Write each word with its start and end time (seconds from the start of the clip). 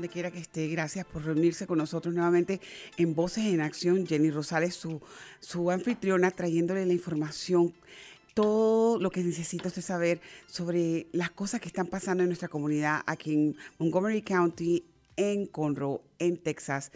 Donde 0.00 0.08
quiera 0.08 0.30
que 0.30 0.38
esté. 0.38 0.66
Gracias 0.68 1.04
por 1.04 1.26
reunirse 1.26 1.66
con 1.66 1.76
nosotros 1.76 2.14
nuevamente 2.14 2.58
en 2.96 3.14
Voces 3.14 3.44
en 3.44 3.60
Acción. 3.60 4.06
Jenny 4.06 4.30
Rosales, 4.30 4.74
su, 4.74 5.02
su 5.40 5.70
anfitriona, 5.70 6.30
trayéndole 6.30 6.86
la 6.86 6.94
información, 6.94 7.74
todo 8.32 8.98
lo 8.98 9.10
que 9.10 9.22
necesita 9.22 9.68
usted 9.68 9.82
saber 9.82 10.22
sobre 10.46 11.06
las 11.12 11.30
cosas 11.30 11.60
que 11.60 11.68
están 11.68 11.86
pasando 11.86 12.22
en 12.22 12.30
nuestra 12.30 12.48
comunidad 12.48 13.02
aquí 13.04 13.34
en 13.34 13.56
Montgomery 13.78 14.22
County, 14.22 14.86
en 15.16 15.44
Conroe, 15.44 16.00
en 16.18 16.38
Texas 16.38 16.92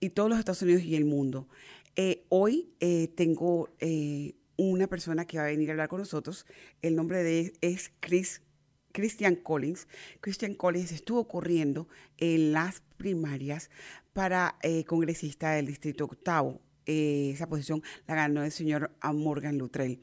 y 0.00 0.08
todos 0.08 0.30
los 0.30 0.38
Estados 0.38 0.62
Unidos 0.62 0.82
y 0.82 0.96
el 0.96 1.04
mundo. 1.04 1.48
Eh, 1.94 2.24
hoy 2.30 2.70
eh, 2.80 3.08
tengo 3.08 3.68
eh, 3.80 4.32
una 4.56 4.86
persona 4.86 5.26
que 5.26 5.36
va 5.36 5.44
a 5.44 5.48
venir 5.48 5.68
a 5.68 5.72
hablar 5.72 5.88
con 5.90 5.98
nosotros. 5.98 6.46
El 6.80 6.96
nombre 6.96 7.22
de 7.22 7.40
él 7.40 7.52
es 7.60 7.92
Chris 8.00 8.40
Christian 8.96 9.36
Collins. 9.36 9.88
Christian 10.22 10.54
Collins 10.54 10.90
estuvo 10.90 11.28
corriendo 11.28 11.86
en 12.16 12.52
las 12.52 12.80
primarias 12.96 13.68
para 14.14 14.56
eh, 14.62 14.84
congresista 14.84 15.50
del 15.50 15.66
Distrito 15.66 16.06
Octavo. 16.06 16.62
Eh, 16.86 17.32
esa 17.34 17.46
posición 17.46 17.82
la 18.06 18.14
ganó 18.14 18.42
el 18.42 18.50
señor 18.50 18.90
Morgan 19.12 19.58
Luttrell. 19.58 20.00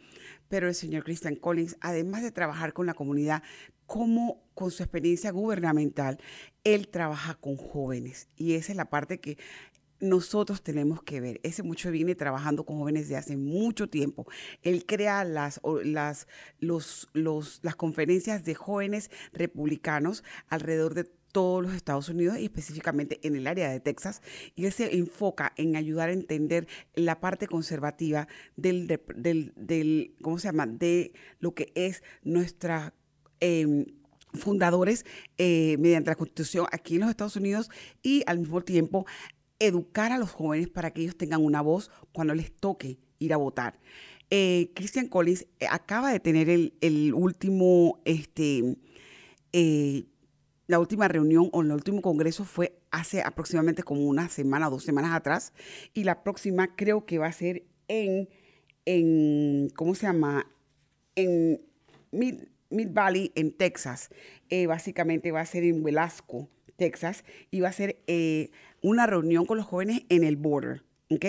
Pero 0.47 0.67
el 0.67 0.75
señor 0.75 1.03
Christian 1.05 1.35
Collins, 1.35 1.75
además 1.81 2.21
de 2.21 2.29
trabajar 2.29 2.73
con 2.73 2.85
la 2.85 2.93
comunidad, 2.93 3.41
como 3.87 4.43
con 4.53 4.69
su 4.69 4.83
experiencia 4.83 5.31
gubernamental, 5.31 6.19
él 6.63 6.87
trabaja 6.87 7.33
con 7.33 7.57
jóvenes. 7.57 8.27
Y 8.35 8.53
esa 8.53 8.73
es 8.73 8.77
la 8.77 8.91
parte 8.91 9.19
que 9.19 9.39
nosotros 10.03 10.61
tenemos 10.61 11.01
que 11.01 11.21
ver. 11.21 11.39
Ese 11.43 11.63
mucho 11.63 11.89
viene 11.89 12.13
trabajando 12.13 12.65
con 12.65 12.77
jóvenes 12.77 13.07
de 13.09 13.15
hace 13.15 13.37
mucho 13.37 13.87
tiempo. 13.87 14.27
Él 14.61 14.85
crea 14.85 15.23
las, 15.23 15.61
las, 15.83 16.27
los, 16.59 17.09
los, 17.13 17.59
las 17.63 17.75
conferencias 17.75 18.43
de 18.43 18.53
jóvenes 18.53 19.09
republicanos 19.31 20.23
alrededor 20.49 20.93
de 20.93 21.05
todos 21.31 21.63
los 21.63 21.73
Estados 21.73 22.09
Unidos 22.09 22.37
y 22.37 22.43
específicamente 22.43 23.19
en 23.23 23.35
el 23.35 23.47
área 23.47 23.71
de 23.71 23.79
Texas. 23.79 24.21
Y 24.55 24.65
él 24.65 24.73
se 24.73 24.95
enfoca 24.95 25.53
en 25.55 25.75
ayudar 25.75 26.09
a 26.09 26.13
entender 26.13 26.67
la 26.93 27.19
parte 27.19 27.47
conservativa 27.47 28.27
del, 28.55 28.87
del, 29.15 29.53
del 29.55 30.15
¿cómo 30.21 30.37
se 30.37 30.49
llama? 30.49 30.67
De 30.67 31.13
lo 31.39 31.53
que 31.53 31.71
es 31.75 32.03
nuestra... 32.23 32.93
Eh, 33.39 33.85
fundadores 34.35 35.05
eh, 35.37 35.77
mediante 35.79 36.09
la 36.09 36.15
Constitución 36.15 36.65
aquí 36.71 36.95
en 36.95 37.01
los 37.01 37.09
Estados 37.09 37.35
Unidos 37.35 37.69
y 38.01 38.23
al 38.25 38.39
mismo 38.39 38.61
tiempo 38.61 39.05
educar 39.59 40.11
a 40.11 40.17
los 40.17 40.31
jóvenes 40.31 40.67
para 40.69 40.91
que 40.91 41.01
ellos 41.01 41.17
tengan 41.17 41.43
una 41.43 41.61
voz 41.61 41.91
cuando 42.11 42.35
les 42.35 42.51
toque 42.51 42.99
ir 43.19 43.33
a 43.33 43.37
votar. 43.37 43.79
Eh, 44.35 44.71
Christian 44.73 45.07
Collins 45.07 45.45
eh, 45.59 45.67
acaba 45.69 46.11
de 46.11 46.19
tener 46.19 46.49
el, 46.49 47.13
último, 47.13 48.01
este, 48.03 48.77
eh, 49.51 50.05
la 50.65 50.79
última 50.79 51.07
reunión 51.07 51.49
o 51.51 51.61
el 51.61 51.71
último 51.71 52.01
congreso 52.01 52.43
fue 52.43 52.79
hace 52.89 53.21
aproximadamente 53.21 53.83
como 53.83 54.01
una 54.01 54.29
semana, 54.29 54.71
dos 54.71 54.83
semanas 54.83 55.13
atrás, 55.13 55.53
y 55.93 56.03
la 56.03 56.23
próxima 56.23 56.75
creo 56.75 57.05
que 57.05 57.19
va 57.19 57.27
a 57.27 57.31
ser 57.31 57.63
en, 57.87 58.27
en 58.85 59.69
¿cómo 59.75 59.93
se 59.93 60.07
llama? 60.07 60.47
En 61.15 61.61
Mid, 62.11 62.41
Valley, 62.71 63.31
en 63.35 63.51
Texas. 63.51 64.09
básicamente 64.67 65.31
va 65.31 65.41
a 65.41 65.45
ser 65.45 65.63
en 65.63 65.83
Velasco, 65.83 66.49
Texas, 66.75 67.23
y 67.51 67.59
va 67.59 67.69
a 67.69 67.73
ser 67.73 67.99
una 68.83 69.07
reunión 69.07 69.45
con 69.45 69.57
los 69.57 69.65
jóvenes 69.65 70.03
en 70.09 70.23
el 70.23 70.35
border, 70.35 70.83
¿ok? 71.09 71.25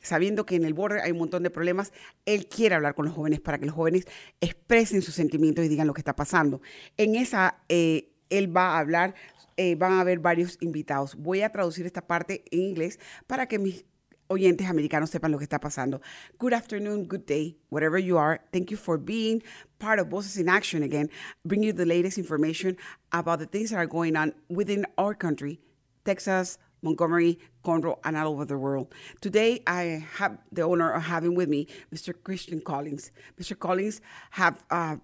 Sabiendo 0.00 0.46
que 0.46 0.56
en 0.56 0.64
el 0.64 0.72
border 0.72 1.00
hay 1.00 1.12
un 1.12 1.18
montón 1.18 1.42
de 1.42 1.50
problemas, 1.50 1.92
él 2.24 2.46
quiere 2.46 2.74
hablar 2.74 2.94
con 2.94 3.04
los 3.04 3.14
jóvenes 3.14 3.40
para 3.40 3.58
que 3.58 3.66
los 3.66 3.74
jóvenes 3.74 4.06
expresen 4.40 5.02
sus 5.02 5.14
sentimientos 5.14 5.64
y 5.64 5.68
digan 5.68 5.86
lo 5.86 5.94
que 5.94 6.00
está 6.00 6.16
pasando. 6.16 6.62
En 6.96 7.14
esa, 7.14 7.58
eh, 7.68 8.12
él 8.30 8.56
va 8.56 8.76
a 8.76 8.78
hablar, 8.78 9.14
eh, 9.56 9.74
van 9.74 9.92
a 9.92 10.00
haber 10.00 10.20
varios 10.20 10.56
invitados. 10.60 11.14
Voy 11.14 11.42
a 11.42 11.50
traducir 11.50 11.84
esta 11.84 12.06
parte 12.06 12.44
en 12.50 12.60
inglés 12.60 12.98
para 13.26 13.46
que 13.46 13.58
mis 13.58 13.84
oyentes 14.28 14.68
americanos 14.68 15.10
sepan 15.10 15.30
lo 15.30 15.38
que 15.38 15.44
está 15.44 15.60
pasando. 15.60 16.00
Good 16.38 16.54
afternoon, 16.54 17.06
good 17.06 17.26
day, 17.26 17.58
whatever 17.70 17.98
you 17.98 18.18
are. 18.18 18.40
Thank 18.52 18.70
you 18.70 18.76
for 18.76 18.98
being 18.98 19.42
part 19.78 20.00
of 20.00 20.08
Voices 20.08 20.36
in 20.36 20.48
Action 20.48 20.82
again, 20.82 21.10
bring 21.44 21.62
you 21.62 21.72
the 21.72 21.86
latest 21.86 22.18
information 22.18 22.76
about 23.12 23.38
the 23.38 23.46
things 23.46 23.70
that 23.70 23.76
are 23.76 23.86
going 23.86 24.16
on 24.16 24.34
within 24.48 24.86
our 24.96 25.14
country, 25.14 25.60
Texas, 26.04 26.58
Montgomery, 26.82 27.38
Conroe, 27.64 27.98
and 28.04 28.16
all 28.16 28.32
over 28.32 28.44
the 28.44 28.58
world. 28.58 28.92
Today, 29.20 29.62
I 29.66 30.04
have 30.14 30.38
the 30.50 30.62
honor 30.62 30.92
of 30.92 31.04
having 31.04 31.34
with 31.34 31.48
me 31.48 31.66
Mr. 31.94 32.12
Christian 32.24 32.60
Collins. 32.60 33.10
Mr. 33.40 33.58
Collins 33.58 34.00
have 34.30 34.64
uh, 34.70 34.96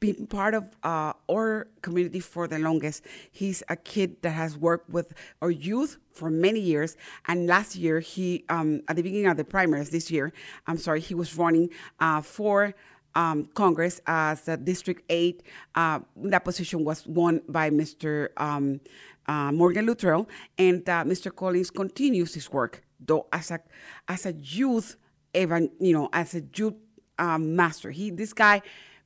been 0.00 0.26
part 0.26 0.54
of 0.54 0.64
uh, 0.82 1.12
our 1.30 1.68
community 1.82 2.20
for 2.20 2.46
the 2.46 2.58
longest. 2.58 3.04
He's 3.30 3.62
a 3.68 3.76
kid 3.76 4.22
that 4.22 4.30
has 4.30 4.56
worked 4.56 4.90
with 4.90 5.14
our 5.40 5.50
youth 5.50 5.98
for 6.12 6.30
many 6.30 6.60
years. 6.60 6.96
And 7.26 7.46
last 7.46 7.76
year, 7.76 8.00
he, 8.00 8.44
um, 8.48 8.82
at 8.88 8.96
the 8.96 9.02
beginning 9.02 9.26
of 9.26 9.36
the 9.36 9.44
primaries 9.44 9.90
this 9.90 10.10
year, 10.10 10.32
I'm 10.66 10.78
sorry, 10.78 11.00
he 11.00 11.14
was 11.14 11.36
running 11.36 11.70
uh, 12.00 12.20
for 12.20 12.74
um, 13.14 13.48
Congress 13.54 14.00
as 14.06 14.46
a 14.48 14.56
District 14.56 15.02
8. 15.08 15.42
Uh, 15.74 16.00
that 16.16 16.44
position 16.44 16.84
was 16.84 17.06
won 17.06 17.40
by 17.48 17.70
Mr. 17.70 18.28
Um, 18.36 18.80
uh, 19.26 19.52
Morgan 19.52 19.86
Luttrell, 19.86 20.28
and 20.58 20.88
uh, 20.88 21.04
Mr. 21.04 21.34
Collins 21.34 21.70
continues 21.70 22.34
his 22.34 22.50
work, 22.50 22.84
though 23.00 23.26
as 23.32 23.50
a 23.50 23.60
as 24.08 24.26
a 24.26 24.32
youth, 24.32 24.96
even 25.34 25.70
you 25.80 25.92
know, 25.92 26.08
as 26.12 26.34
a 26.34 26.42
youth 26.54 26.74
um, 27.18 27.56
master. 27.56 27.90
He 27.90 28.10
this 28.10 28.32
guy 28.32 28.62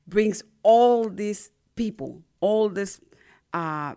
brings 0.06 0.42
all 0.62 1.08
these 1.08 1.50
people, 1.76 2.22
all 2.40 2.68
these 2.68 3.00
uh, 3.52 3.94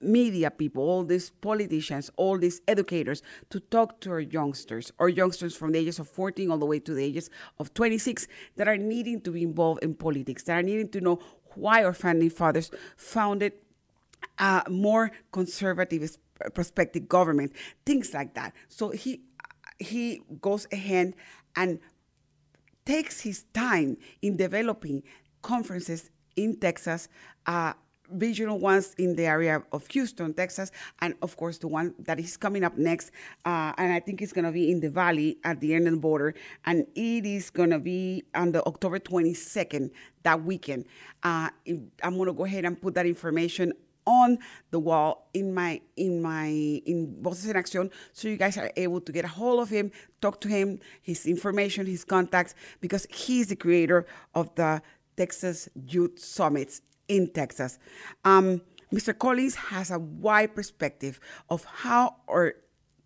media 0.00 0.50
people, 0.50 0.82
all 0.82 1.04
these 1.04 1.30
politicians, 1.30 2.10
all 2.16 2.38
these 2.38 2.60
educators 2.68 3.22
to 3.50 3.60
talk 3.60 4.00
to 4.00 4.10
our 4.10 4.20
youngsters, 4.20 4.92
or 4.98 5.08
youngsters 5.08 5.56
from 5.56 5.72
the 5.72 5.78
ages 5.78 5.98
of 5.98 6.08
14 6.08 6.50
all 6.50 6.58
the 6.58 6.66
way 6.66 6.78
to 6.78 6.94
the 6.94 7.02
ages 7.02 7.30
of 7.58 7.72
26 7.74 8.28
that 8.56 8.68
are 8.68 8.76
needing 8.76 9.20
to 9.22 9.30
be 9.30 9.42
involved 9.42 9.82
in 9.82 9.94
politics, 9.94 10.42
that 10.44 10.58
are 10.58 10.62
needing 10.62 10.88
to 10.88 11.00
know 11.00 11.18
why 11.54 11.84
our 11.84 11.94
founding 11.94 12.30
fathers 12.30 12.70
founded 12.96 13.52
a 14.38 14.64
more 14.68 15.10
conservative 15.32 16.16
prospective 16.54 17.08
government, 17.08 17.52
things 17.86 18.12
like 18.12 18.34
that. 18.34 18.52
So 18.68 18.90
he 18.90 19.22
he 19.78 20.22
goes 20.40 20.66
ahead 20.72 21.14
and 21.56 21.80
takes 22.84 23.20
his 23.20 23.44
time 23.54 23.96
in 24.22 24.36
developing 24.36 25.02
conferences 25.42 26.10
in 26.36 26.58
Texas, 26.58 27.08
uh, 27.46 27.72
regional 28.10 28.58
ones 28.58 28.94
in 28.98 29.16
the 29.16 29.24
area 29.24 29.62
of 29.72 29.86
Houston, 29.88 30.34
Texas, 30.34 30.70
and 31.00 31.14
of 31.22 31.36
course 31.36 31.58
the 31.58 31.68
one 31.68 31.94
that 31.98 32.20
is 32.20 32.36
coming 32.36 32.62
up 32.62 32.76
next. 32.76 33.10
Uh, 33.44 33.72
and 33.78 33.92
I 33.92 34.00
think 34.00 34.20
it's 34.20 34.32
going 34.32 34.44
to 34.44 34.52
be 34.52 34.70
in 34.70 34.80
the 34.80 34.90
valley 34.90 35.38
at 35.44 35.60
the 35.60 35.74
end 35.74 35.86
of 35.86 35.94
the 35.94 36.00
border. 36.00 36.34
And 36.66 36.86
it 36.94 37.24
is 37.24 37.50
going 37.50 37.70
to 37.70 37.78
be 37.78 38.24
on 38.34 38.52
the 38.52 38.64
October 38.66 38.98
22nd, 38.98 39.90
that 40.22 40.42
weekend. 40.42 40.84
Uh, 41.22 41.48
I'm 42.02 42.16
going 42.16 42.26
to 42.26 42.32
go 42.32 42.44
ahead 42.44 42.64
and 42.64 42.80
put 42.80 42.94
that 42.94 43.06
information 43.06 43.72
on 44.06 44.38
the 44.70 44.78
wall 44.78 45.28
in 45.34 45.54
my 45.54 45.80
in 45.96 46.20
my 46.20 46.46
in 46.86 47.16
Voces 47.22 47.48
en 47.48 47.56
Acción, 47.56 47.90
so 48.12 48.28
you 48.28 48.36
guys 48.36 48.56
are 48.58 48.70
able 48.76 49.00
to 49.00 49.12
get 49.12 49.24
a 49.24 49.28
hold 49.28 49.60
of 49.60 49.70
him, 49.70 49.90
talk 50.20 50.40
to 50.42 50.48
him, 50.48 50.78
his 51.02 51.26
information, 51.26 51.86
his 51.86 52.04
contacts, 52.04 52.54
because 52.80 53.06
he's 53.10 53.48
the 53.48 53.56
creator 53.56 54.06
of 54.34 54.54
the 54.54 54.82
Texas 55.16 55.68
Youth 55.74 56.18
Summits 56.18 56.82
in 57.08 57.30
Texas. 57.30 57.78
Um, 58.24 58.62
Mr. 58.92 59.16
Collins 59.16 59.54
has 59.54 59.90
a 59.90 59.98
wide 59.98 60.54
perspective 60.54 61.18
of 61.50 61.64
how 61.64 62.16
our 62.28 62.54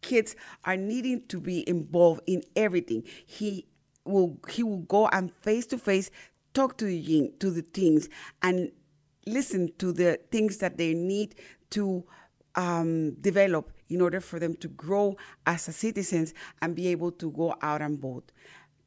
kids 0.00 0.36
are 0.64 0.76
needing 0.76 1.26
to 1.28 1.40
be 1.40 1.68
involved 1.68 2.20
in 2.26 2.42
everything. 2.56 3.04
He 3.26 3.66
will 4.04 4.38
he 4.48 4.62
will 4.62 4.78
go 4.78 5.08
and 5.08 5.32
face 5.32 5.66
to 5.66 5.78
face 5.78 6.10
talk 6.54 6.76
to 6.78 6.84
the 6.84 7.32
to 7.38 7.50
the 7.50 7.62
teens 7.62 8.08
and 8.42 8.72
listen 9.28 9.72
to 9.78 9.92
the 9.92 10.18
things 10.30 10.58
that 10.58 10.76
they 10.78 10.94
need 10.94 11.34
to 11.70 12.04
um, 12.54 13.12
develop 13.20 13.72
in 13.88 14.00
order 14.00 14.20
for 14.20 14.38
them 14.38 14.54
to 14.56 14.68
grow 14.68 15.16
as 15.46 15.68
a 15.68 15.72
citizens 15.72 16.34
and 16.60 16.74
be 16.74 16.88
able 16.88 17.12
to 17.12 17.30
go 17.30 17.54
out 17.62 17.80
and 17.80 17.98
vote. 17.98 18.32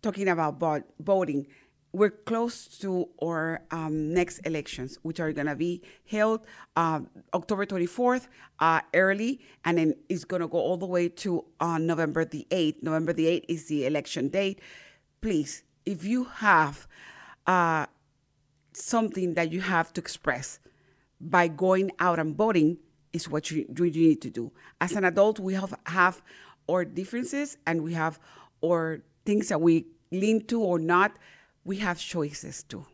Talking 0.02 0.28
about 0.28 0.60
voting, 1.00 1.48
we're 1.94 2.10
close 2.10 2.68
to 2.80 3.10
our 3.22 3.62
um, 3.72 4.14
next 4.14 4.40
elections, 4.46 4.98
which 5.02 5.20
are 5.20 5.32
going 5.34 5.48
to 5.48 5.56
be 5.56 5.82
held 6.06 6.46
uh, 6.76 7.02
October 7.34 7.66
24th, 7.66 8.28
uh, 8.60 8.82
early, 8.94 9.42
and 9.66 9.78
then 9.78 9.96
it's 10.08 10.24
going 10.24 10.42
to 10.42 10.48
go 10.48 10.58
all 10.58 10.78
the 10.78 10.86
way 10.86 11.10
to 11.10 11.46
uh, 11.60 11.78
November 11.78 12.24
the 12.24 12.48
8th. 12.50 12.82
November 12.82 13.14
the 13.14 13.26
8th 13.26 13.46
is 13.48 13.66
the 13.68 13.86
election 13.86 14.30
date. 14.30 14.62
Please, 15.20 15.64
if 15.86 16.04
you 16.06 16.26
have 16.26 16.88
uh, 17.46 17.86
something 18.74 19.34
that 19.36 19.52
you 19.52 19.62
have 19.62 19.94
to 19.94 20.02
express 20.02 20.60
by 21.20 21.48
going 21.48 21.92
out 22.00 22.20
and 22.20 22.36
voting, 22.36 22.78
is 23.14 23.30
what 23.30 23.52
you, 23.52 23.66
you 23.78 23.92
need 23.92 24.22
to 24.22 24.30
do. 24.30 24.52
As 24.80 24.94
an 24.94 25.04
adult, 25.04 25.40
we 25.40 25.54
have, 25.54 25.78
have 25.86 26.22
our 26.70 26.86
differences 26.86 27.58
and 27.68 27.84
we 27.84 27.94
have 27.94 28.20
our 28.64 29.04
things 29.26 29.50
that 29.50 29.60
we 29.60 29.86
lean 30.12 30.46
to 30.48 30.62
or 30.62 30.80
not. 30.80 31.18
We 31.64 31.78
have 31.78 32.00
choices 32.00 32.64
too. 32.64 32.86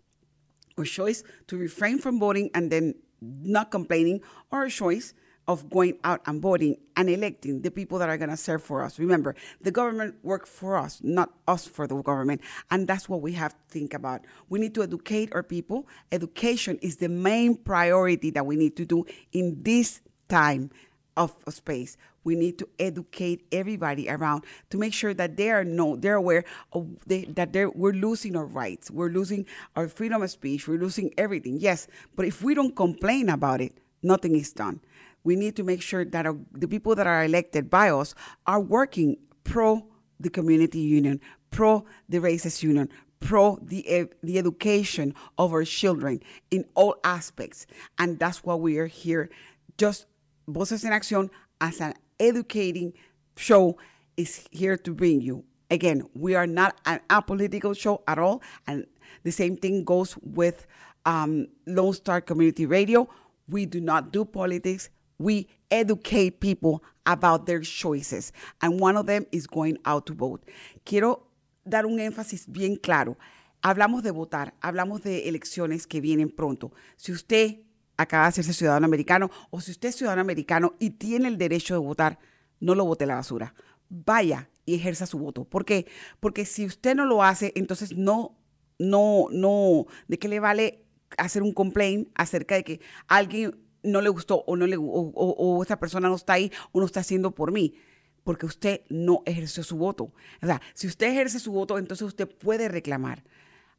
Our 0.78 0.86
choice 0.86 1.24
to 1.48 1.58
refrain 1.58 2.00
from 2.00 2.20
voting 2.20 2.50
and 2.54 2.72
then 2.72 2.96
not 3.22 3.72
complaining, 3.72 4.22
or 4.52 4.66
a 4.66 4.70
choice 4.70 5.14
of 5.48 5.70
going 5.70 5.98
out 6.04 6.22
and 6.26 6.42
voting 6.42 6.78
and 6.96 7.10
electing 7.10 7.62
the 7.62 7.72
people 7.72 7.98
that 8.00 8.10
are 8.10 8.18
going 8.18 8.30
to 8.30 8.38
serve 8.38 8.62
for 8.62 8.84
us. 8.84 9.00
Remember, 9.00 9.36
the 9.62 9.72
government 9.72 10.16
works 10.24 10.50
for 10.50 10.78
us, 10.78 11.00
not 11.02 11.32
us 11.48 11.66
for 11.66 11.88
the 11.88 11.96
government. 12.02 12.42
And 12.70 12.88
that's 12.88 13.08
what 13.08 13.22
we 13.22 13.34
have 13.34 13.54
to 13.54 13.60
think 13.70 13.94
about. 13.94 14.26
We 14.50 14.60
need 14.60 14.76
to 14.76 14.84
educate 14.84 15.34
our 15.34 15.44
people. 15.44 15.88
Education 16.12 16.78
is 16.82 16.98
the 16.98 17.10
main 17.10 17.56
priority 17.56 18.30
that 18.32 18.46
we 18.46 18.58
need 18.58 18.76
to 18.78 18.86
do 18.86 19.06
in 19.32 19.64
this 19.64 20.02
time 20.28 20.70
of 21.16 21.36
space. 21.50 21.98
We 22.24 22.36
need 22.36 22.60
to 22.60 22.68
educate 22.78 23.48
everybody 23.54 24.10
around 24.10 24.44
to 24.70 24.78
make 24.78 24.94
sure 24.94 25.14
that 25.14 25.38
they 25.38 25.50
are 25.50 25.64
know 25.64 25.96
they're 25.96 26.16
aware 26.16 26.44
of 26.74 26.88
they, 27.08 27.24
that 27.24 27.54
they're, 27.54 27.70
we're 27.70 27.94
losing 27.94 28.36
our 28.36 28.46
rights, 28.46 28.92
we're 28.92 29.10
losing 29.10 29.46
our 29.78 29.88
freedom 29.88 30.22
of 30.22 30.30
speech, 30.30 30.68
we're 30.68 30.78
losing 30.78 31.14
everything. 31.18 31.58
Yes, 31.58 31.88
but 32.16 32.26
if 32.26 32.44
we 32.44 32.54
don't 32.54 32.76
complain 32.76 33.30
about 33.30 33.62
it, 33.62 33.78
nothing 34.04 34.36
is 34.36 34.52
done. 34.52 34.82
We 35.28 35.36
need 35.36 35.58
to 35.58 35.64
make 35.64 35.82
sure 35.82 36.06
that 36.06 36.26
our, 36.26 36.38
the 36.54 36.70
people 36.70 36.96
that 36.96 37.06
are 37.06 37.26
elected 37.26 37.70
by 37.70 37.90
us 37.90 38.16
are 38.46 38.62
working 38.62 39.18
pro 39.44 39.86
the 40.22 40.30
community 40.30 40.80
union, 40.80 41.20
pro 41.52 41.84
the 42.08 42.20
racist 42.20 42.64
union, 42.64 42.88
pro 43.20 43.60
the 43.62 44.08
the 44.24 44.38
education 44.38 45.14
of 45.38 45.52
our 45.52 45.66
children 45.66 46.22
in 46.50 46.64
all 46.76 46.96
aspects, 47.04 47.68
and 48.00 48.18
that's 48.20 48.42
why 48.46 48.56
we 48.56 48.78
are 48.78 48.88
here. 48.88 49.30
Just 49.78 50.06
Voces 50.48 50.86
en 50.86 50.94
Acción 50.94 51.30
as 51.60 51.82
an 51.82 51.94
educating 52.22 52.94
show 53.36 53.78
is 54.16 54.48
here 54.50 54.78
to 54.78 54.94
bring 54.94 55.20
you. 55.20 55.44
Again, 55.70 56.08
we 56.14 56.36
are 56.36 56.48
not 56.48 56.80
an 56.86 57.02
apolitical 57.10 57.78
show 57.78 58.02
at 58.08 58.18
all, 58.18 58.42
and 58.66 58.88
the 59.24 59.32
same 59.32 59.58
thing 59.58 59.84
goes 59.84 60.18
with 60.24 60.66
um, 61.06 61.50
Lone 61.66 61.92
Star 61.92 62.22
Community 62.22 62.66
Radio. 62.66 63.10
We 63.50 63.66
do 63.66 63.82
not 63.82 64.14
do 64.14 64.24
politics. 64.24 64.90
We 65.18 65.48
educate 65.70 66.40
people 66.40 66.84
about 67.06 67.46
their 67.46 67.62
choices, 67.62 68.34
and 68.62 68.80
one 68.80 68.98
of 68.98 69.06
them 69.06 69.26
is 69.32 69.48
going 69.48 69.80
out 69.86 70.06
to 70.08 70.14
vote. 70.14 70.46
Quiero 70.84 71.28
dar 71.66 71.86
un 71.86 72.00
énfasis 72.00 72.46
bien 72.48 72.76
claro. 72.76 73.18
Hablamos 73.62 74.04
de 74.04 74.12
votar, 74.12 74.54
hablamos 74.62 75.02
de 75.02 75.28
elecciones 75.28 75.88
que 75.88 76.02
vienen 76.02 76.30
pronto. 76.30 76.72
Si 76.96 77.12
usted 77.12 77.62
acaba 77.98 78.24
de 78.24 78.30
hacerse 78.30 78.54
ciudadano 78.54 78.86
americano, 78.86 79.32
o 79.50 79.60
si 79.62 79.72
usted 79.72 79.90
es 79.90 79.96
ciudadano 79.96 80.22
americano 80.22 80.76
y 80.80 80.92
tiene 80.92 81.28
el 81.28 81.38
derecho 81.38 81.74
de 81.74 81.80
votar, 81.80 82.20
no 82.60 82.76
lo 82.76 82.86
vote 82.86 83.06
a 83.06 83.08
la 83.08 83.16
basura. 83.16 83.54
Vaya 83.90 84.50
y 84.66 84.76
ejerza 84.76 85.06
su 85.06 85.18
voto. 85.18 85.46
¿Por 85.46 85.66
qué? 85.66 85.88
Porque 86.20 86.46
si 86.46 86.66
usted 86.66 86.96
no 86.96 87.06
lo 87.06 87.24
hace, 87.24 87.54
entonces 87.56 87.98
no, 87.98 88.38
no, 88.78 89.28
no, 89.32 89.86
¿de 90.08 90.20
qué 90.20 90.28
le 90.28 90.40
vale 90.40 90.86
hacer 91.18 91.42
un 91.42 91.54
complaint 91.54 92.10
acerca 92.16 92.56
de 92.56 92.64
que 92.64 92.82
alguien 93.08 93.56
no 93.84 94.02
le 94.02 94.10
gustó 94.10 94.44
o 94.48 94.56
no 94.56 94.68
le 94.68 94.78
o, 94.80 95.64
esa 95.64 95.80
persona 95.80 96.10
no 96.10 96.16
está 96.16 96.34
ahí 96.34 96.52
o 96.72 96.80
no 96.80 96.86
está 96.86 97.02
haciendo 97.02 97.32
por 97.32 97.52
mí? 97.52 97.76
Porque 98.24 98.46
usted 98.46 98.82
no 98.90 99.24
ejerció 99.26 99.64
su 99.64 99.78
voto. 99.78 100.12
O 100.42 100.46
sea, 100.46 100.62
si 100.74 100.88
usted 100.88 101.08
ejerce 101.08 101.40
su 101.40 101.52
voto, 101.52 101.78
entonces 101.78 102.06
usted 102.06 102.28
puede 102.28 102.68
reclamar. 102.68 103.24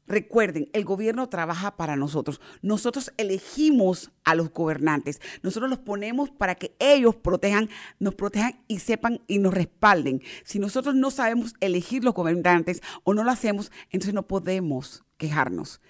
Recuerden, 0.09 0.71
el 0.73 0.87
gobierno 0.87 1.29
trabaja 1.29 1.77
para 1.77 1.95
nosotros. 1.95 2.41
Nosotros 2.63 3.13
elegimos 3.19 4.11
a 4.25 4.35
los 4.35 4.51
gobernantes. 4.51 5.21
Nosotros 5.43 5.69
los 5.69 5.81
ponemos 5.81 6.31
para 6.31 6.55
que 6.55 6.75
ellos 6.79 7.15
protejan, 7.15 7.69
nos 7.99 8.15
protejan 8.15 8.59
y 8.69 8.79
sepan 8.79 9.21
y 9.27 9.39
nos 9.39 9.53
respalden. 9.53 10.23
Si 10.45 10.59
nosotros 10.59 10.95
no 10.95 11.11
sabemos 11.11 11.55
elegir 11.61 12.05
los 12.05 12.15
gobernantes 12.15 12.81
o 13.05 13.13
no 13.13 13.23
lo 13.23 13.31
hacemos, 13.31 13.71
entonces 13.91 14.15
no 14.15 14.27
podemos 14.27 15.05
quejarnos. 15.19 15.83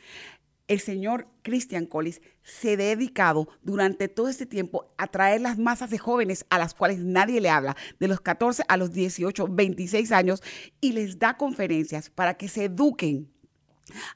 El 0.68 0.80
señor 0.80 1.26
Christian 1.42 1.86
Collis 1.86 2.20
se 2.42 2.74
ha 2.74 2.76
dedicado 2.76 3.48
durante 3.62 4.08
todo 4.08 4.28
este 4.28 4.44
tiempo 4.44 4.92
a 4.98 5.06
traer 5.06 5.40
las 5.40 5.58
masas 5.58 5.88
de 5.90 5.98
jóvenes 5.98 6.44
a 6.50 6.58
las 6.58 6.74
cuales 6.74 6.98
nadie 6.98 7.40
le 7.40 7.48
habla, 7.48 7.74
de 7.98 8.06
los 8.06 8.20
14 8.20 8.64
a 8.68 8.76
los 8.76 8.92
18, 8.92 9.48
26 9.48 10.12
años, 10.12 10.42
y 10.80 10.92
les 10.92 11.18
da 11.18 11.38
conferencias 11.38 12.10
para 12.10 12.34
que 12.34 12.48
se 12.48 12.64
eduquen 12.64 13.32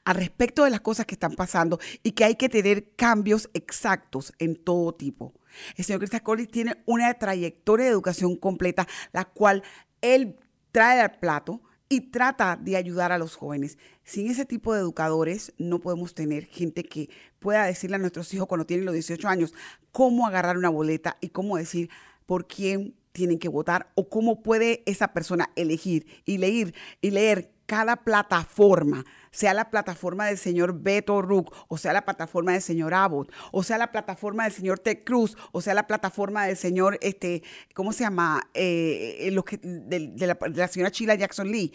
al 0.05 0.15
respecto 0.15 0.63
de 0.63 0.69
las 0.69 0.81
cosas 0.81 1.07
que 1.07 1.15
están 1.15 1.33
pasando 1.33 1.79
y 2.03 2.11
que 2.11 2.23
hay 2.23 2.35
que 2.35 2.49
tener 2.49 2.91
cambios 2.95 3.49
exactos 3.55 4.31
en 4.37 4.55
todo 4.55 4.93
tipo. 4.93 5.33
El 5.75 5.85
señor 5.85 5.99
Cristian 6.01 6.21
Collins 6.23 6.51
tiene 6.51 6.77
una 6.85 7.13
trayectoria 7.15 7.87
de 7.87 7.91
educación 7.91 8.35
completa, 8.35 8.87
la 9.11 9.25
cual 9.25 9.63
él 10.01 10.35
trae 10.71 11.01
al 11.01 11.17
plato 11.19 11.61
y 11.93 12.01
trata 12.01 12.55
de 12.55 12.75
ayudar 12.75 13.11
a 13.11 13.19
los 13.19 13.35
jóvenes. 13.35 13.77
Sin 14.03 14.27
ese 14.27 14.45
tipo 14.45 14.73
de 14.73 14.79
educadores 14.79 15.53
no 15.59 15.79
podemos 15.79 16.15
tener 16.15 16.45
gente 16.45 16.83
que 16.83 17.09
pueda 17.37 17.65
decirle 17.65 17.97
a 17.97 17.99
nuestros 17.99 18.33
hijos 18.33 18.47
cuando 18.47 18.65
tienen 18.65 18.85
los 18.85 18.95
18 18.95 19.27
años 19.27 19.53
cómo 19.91 20.25
agarrar 20.25 20.57
una 20.57 20.69
boleta 20.69 21.17
y 21.21 21.29
cómo 21.29 21.57
decir 21.57 21.91
por 22.25 22.47
quién 22.47 22.95
tienen 23.11 23.37
que 23.37 23.47
votar 23.47 23.91
o 23.93 24.09
cómo 24.09 24.41
puede 24.41 24.81
esa 24.87 25.13
persona 25.13 25.51
elegir 25.55 26.07
y 26.25 26.39
leer 26.39 26.73
y 26.99 27.11
leer 27.11 27.53
cada 27.67 27.97
plataforma, 27.97 29.05
sea 29.33 29.53
la 29.53 29.69
plataforma 29.69 30.27
del 30.27 30.37
señor 30.37 30.79
Beto 30.81 31.21
Rook, 31.21 31.53
o 31.67 31.77
sea 31.77 31.91
la 31.91 32.05
plataforma 32.05 32.53
del 32.53 32.61
señor 32.61 32.93
Abbott, 32.93 33.33
o 33.51 33.63
sea 33.63 33.77
la 33.77 33.91
plataforma 33.91 34.43
del 34.43 34.53
señor 34.53 34.79
Ted 34.79 34.99
Cruz, 35.03 35.35
o 35.51 35.59
sea 35.59 35.73
la 35.73 35.87
plataforma 35.87 36.45
del 36.45 36.55
señor, 36.55 36.97
este, 37.01 37.43
¿cómo 37.73 37.91
se 37.91 38.03
llama? 38.03 38.47
Eh, 38.53 39.17
eh 39.27 39.59
de, 39.63 40.27
la, 40.27 40.67
señora 40.67 40.89
Sheila 40.89 41.15
Jackson 41.15 41.51
Lee. 41.51 41.73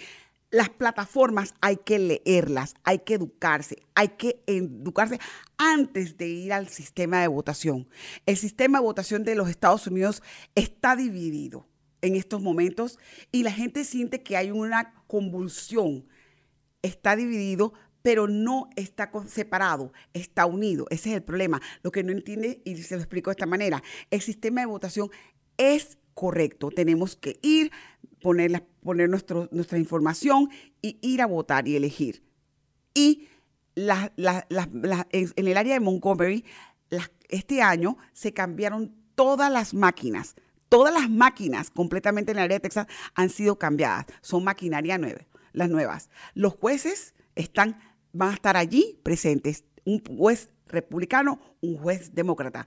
Las 0.50 0.71
plataformas 0.71 1.55
hay 1.61 1.77
que 1.77 1.99
leerlas, 1.99 2.75
hay 2.83 3.00
que 3.00 3.15
educarse, 3.15 3.83
hay 3.95 4.09
que 4.09 4.43
educarse 4.47 5.19
antes 5.59 6.17
de 6.17 6.27
ir 6.27 6.55
al 6.55 6.69
sistema 6.69 7.21
de 7.21 7.29
votación. 7.29 7.87
El 8.25 8.38
sistema 8.38 8.79
de 8.79 8.85
votación 8.85 9.25
de 9.25 9.35
los 9.35 9.50
Estados 9.50 9.87
Unidos 9.87 10.23
está 10.55 10.97
dividido 10.97 11.67
en 12.00 12.17
estos 12.17 12.41
momentos 12.41 12.99
y 13.31 13.43
la 13.43 13.53
gente 13.53 13.85
siente 13.85 14.23
que 14.23 14.38
hay 14.38 14.50
una 14.50 14.95
convulsión. 15.07 16.07
Está 16.83 17.17
dividido, 17.17 17.73
pero 18.03 18.29
no 18.29 18.69
está 18.77 19.11
separado, 19.27 19.93
está 20.13 20.47
unido. 20.47 20.87
Ese 20.91 21.11
es 21.11 21.17
el 21.17 21.23
problema. 21.23 21.61
Lo 21.83 21.91
que 21.91 22.03
no 22.03 22.13
entiende, 22.13 22.63
y 22.65 22.77
se 22.77 22.95
lo 22.95 23.01
explico 23.03 23.31
de 23.31 23.33
esta 23.33 23.47
manera, 23.47 23.83
el 24.11 24.21
sistema 24.21 24.61
de 24.61 24.67
votación 24.67 25.11
es 25.57 25.99
correcto. 26.15 26.71
Tenemos 26.71 27.17
que 27.17 27.39
ir, 27.43 27.73
poner, 28.23 28.65
poner 28.81 29.09
nuestra 29.09 29.79
información 29.79 30.49
y 30.81 30.99
ir 31.03 31.23
a 31.23 31.27
votar 31.27 31.67
y 31.67 31.77
elegir. 31.77 32.23
Y 32.95 33.29
en 33.75 35.33
el 35.37 35.57
área 35.57 35.75
de 35.75 35.81
Montgomery, 35.81 36.45
este 37.29 37.63
año 37.63 37.99
se 38.13 38.33
cambiaron 38.33 38.95
todas 39.15 39.53
las 39.53 39.75
máquinas 39.75 40.37
Todas 40.69 40.93
las 40.93 41.09
máquinas 41.09 41.71
completamente 41.71 42.33
en 42.33 42.39
el 42.39 42.45
área 42.45 42.57
de 42.57 42.61
Texas 42.61 42.87
han 43.15 43.31
sido 43.31 43.59
cambiadas. 43.59 44.07
Son 44.21 44.45
maquinaria 44.45 44.99
nueva, 44.99 45.23
las 45.52 45.69
nuevas. 45.69 46.11
Los 46.35 46.55
jueces 46.55 47.14
están, 47.35 47.78
van 48.12 48.31
a 48.31 48.35
estar 48.35 48.57
allí 48.57 49.00
presentes. 49.02 49.64
Un 49.85 50.02
juez 50.05 50.50
republicano, 50.67 51.40
un 51.61 51.78
juez 51.78 52.14
demócrata. 52.14 52.67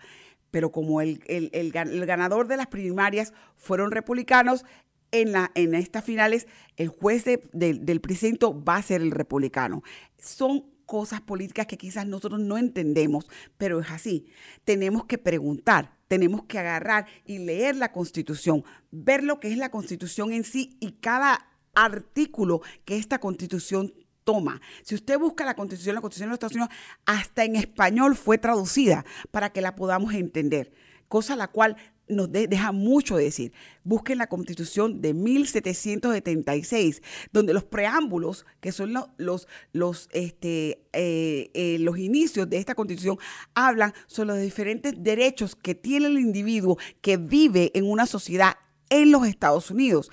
Pero 0.49 0.71
como 0.71 1.01
el, 1.01 1.21
el, 1.27 1.71
ganador 1.71 2.47
de 2.47 2.57
las 2.57 2.67
primarias 2.67 3.33
fueron 3.55 3.91
republicanos, 3.91 4.65
en, 5.11 5.33
la, 5.33 5.51
en 5.55 5.75
estas 5.75 6.03
finales 6.03 6.47
el 6.77 6.87
juez 6.87 7.25
del 7.25 8.01
precinto 8.01 8.63
va 8.63 8.77
a 8.77 8.81
ser 8.81 9.01
el 9.01 9.11
republicano. 9.11 9.83
Son 10.17 10.65
cosas 10.85 11.21
políticas 11.21 11.67
que 11.67 11.77
quizás 11.77 12.05
nosotros 12.05 12.41
no 12.41 12.57
entendemos, 12.57 13.29
pero 13.57 13.79
es 13.79 13.89
así. 13.91 14.27
Tenemos 14.65 15.05
que 15.05 15.17
preguntar, 15.17 15.97
tenemos 16.09 16.43
que 16.43 16.59
agarrar 16.59 17.07
y 17.25 17.39
leer 17.39 17.77
la 17.77 17.93
constitución, 17.93 18.65
ver 18.91 19.23
lo 19.23 19.39
que 19.39 19.51
es 19.51 19.57
la 19.57 19.71
constitución 19.71 20.33
en 20.33 20.43
sí 20.43 20.75
y 20.81 20.93
cada 20.93 21.50
artículo 21.73 22.61
que 22.85 22.97
esta 22.97 23.19
constitución 23.19 23.93
toma. 24.23 24.61
Si 24.83 24.95
usted 24.95 25.17
busca 25.17 25.45
la 25.45 25.55
constitución, 25.55 25.95
la 25.95 26.01
constitución 26.01 26.27
de 26.27 26.31
los 26.31 26.35
Estados 26.35 26.55
Unidos 26.55 26.73
hasta 27.05 27.43
en 27.43 27.55
español 27.55 28.15
fue 28.15 28.37
traducida 28.37 29.05
para 29.31 29.51
que 29.51 29.61
la 29.61 29.75
podamos 29.75 30.13
entender, 30.13 30.71
cosa 31.07 31.35
la 31.35 31.47
cual 31.47 31.77
nos 32.11 32.31
deja 32.31 32.71
mucho 32.71 33.17
decir. 33.17 33.53
Busquen 33.83 34.17
la 34.17 34.27
constitución 34.27 35.01
de 35.01 35.13
1776, 35.13 37.01
donde 37.31 37.53
los 37.53 37.63
preámbulos, 37.63 38.45
que 38.59 38.71
son 38.71 38.93
los, 38.93 39.47
los, 39.71 40.09
este, 40.11 40.83
eh, 40.93 41.49
eh, 41.53 41.77
los 41.79 41.97
inicios 41.97 42.49
de 42.49 42.57
esta 42.57 42.75
constitución, 42.75 43.17
hablan 43.53 43.93
sobre 44.07 44.27
los 44.27 44.41
diferentes 44.41 44.93
derechos 44.97 45.55
que 45.55 45.73
tiene 45.73 46.07
el 46.07 46.19
individuo 46.19 46.77
que 47.01 47.17
vive 47.17 47.71
en 47.73 47.89
una 47.89 48.05
sociedad 48.05 48.57
en 48.91 49.11
los 49.11 49.25
Estados 49.25 49.71
Unidos. 49.71 50.11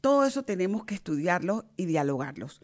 todo 0.00 0.26
eso 0.26 0.42
tenemos 0.42 0.84
que 0.84 0.96
estudiarlo 0.96 1.66
y 1.76 1.86
dialogarlos. 1.86 2.60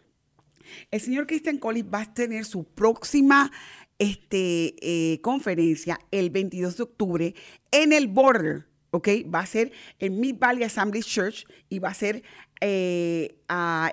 El 0.91 0.99
señor 0.99 1.27
Christian 1.27 1.59
Collins 1.59 1.93
va 1.93 2.01
a 2.01 2.13
tener 2.13 2.43
su 2.43 2.65
próxima 2.65 3.51
este, 3.99 4.75
eh, 4.81 5.21
conferencia 5.21 5.99
el 6.11 6.31
22 6.31 6.77
de 6.77 6.83
octubre 6.83 7.35
en 7.71 7.93
el 7.93 8.07
Border, 8.07 8.67
¿ok? 8.91 9.07
Va 9.33 9.39
a 9.39 9.45
ser 9.45 9.71
en 9.99 10.19
Mid 10.19 10.37
Valley 10.37 10.63
Assembly 10.63 11.01
Church 11.01 11.45
y 11.69 11.79
va 11.79 11.89
a 11.89 11.93
ser 11.93 12.23
eh, 12.61 13.37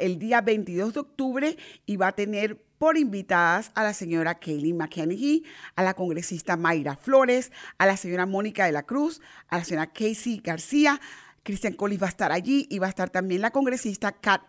el 0.01 0.19
día 0.19 0.41
22 0.41 0.95
de 0.95 1.01
octubre 1.01 1.57
y 1.85 1.97
va 1.97 2.09
a 2.09 2.13
tener 2.13 2.65
por 2.79 2.97
invitadas 2.97 3.71
a 3.77 3.85
la 3.85 3.95
señora 3.95 4.41
Kaylee 4.41 4.73
McKenney, 4.73 5.45
a 5.77 5.85
la 5.85 5.95
congresista 5.95 6.57
Mayra 6.57 6.97
Flores, 6.97 7.53
a 7.79 7.87
la 7.87 7.97
señora 7.97 8.27
Mónica 8.27 8.67
de 8.67 8.73
la 8.73 8.83
Cruz, 8.83 9.21
a 9.47 9.59
la 9.59 9.65
señora 9.65 9.93
Casey 9.93 10.41
García, 10.43 11.01
Christian 11.43 11.75
Collins 11.75 12.03
va 12.03 12.07
a 12.07 12.11
estar 12.11 12.33
allí 12.33 12.67
y 12.71 12.79
va 12.79 12.87
a 12.87 12.91
estar 12.91 13.11
también 13.11 13.41
la 13.41 13.51
congresista 13.51 14.13
Kat 14.13 14.43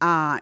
uh, 0.00 0.38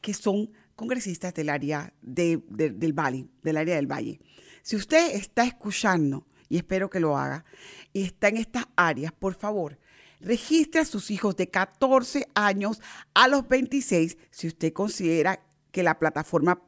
que 0.00 0.14
son 0.14 0.50
congresistas 0.74 1.34
del 1.34 1.48
área 1.48 1.92
del 2.02 2.92
Valle, 2.92 3.28
del 3.42 3.56
área 3.56 3.76
del 3.76 3.90
Valle. 3.90 4.20
Si 4.62 4.76
usted 4.76 5.14
está 5.14 5.44
escuchando, 5.44 6.26
y 6.48 6.56
espero 6.56 6.90
que 6.90 7.00
lo 7.00 7.16
haga, 7.16 7.44
y 7.92 8.02
está 8.02 8.28
en 8.28 8.36
estas 8.36 8.66
áreas, 8.76 9.12
por 9.12 9.34
favor, 9.34 9.78
registre 10.20 10.80
a 10.80 10.84
sus 10.84 11.10
hijos 11.10 11.36
de 11.36 11.50
14 11.50 12.28
años 12.34 12.80
a 13.14 13.28
los 13.28 13.48
26 13.48 14.16
si 14.30 14.46
usted 14.46 14.72
considera 14.72 15.40
que 15.70 15.82
la 15.82 15.98
plataforma 15.98 16.62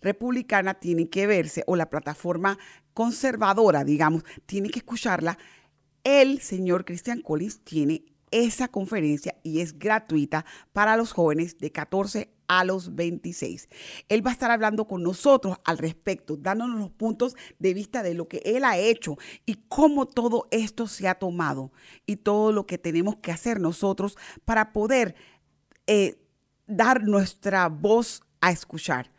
republicana 0.00 0.74
tiene 0.74 1.08
que 1.08 1.26
verse 1.26 1.64
o 1.66 1.76
la 1.76 1.90
plataforma 1.90 2.58
conservadora, 2.92 3.84
digamos, 3.84 4.24
tiene 4.46 4.68
que 4.70 4.80
escucharla 4.80 5.38
el 6.04 6.40
señor 6.40 6.84
Christian 6.84 7.20
Collins 7.20 7.60
tiene 7.64 8.04
esa 8.30 8.68
conferencia 8.68 9.36
y 9.42 9.60
es 9.60 9.78
gratuita 9.78 10.44
para 10.72 10.96
los 10.96 11.12
jóvenes 11.12 11.58
de 11.58 11.70
14 11.70 12.34
a 12.48 12.64
los 12.64 12.94
26. 12.94 13.68
Él 14.08 14.26
va 14.26 14.30
a 14.30 14.32
estar 14.32 14.50
hablando 14.50 14.86
con 14.86 15.02
nosotros 15.02 15.56
al 15.64 15.78
respecto, 15.78 16.36
dándonos 16.36 16.78
los 16.78 16.90
puntos 16.90 17.36
de 17.58 17.74
vista 17.74 18.02
de 18.02 18.14
lo 18.14 18.28
que 18.28 18.42
él 18.44 18.64
ha 18.64 18.76
hecho 18.76 19.16
y 19.46 19.54
cómo 19.68 20.06
todo 20.06 20.48
esto 20.50 20.86
se 20.86 21.08
ha 21.08 21.14
tomado 21.14 21.72
y 22.06 22.16
todo 22.16 22.52
lo 22.52 22.66
que 22.66 22.76
tenemos 22.76 23.16
que 23.16 23.32
hacer 23.32 23.60
nosotros 23.60 24.16
para 24.44 24.72
poder 24.72 25.14
eh, 25.86 26.18
dar 26.66 27.04
nuestra 27.04 27.68
voz 27.68 28.22
a 28.40 28.50
escuchar. 28.50 29.13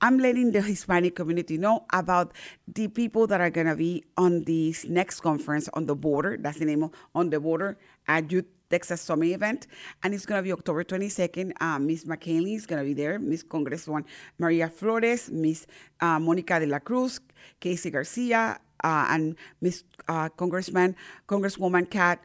I'm 0.00 0.18
letting 0.18 0.52
the 0.52 0.60
Hispanic 0.60 1.16
community 1.16 1.56
know 1.56 1.84
about 1.90 2.32
the 2.68 2.88
people 2.88 3.26
that 3.28 3.40
are 3.40 3.50
going 3.50 3.66
to 3.66 3.76
be 3.76 4.04
on 4.16 4.44
this 4.44 4.84
next 4.84 5.20
conference 5.20 5.68
on 5.72 5.86
the 5.86 5.96
border. 5.96 6.36
That's 6.38 6.58
the 6.58 6.66
name 6.66 6.84
of 6.84 6.90
On 7.14 7.30
the 7.30 7.40
Border 7.40 7.78
at 8.06 8.30
Youth 8.30 8.44
Texas 8.68 9.00
Summit 9.00 9.32
event, 9.32 9.66
and 10.02 10.12
it's 10.12 10.26
going 10.26 10.38
to 10.38 10.42
be 10.42 10.52
October 10.52 10.84
22nd. 10.84 11.52
Uh, 11.60 11.78
Miss 11.78 12.04
McKinley 12.04 12.54
is 12.54 12.66
going 12.66 12.82
to 12.82 12.84
be 12.84 12.94
there, 12.94 13.18
Miss 13.18 13.44
Congresswoman 13.44 14.04
Maria 14.38 14.68
Flores, 14.68 15.30
Miss 15.30 15.66
uh, 16.00 16.18
Monica 16.18 16.58
de 16.58 16.66
la 16.66 16.80
Cruz, 16.80 17.20
Cassy 17.60 17.90
Garcia, 17.90 18.58
uh, 18.82 19.06
and 19.10 19.36
Miss 19.60 19.84
uh, 20.08 20.28
Congressman, 20.30 20.96
Congresswoman 21.28 21.88
Kat 21.88 22.20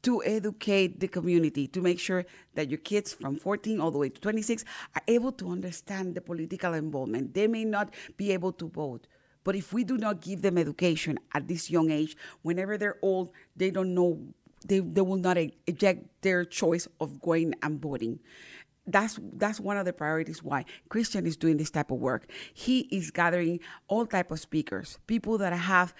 to 0.06 0.22
educate 0.22 1.00
the 1.00 1.08
community, 1.08 1.66
to 1.66 1.80
make 1.80 1.98
sure 1.98 2.24
that 2.54 2.70
your 2.70 2.78
kids 2.78 3.12
from 3.12 3.34
14 3.34 3.80
all 3.80 3.90
the 3.90 3.98
way 3.98 4.08
to 4.08 4.20
26 4.20 4.64
are 4.94 5.02
able 5.08 5.32
to 5.32 5.50
understand 5.50 6.14
the 6.14 6.20
political 6.20 6.74
involvement. 6.74 7.34
They 7.34 7.48
may 7.48 7.64
not 7.64 7.92
be 8.16 8.30
able 8.30 8.52
to 8.52 8.68
vote, 8.68 9.08
but 9.42 9.56
if 9.56 9.72
we 9.72 9.82
do 9.82 9.98
not 9.98 10.20
give 10.20 10.42
them 10.42 10.58
education 10.58 11.18
at 11.34 11.48
this 11.48 11.72
young 11.72 11.90
age, 11.90 12.16
whenever 12.42 12.78
they're 12.78 12.98
old, 13.02 13.32
they 13.56 13.72
don't 13.72 13.94
know, 13.94 14.20
they, 14.64 14.78
they 14.78 15.00
will 15.00 15.16
not 15.16 15.38
eject 15.66 16.06
their 16.22 16.44
choice 16.44 16.86
of 17.00 17.20
going 17.20 17.54
and 17.64 17.82
voting 17.82 18.20
that's 18.86 19.18
that's 19.32 19.58
one 19.58 19.76
of 19.76 19.84
the 19.84 19.92
priorities 19.92 20.42
why 20.42 20.64
christian 20.88 21.26
is 21.26 21.36
doing 21.36 21.56
this 21.56 21.70
type 21.70 21.90
of 21.90 21.98
work 21.98 22.30
he 22.54 22.80
is 22.92 23.10
gathering 23.10 23.58
all 23.88 24.06
type 24.06 24.30
of 24.30 24.38
speakers 24.38 24.98
people 25.06 25.38
that 25.38 25.52
have 25.52 25.94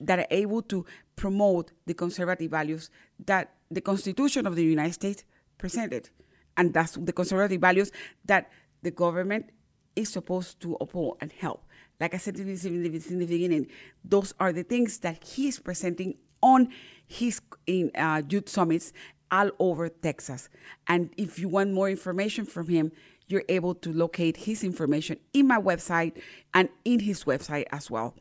that 0.00 0.18
are 0.18 0.26
able 0.30 0.62
to 0.62 0.84
promote 1.16 1.72
the 1.86 1.94
conservative 1.94 2.50
values 2.50 2.90
that 3.26 3.54
the 3.70 3.80
Constitution 3.80 4.46
of 4.46 4.56
the 4.56 4.64
United 4.64 4.94
States 4.94 5.24
presented. 5.58 6.10
And 6.56 6.74
that's 6.74 6.92
the 6.92 7.12
conservative 7.12 7.60
values 7.60 7.92
that 8.24 8.50
the 8.82 8.90
government 8.90 9.50
is 9.96 10.08
supposed 10.08 10.60
to 10.60 10.76
uphold 10.80 11.18
and 11.20 11.32
help. 11.32 11.64
Like 12.00 12.14
I 12.14 12.18
said 12.18 12.38
in 12.38 12.46
the 12.46 13.26
beginning, 13.26 13.66
those 14.04 14.32
are 14.40 14.52
the 14.52 14.62
things 14.62 14.98
that 14.98 15.22
he 15.24 15.48
is 15.48 15.58
presenting 15.58 16.14
on 16.42 16.68
his 17.06 17.40
in 17.66 17.90
uh, 17.94 18.22
youth 18.28 18.48
summits 18.48 18.92
all 19.30 19.50
over 19.58 19.88
Texas. 19.88 20.48
And 20.86 21.10
if 21.16 21.38
you 21.38 21.48
want 21.48 21.72
more 21.72 21.90
information 21.90 22.46
from 22.46 22.68
him, 22.68 22.92
you're 23.28 23.44
able 23.48 23.74
to 23.76 23.92
locate 23.92 24.36
his 24.38 24.64
information 24.64 25.18
in 25.32 25.46
my 25.46 25.58
website 25.58 26.20
and 26.52 26.68
in 26.84 27.00
his 27.00 27.24
website 27.24 27.66
as 27.70 27.90
well. 27.90 28.14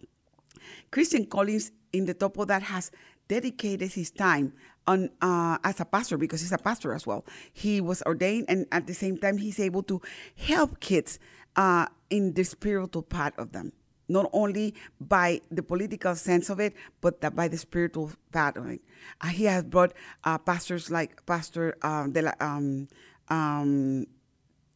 Christian 0.91 1.25
Collins, 1.25 1.71
in 1.93 2.05
the 2.05 2.13
top 2.13 2.37
of 2.37 2.47
that, 2.47 2.63
has 2.63 2.91
dedicated 3.27 3.91
his 3.93 4.11
time 4.11 4.53
on 4.87 5.09
uh, 5.21 5.57
as 5.63 5.79
a 5.79 5.85
pastor 5.85 6.17
because 6.17 6.41
he's 6.41 6.51
a 6.51 6.57
pastor 6.57 6.93
as 6.93 7.05
well. 7.05 7.23
He 7.53 7.79
was 7.79 8.01
ordained, 8.03 8.45
and 8.49 8.65
at 8.71 8.87
the 8.87 8.93
same 8.93 9.17
time, 9.17 9.37
he's 9.37 9.59
able 9.59 9.83
to 9.83 10.01
help 10.35 10.79
kids 10.79 11.19
uh, 11.55 11.85
in 12.09 12.33
the 12.33 12.43
spiritual 12.43 13.03
part 13.03 13.37
of 13.37 13.51
them, 13.51 13.71
not 14.07 14.29
only 14.33 14.73
by 14.99 15.41
the 15.51 15.61
political 15.61 16.15
sense 16.15 16.49
of 16.49 16.59
it, 16.59 16.73
but 17.01 17.21
by 17.35 17.47
the 17.47 17.57
spiritual 17.57 18.11
part 18.31 18.57
of 18.57 18.67
it. 18.67 18.81
Uh, 19.21 19.27
he 19.27 19.45
has 19.45 19.63
brought 19.63 19.93
uh, 20.23 20.37
pastors 20.37 20.89
like 20.89 21.25
Pastor 21.25 21.77
uh, 21.81 22.07
de 22.07 22.21
la, 22.23 22.33
um, 22.39 22.87
um, 23.29 24.07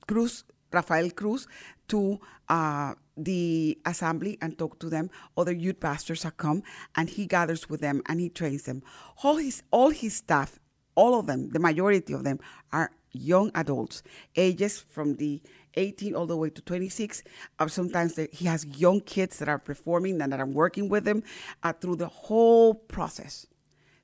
Cruz, 0.07 0.43
Rafael 0.71 1.09
Cruz, 1.11 1.47
to 1.87 2.19
uh, 2.49 2.93
the 3.15 3.77
assembly 3.85 4.37
and 4.41 4.57
talk 4.57 4.79
to 4.79 4.89
them. 4.89 5.09
Other 5.37 5.51
youth 5.51 5.79
pastors 5.79 6.23
have 6.23 6.37
come 6.37 6.63
and 6.95 7.09
he 7.09 7.25
gathers 7.25 7.69
with 7.69 7.81
them 7.81 8.01
and 8.07 8.19
he 8.19 8.29
trains 8.29 8.63
them. 8.63 8.83
All 9.23 9.37
his 9.37 9.63
all 9.71 9.89
his 9.89 10.15
staff, 10.17 10.59
all 10.95 11.19
of 11.19 11.27
them, 11.27 11.49
the 11.49 11.59
majority 11.59 12.13
of 12.13 12.23
them 12.23 12.39
are 12.71 12.91
young 13.11 13.51
adults, 13.53 14.03
ages 14.35 14.79
from 14.79 15.15
the 15.17 15.41
18 15.75 16.15
all 16.15 16.25
the 16.25 16.37
way 16.37 16.49
to 16.49 16.61
26. 16.61 17.23
Uh, 17.59 17.67
sometimes 17.67 18.19
he 18.31 18.45
has 18.45 18.65
young 18.65 19.01
kids 19.01 19.39
that 19.39 19.47
are 19.49 19.59
performing 19.59 20.21
and 20.21 20.31
that 20.31 20.39
are 20.39 20.45
working 20.45 20.89
with 20.89 21.05
them 21.05 21.23
uh, 21.63 21.73
through 21.73 21.95
the 21.95 22.07
whole 22.07 22.73
process 22.73 23.47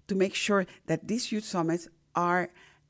to 0.08 0.16
make 0.16 0.36
sure 0.36 0.66
that 0.88 1.08
these 1.08 1.32
youth 1.32 1.44
summits 1.44 1.88
are 2.16 2.50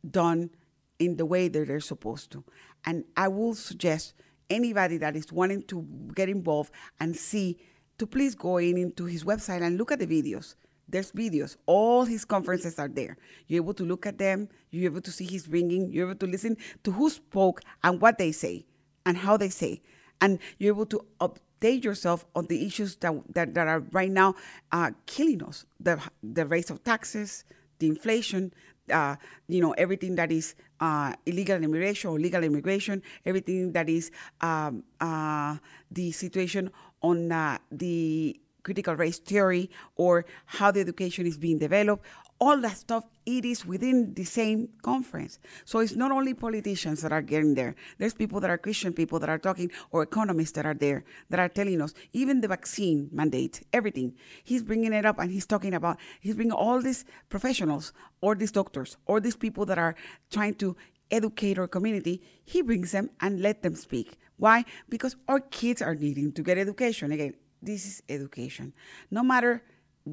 done 0.09 0.49
in 0.97 1.17
the 1.17 1.25
way 1.25 1.47
that 1.47 1.67
they're 1.67 1.79
supposed 1.79 2.31
to. 2.31 2.43
And 2.85 3.05
I 3.15 3.27
will 3.27 3.55
suggest 3.55 4.13
anybody 4.50 4.98
that 4.98 5.15
is 5.15 5.32
wanting 5.32 5.63
to 5.63 5.86
get 6.15 6.29
involved 6.29 6.72
and 7.00 7.15
see 7.15 7.58
to 7.98 8.08
please 8.08 8.36
go 8.36 8.58
in 8.58 8.77
into 8.77 9.06
his 9.06 9.24
website 9.24 9.62
and 9.62 9.77
look 9.77 9.91
at 9.91 10.00
the 10.00 10.08
videos. 10.08 10.56
There's 10.88 11.12
videos. 11.12 11.56
All 11.65 12.06
his 12.06 12.25
conferences 12.25 12.79
are 12.79 12.88
there. 12.88 13.18
You're 13.48 13.63
able 13.63 13.75
to 13.75 13.84
look 13.86 14.06
at 14.06 14.18
them. 14.18 14.50
You're 14.72 14.91
able 14.91 15.01
to 15.01 15.12
see 15.12 15.25
his 15.25 15.48
ringing. 15.48 15.91
You're 15.91 16.10
able 16.10 16.20
to 16.20 16.27
listen 16.27 16.58
to 16.84 16.91
who 16.91 17.10
spoke 17.10 17.62
and 17.84 18.01
what 18.01 18.18
they 18.18 18.32
say 18.32 18.65
and 19.06 19.18
how 19.18 19.38
they 19.38 19.50
say. 19.50 19.82
and 20.22 20.39
you're 20.58 20.74
able 20.74 20.86
to 20.88 21.06
update 21.20 21.84
yourself 21.84 22.25
on 22.36 22.48
the 22.48 22.65
issues 22.65 22.96
that, 22.98 23.13
that, 23.34 23.53
that 23.53 23.68
are 23.68 23.79
right 23.91 24.12
now 24.12 24.36
uh, 24.72 24.91
killing 25.06 25.44
us 25.44 25.65
the, 25.79 26.01
the 26.24 26.46
raise 26.46 26.70
of 26.70 26.84
taxes, 26.84 27.44
the 27.79 27.88
inflation, 27.88 28.53
uh, 28.91 29.15
you 29.48 29.62
know, 29.62 29.72
everything 29.74 30.15
that 30.15 30.31
is 30.31 30.55
uh, 30.79 31.13
illegal 31.25 31.62
immigration 31.63 32.10
or 32.10 32.19
legal 32.19 32.43
immigration, 32.43 33.01
everything 33.25 33.72
that 33.74 33.89
is 33.89 34.12
um, 34.41 34.84
uh, 35.00 35.58
the 35.91 36.12
situation 36.12 36.72
on 37.01 37.31
uh, 37.31 37.58
the 37.72 38.39
critical 38.63 38.96
race 38.96 39.19
theory 39.19 39.69
or 39.96 40.25
how 40.46 40.72
the 40.72 40.79
education 40.79 41.25
is 41.25 41.38
being 41.38 41.58
developed, 41.58 42.05
all 42.39 42.58
that 42.62 42.77
stuff, 42.77 43.05
it 43.25 43.46
is 43.46 43.65
within 43.65 44.13
the 44.13 44.24
same 44.24 44.69
conference. 44.81 45.39
So 45.65 45.79
it's 45.79 45.96
not 45.96 46.12
only 46.12 46.34
politicians 46.34 47.01
that 47.01 47.12
are 47.12 47.22
getting 47.22 47.53
there. 47.53 47.75
There's 47.98 48.13
people 48.13 48.39
that 48.39 48.50
are 48.50 48.58
Christian 48.58 48.93
people 48.93 49.19
that 49.19 49.29
are 49.29 49.38
talking, 49.38 49.72
or 49.91 50.03
economists 50.03 50.53
that 50.53 50.65
are 50.65 50.74
there 50.74 51.03
that 51.29 51.39
are 51.39 51.50
telling 51.50 51.81
us, 51.81 51.93
even 52.13 52.41
the 52.41 52.48
vaccine 52.48 53.10
mandate, 53.12 53.65
everything. 53.74 54.13
He's 54.43 54.63
bringing 54.63 54.93
it 54.93 55.05
up 55.05 55.19
and 55.19 55.31
he's 55.31 55.46
talking 55.46 55.74
about, 55.74 55.98
he's 56.22 56.36
bringing 56.36 56.53
all 56.53 56.81
these 56.81 57.05
professionals 57.27 57.93
or 58.22 58.36
these 58.36 58.51
doctors 58.51 58.98
or 59.05 59.19
these 59.19 59.36
people 59.36 59.65
that 59.65 59.77
are 59.77 59.96
trying 60.31 60.55
to 60.55 60.75
educate 61.12 61.60
our 61.60 61.67
community. 61.67 62.22
He 62.46 62.62
brings 62.62 62.91
them 62.91 63.10
and 63.19 63.41
let 63.41 63.63
them 63.63 63.75
speak. 63.75 64.17
Why? 64.38 64.63
Because 64.88 65.15
our 65.27 65.39
kids 65.39 65.81
are 65.81 65.96
needing 65.96 66.31
to 66.34 66.41
get 66.41 66.58
education. 66.58 67.12
Again, 67.12 67.34
this 67.62 67.86
is 67.86 68.03
education. 68.08 68.74
No 69.12 69.24
matter 69.24 69.62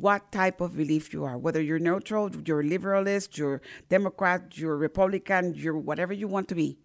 what 0.00 0.30
type 0.30 0.60
of 0.60 0.76
belief 0.76 1.12
you 1.12 1.24
are, 1.24 1.38
whether 1.38 1.60
you're 1.60 1.78
neutral, 1.78 2.30
you're 2.44 2.62
liberalist, 2.62 3.36
you're 3.36 3.60
Democrat, 3.88 4.56
you're 4.58 4.76
Republican, 4.76 5.54
you're 5.54 5.76
whatever 5.76 6.12
you 6.12 6.28
want 6.28 6.48
to 6.48 6.54
be, 6.54 6.78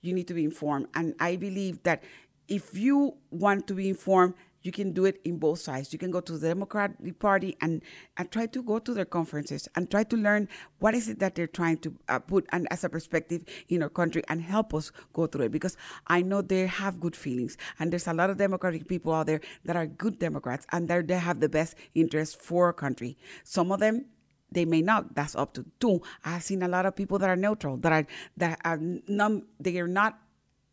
you 0.00 0.12
need 0.12 0.28
to 0.28 0.34
be 0.34 0.44
informed. 0.44 0.86
And 0.94 1.14
I 1.18 1.36
believe 1.36 1.82
that 1.82 2.02
if 2.48 2.76
you 2.76 3.16
want 3.30 3.66
to 3.68 3.74
be 3.74 3.88
informed, 3.88 4.34
you 4.64 4.72
can 4.72 4.92
do 4.92 5.04
it 5.04 5.20
in 5.24 5.38
both 5.38 5.60
sides. 5.60 5.92
You 5.92 5.98
can 5.98 6.10
go 6.10 6.20
to 6.20 6.38
the 6.38 6.48
Democratic 6.48 7.18
Party 7.20 7.56
and, 7.60 7.82
and 8.16 8.30
try 8.32 8.46
to 8.46 8.62
go 8.62 8.78
to 8.78 8.94
their 8.94 9.04
conferences 9.04 9.68
and 9.76 9.90
try 9.90 10.02
to 10.04 10.16
learn 10.16 10.48
what 10.80 10.94
is 10.94 11.08
it 11.08 11.20
that 11.20 11.34
they're 11.34 11.46
trying 11.46 11.76
to 11.78 11.94
uh, 12.08 12.18
put 12.18 12.46
and 12.50 12.66
as 12.70 12.82
a 12.82 12.88
perspective 12.88 13.42
in 13.68 13.82
our 13.82 13.90
country 13.90 14.22
and 14.28 14.40
help 14.40 14.74
us 14.74 14.90
go 15.12 15.26
through 15.26 15.44
it. 15.44 15.52
Because 15.52 15.76
I 16.06 16.22
know 16.22 16.40
they 16.40 16.66
have 16.66 16.98
good 16.98 17.14
feelings, 17.14 17.56
and 17.78 17.92
there's 17.92 18.08
a 18.08 18.14
lot 18.14 18.30
of 18.30 18.38
Democratic 18.38 18.88
people 18.88 19.12
out 19.12 19.26
there 19.26 19.42
that 19.66 19.76
are 19.76 19.86
good 19.86 20.18
Democrats 20.18 20.66
and 20.72 20.88
they 20.88 21.14
have 21.14 21.40
the 21.40 21.48
best 21.48 21.76
interest 21.94 22.40
for 22.40 22.66
our 22.66 22.72
country. 22.72 23.18
Some 23.44 23.70
of 23.70 23.80
them 23.80 24.06
they 24.50 24.64
may 24.64 24.82
not. 24.82 25.14
That's 25.14 25.34
up 25.34 25.52
to 25.54 25.66
two. 25.80 26.00
I've 26.24 26.42
seen 26.42 26.62
a 26.62 26.68
lot 26.68 26.86
of 26.86 26.94
people 26.94 27.18
that 27.18 27.28
are 27.28 27.36
neutral, 27.36 27.76
that 27.78 27.92
are 27.92 28.06
that 28.36 28.60
are 28.64 28.78
none. 28.78 29.42
They 29.58 29.78
are 29.78 29.88
not. 29.88 30.18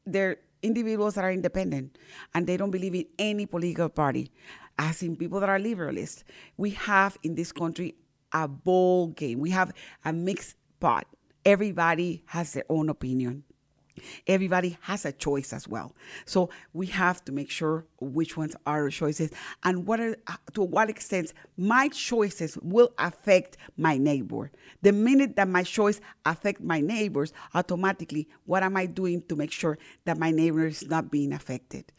They're 0.06 0.38
individuals 0.64 1.16
that 1.16 1.24
are 1.24 1.32
independent 1.32 1.98
and 2.34 2.48
they 2.48 2.58
don't 2.58 2.72
believe 2.72 2.96
in 2.96 3.06
any 3.18 3.46
political 3.46 3.90
party. 3.90 4.32
As 4.78 5.04
in 5.04 5.16
people 5.16 5.40
that 5.40 5.50
are 5.50 5.60
liberalists, 5.60 6.24
we 6.58 6.72
have 6.72 7.18
in 7.24 7.36
this 7.36 7.52
country 7.52 7.96
a 8.32 8.48
ball 8.48 9.08
game. 9.08 9.40
We 9.40 9.52
have 9.52 9.72
a 10.06 10.14
mixed 10.14 10.56
pot. 10.80 11.06
Everybody 11.46 12.24
has 12.28 12.54
their 12.54 12.66
own 12.70 12.90
opinion. 12.90 13.44
Everybody 14.28 14.78
has 14.82 15.06
a 15.06 15.12
choice 15.12 15.54
as 15.54 15.68
well. 15.68 15.96
So 16.26 16.50
we 16.74 16.88
have 16.88 17.24
to 17.26 17.32
make 17.32 17.50
sure 17.50 17.86
which 18.00 18.38
ones 18.38 18.56
are 18.66 18.84
our 18.84 18.90
choices 18.90 19.32
and 19.64 19.86
what 19.86 20.00
are, 20.00 20.18
uh, 20.28 20.36
to 20.54 20.64
what 20.64 20.90
extent 20.90 21.34
my 21.58 21.88
choices 21.90 22.58
will 22.62 22.94
affect 22.98 23.58
my 23.78 23.98
neighbor. 23.98 24.52
The 24.82 24.92
minute 24.92 25.36
that 25.36 25.48
my 25.48 25.64
choice 25.64 26.02
affect 26.26 26.62
my 26.62 26.82
neighbors, 26.82 27.34
automatically, 27.54 28.28
what 28.46 28.64
am 28.64 28.78
I 28.78 28.86
doing 28.86 29.22
to 29.30 29.36
make 29.36 29.52
sure 29.52 29.78
that 30.06 30.18
my 30.18 30.32
neighbor 30.32 30.68
is 30.68 30.88
not 30.88 31.12
being 31.12 31.34
affected? 31.34 31.92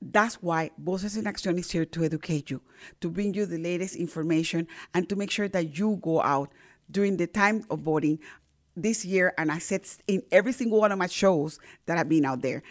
That's 0.00 0.42
why 0.42 0.70
Voces 0.78 1.16
in 1.16 1.26
Action 1.26 1.58
is 1.58 1.70
here 1.70 1.86
to 1.86 2.04
educate 2.04 2.50
you, 2.50 2.60
to 3.00 3.08
bring 3.08 3.34
you 3.34 3.46
the 3.46 3.58
latest 3.58 3.96
information, 3.96 4.68
and 4.92 5.08
to 5.08 5.16
make 5.16 5.30
sure 5.30 5.48
that 5.48 5.78
you 5.78 5.98
go 6.02 6.22
out 6.22 6.52
during 6.90 7.16
the 7.16 7.26
time 7.26 7.64
of 7.70 7.80
voting 7.80 8.18
this 8.76 9.04
year, 9.04 9.32
and 9.38 9.50
I 9.50 9.58
said 9.58 9.82
in 10.06 10.22
every 10.30 10.52
single 10.52 10.78
one 10.78 10.92
of 10.92 10.98
my 10.98 11.06
shows 11.06 11.58
that 11.86 11.98
I've 11.98 12.08
been 12.08 12.26
out 12.26 12.42
there, 12.42 12.62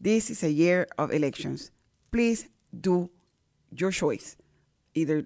this 0.00 0.30
is 0.30 0.44
a 0.44 0.50
year 0.50 0.86
of 0.98 1.12
elections. 1.12 1.70
Please 2.12 2.48
do 2.78 3.10
your 3.70 3.90
choice. 3.90 4.36
Either 4.94 5.24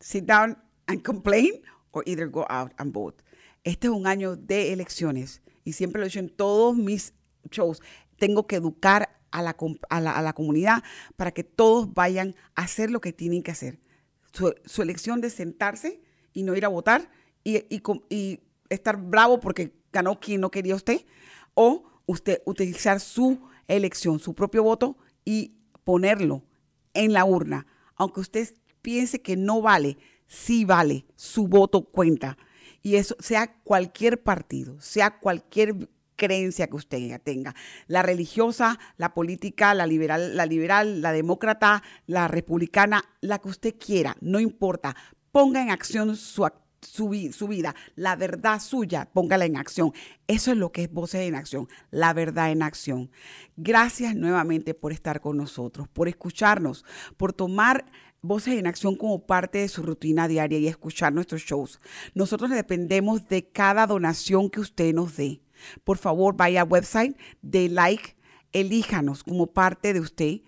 sit 0.00 0.26
down 0.26 0.56
and 0.88 1.04
complain 1.04 1.62
or 1.92 2.02
either 2.06 2.26
go 2.26 2.46
out 2.48 2.72
and 2.78 2.92
vote. 2.92 3.22
Este 3.64 3.84
es 3.84 3.90
un 3.90 4.06
año 4.06 4.36
de 4.36 4.72
elecciones 4.72 5.40
y 5.64 5.72
siempre 5.72 6.00
lo 6.00 6.06
he 6.06 6.08
dicho 6.08 6.18
en 6.18 6.30
todos 6.30 6.76
mis 6.76 7.12
shows. 7.50 7.80
Tengo 8.18 8.46
que 8.46 8.56
educar 8.56 9.08
a 9.30 9.42
la, 9.42 9.56
a 9.90 10.00
la, 10.00 10.12
a 10.12 10.22
la 10.22 10.32
comunidad 10.32 10.82
para 11.16 11.32
que 11.32 11.44
todos 11.44 11.92
vayan 11.92 12.34
a 12.54 12.62
hacer 12.62 12.90
lo 12.90 13.00
que 13.00 13.12
tienen 13.12 13.42
que 13.42 13.50
hacer. 13.50 13.78
Su, 14.32 14.82
elección 14.82 15.20
de 15.20 15.30
sentarse 15.30 16.02
y 16.32 16.42
no 16.42 16.56
ir 16.56 16.64
a 16.64 16.68
votar 16.68 17.08
y 17.44 18.40
estar 18.68 18.96
bravo 18.96 19.40
porque 19.40 19.74
ganó 19.92 20.18
quien 20.18 20.40
no 20.40 20.50
quería 20.50 20.74
usted, 20.74 21.04
o 21.54 21.84
usted 22.06 22.42
utilizar 22.44 23.00
su 23.00 23.40
elección, 23.68 24.18
su 24.18 24.34
propio 24.34 24.62
voto 24.62 24.96
y 25.24 25.56
ponerlo 25.84 26.42
en 26.92 27.12
la 27.12 27.24
urna. 27.24 27.66
Aunque 27.96 28.20
usted 28.20 28.54
piense 28.82 29.22
que 29.22 29.36
no 29.36 29.62
vale, 29.62 29.96
sí 30.26 30.64
vale, 30.64 31.06
su 31.16 31.46
voto 31.46 31.84
cuenta. 31.84 32.36
Y 32.82 32.96
eso 32.96 33.16
sea 33.18 33.62
cualquier 33.62 34.22
partido, 34.22 34.78
sea 34.80 35.18
cualquier 35.18 35.88
creencia 36.16 36.66
que 36.66 36.76
usted 36.76 37.20
tenga, 37.22 37.54
la 37.86 38.02
religiosa, 38.02 38.78
la 38.96 39.14
política, 39.14 39.74
la 39.74 39.86
liberal, 39.86 40.36
la 40.36 40.46
liberal, 40.46 41.00
la 41.00 41.12
demócrata, 41.12 41.82
la 42.06 42.28
republicana, 42.28 43.04
la 43.20 43.38
que 43.38 43.48
usted 43.48 43.74
quiera, 43.78 44.16
no 44.20 44.38
importa. 44.38 44.94
Ponga 45.32 45.60
en 45.62 45.70
acción 45.70 46.14
su, 46.14 46.48
su, 46.84 47.08
vida, 47.08 47.74
la 47.96 48.16
verdad 48.16 48.60
suya, 48.60 49.08
póngala 49.12 49.44
en 49.44 49.56
acción. 49.56 49.92
Eso 50.26 50.52
es 50.52 50.56
lo 50.56 50.72
que 50.72 50.84
es 50.84 50.92
Voces 50.92 51.22
en 51.22 51.34
Acción, 51.34 51.68
la 51.90 52.12
verdad 52.12 52.50
en 52.50 52.62
acción. 52.62 53.10
Gracias 53.56 54.14
nuevamente 54.14 54.74
por 54.74 54.92
estar 54.92 55.20
con 55.20 55.36
nosotros, 55.36 55.88
por 55.88 56.08
escucharnos, 56.08 56.84
por 57.16 57.32
tomar 57.32 57.86
Voces 58.22 58.58
en 58.58 58.66
Acción 58.66 58.96
como 58.96 59.26
parte 59.26 59.58
de 59.58 59.68
su 59.68 59.82
rutina 59.82 60.28
diaria 60.28 60.58
y 60.58 60.66
escuchar 60.66 61.12
nuestros 61.12 61.42
shows. 61.42 61.78
Nosotros 62.14 62.50
dependemos 62.50 63.28
de 63.28 63.48
cada 63.48 63.86
donación 63.86 64.48
que 64.48 64.60
usted 64.60 64.94
nos 64.94 65.16
dé. 65.16 65.42
Por 65.84 65.98
favor, 65.98 66.36
vaya 66.36 66.62
al 66.62 66.68
website, 66.68 67.16
de 67.42 67.68
like, 67.68 68.16
elíjanos 68.52 69.24
como 69.24 69.48
parte 69.48 69.92
de 69.92 70.00
usted 70.00 70.40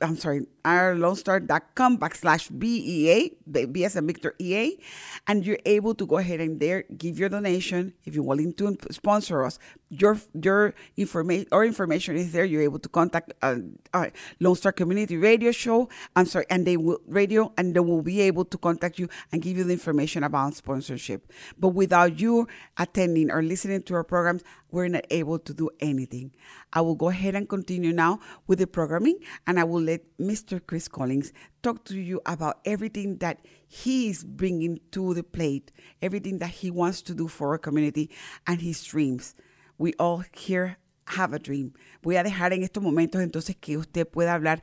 I'm 0.00 0.16
sorry, 0.16 0.46
irlonestar.com 0.64 1.98
backslash 1.98 2.58
BEA, 2.58 3.36
B 3.50 3.66
Victor 3.66 4.34
EA, 4.38 4.78
and 5.26 5.46
you're 5.46 5.58
able 5.64 5.94
to 5.94 6.06
go 6.06 6.18
ahead 6.18 6.40
and 6.40 6.60
there 6.60 6.84
give 6.96 7.18
your 7.18 7.28
donation 7.28 7.94
if 8.04 8.14
you're 8.14 8.24
willing 8.24 8.52
to 8.54 8.76
sponsor 8.90 9.44
us. 9.44 9.58
Your 9.90 10.18
your 10.40 10.74
information 10.96 11.48
or 11.50 11.64
information 11.64 12.14
is 12.16 12.30
there. 12.30 12.44
You're 12.44 12.62
able 12.62 12.78
to 12.78 12.88
contact 12.88 13.32
uh, 13.42 13.56
uh, 13.92 14.10
Lone 14.38 14.54
Star 14.54 14.70
Community 14.70 15.16
Radio 15.16 15.50
Show. 15.50 15.88
I'm 16.14 16.26
sorry, 16.26 16.46
and 16.48 16.64
they 16.64 16.76
will 16.76 17.00
radio, 17.08 17.52
and 17.58 17.74
they 17.74 17.80
will 17.80 18.00
be 18.02 18.20
able 18.20 18.44
to 18.44 18.56
contact 18.58 19.00
you 19.00 19.08
and 19.32 19.42
give 19.42 19.58
you 19.58 19.64
the 19.64 19.72
information 19.72 20.22
about 20.22 20.54
sponsorship. 20.54 21.32
But 21.58 21.70
without 21.70 22.20
you 22.20 22.46
attending 22.78 23.32
or 23.32 23.42
listening 23.42 23.82
to 23.82 23.94
our 23.94 24.04
programs, 24.04 24.44
we're 24.70 24.86
not 24.86 25.06
able 25.10 25.40
to 25.40 25.52
do 25.52 25.70
anything. 25.80 26.32
I 26.72 26.82
will 26.82 26.94
go 26.94 27.08
ahead 27.08 27.34
and 27.34 27.48
continue 27.48 27.92
now 27.92 28.20
with 28.46 28.60
the 28.60 28.68
programming, 28.68 29.18
and 29.46 29.58
I 29.58 29.64
will 29.64 29.82
let 29.82 30.02
Mr. 30.18 30.60
Chris 30.64 30.86
Collins 30.86 31.32
talk 31.62 31.84
to 31.86 31.98
you 31.98 32.20
about 32.26 32.60
everything 32.64 33.18
that 33.18 33.40
he 33.66 34.08
is 34.08 34.24
bringing 34.24 34.80
to 34.92 35.14
the 35.14 35.22
plate, 35.22 35.72
everything 36.00 36.38
that 36.38 36.50
he 36.50 36.70
wants 36.70 37.02
to 37.02 37.14
do 37.14 37.28
for 37.28 37.48
our 37.48 37.58
community 37.58 38.10
and 38.46 38.60
his 38.60 38.84
dreams. 38.84 39.34
We 39.80 39.94
all 39.98 40.24
here 40.34 40.76
have 41.06 41.34
a 41.34 41.38
dream. 41.38 41.72
Voy 42.02 42.16
a 42.16 42.22
dejar 42.22 42.52
en 42.52 42.62
estos 42.62 42.82
momentos 42.82 43.22
entonces 43.22 43.56
que 43.56 43.78
usted 43.78 44.06
pueda 44.06 44.34
hablar, 44.34 44.62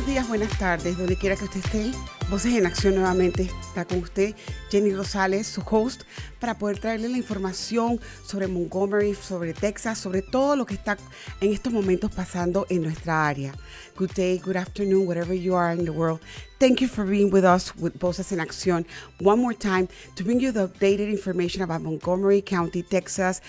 Días, 0.09 0.27
buenas 0.27 0.57
tardes, 0.57 0.97
donde 0.97 1.15
quiera 1.15 1.35
que 1.35 1.43
usted 1.43 1.59
esté. 1.63 1.91
Voces 2.31 2.55
en 2.55 2.65
Acción 2.65 2.95
nuevamente 2.95 3.43
está 3.61 3.85
con 3.85 3.99
usted, 3.99 4.33
Jenny 4.71 4.91
Rosales, 4.91 5.45
su 5.45 5.61
host, 5.61 6.01
para 6.39 6.57
poder 6.57 6.79
traerle 6.79 7.09
la 7.09 7.17
información 7.17 7.99
sobre 8.25 8.47
Montgomery, 8.47 9.13
sobre 9.13 9.53
Texas, 9.53 9.99
sobre 9.99 10.23
todo 10.23 10.55
lo 10.55 10.65
que 10.65 10.73
está 10.73 10.97
en 11.41 11.53
estos 11.53 11.71
momentos 11.71 12.09
pasando 12.11 12.65
en 12.69 12.81
nuestra 12.81 13.27
área. 13.27 13.53
Good 13.97 14.13
day, 14.15 14.39
good 14.39 14.55
afternoon, 14.55 15.05
wherever 15.05 15.35
you 15.35 15.55
are 15.55 15.77
in 15.77 15.85
the 15.85 15.91
world. 15.91 16.19
Thank 16.59 16.81
you 16.81 16.87
for 16.87 17.05
being 17.05 17.31
with 17.31 17.43
us 17.43 17.71
with 17.75 17.93
Voces 17.99 18.31
en 18.31 18.39
Acción 18.39 18.87
one 19.19 19.39
more 19.39 19.55
time 19.55 19.87
to 20.15 20.23
bring 20.23 20.39
you 20.39 20.51
the 20.51 20.67
updated 20.67 21.11
information 21.11 21.61
about 21.61 21.83
Montgomery 21.83 22.41
County, 22.41 22.81
Texas, 22.81 23.41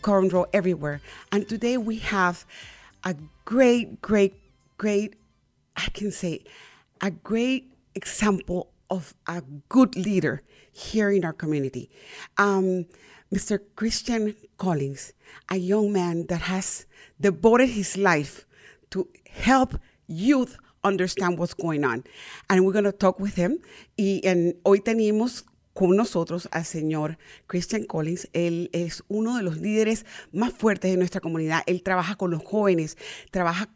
Conroe, 0.00 0.46
everywhere. 0.54 1.02
And 1.30 1.46
today 1.46 1.76
we 1.76 1.98
have 1.98 2.46
a 3.04 3.14
great, 3.44 4.00
great, 4.00 4.32
great 4.78 5.14
I 5.76 5.88
can 5.90 6.10
say, 6.10 6.44
a 7.00 7.10
great 7.10 7.72
example 7.94 8.70
of 8.90 9.14
a 9.26 9.42
good 9.68 9.96
leader 9.96 10.42
here 10.72 11.10
in 11.10 11.24
our 11.24 11.32
community. 11.32 11.90
Um, 12.38 12.86
Mr. 13.34 13.60
Christian 13.74 14.34
Collins, 14.56 15.12
a 15.50 15.56
young 15.56 15.92
man 15.92 16.26
that 16.28 16.42
has 16.42 16.86
devoted 17.20 17.70
his 17.70 17.96
life 17.96 18.46
to 18.90 19.08
help 19.28 19.78
youth 20.06 20.56
understand 20.84 21.38
what's 21.38 21.54
going 21.54 21.84
on. 21.84 22.04
And 22.48 22.64
we're 22.64 22.72
going 22.72 22.84
to 22.84 22.92
talk 22.92 23.18
with 23.18 23.34
him. 23.34 23.58
Y 23.98 24.20
en, 24.22 24.54
hoy 24.64 24.78
tenemos 24.78 25.42
con 25.76 25.94
nosotros 25.94 26.48
al 26.52 26.64
señor 26.64 27.18
Christian 27.46 27.84
Collins. 27.84 28.30
Él 28.32 28.70
es 28.72 29.04
uno 29.08 29.36
de 29.36 29.42
los 29.42 29.58
líderes 29.58 30.06
más 30.32 30.54
fuertes 30.54 30.90
de 30.90 30.96
nuestra 30.96 31.20
comunidad. 31.20 31.62
Él 31.66 31.82
trabaja 31.82 32.16
con 32.16 32.30
los 32.30 32.42
jóvenes, 32.42 32.96
trabaja, 33.30 33.68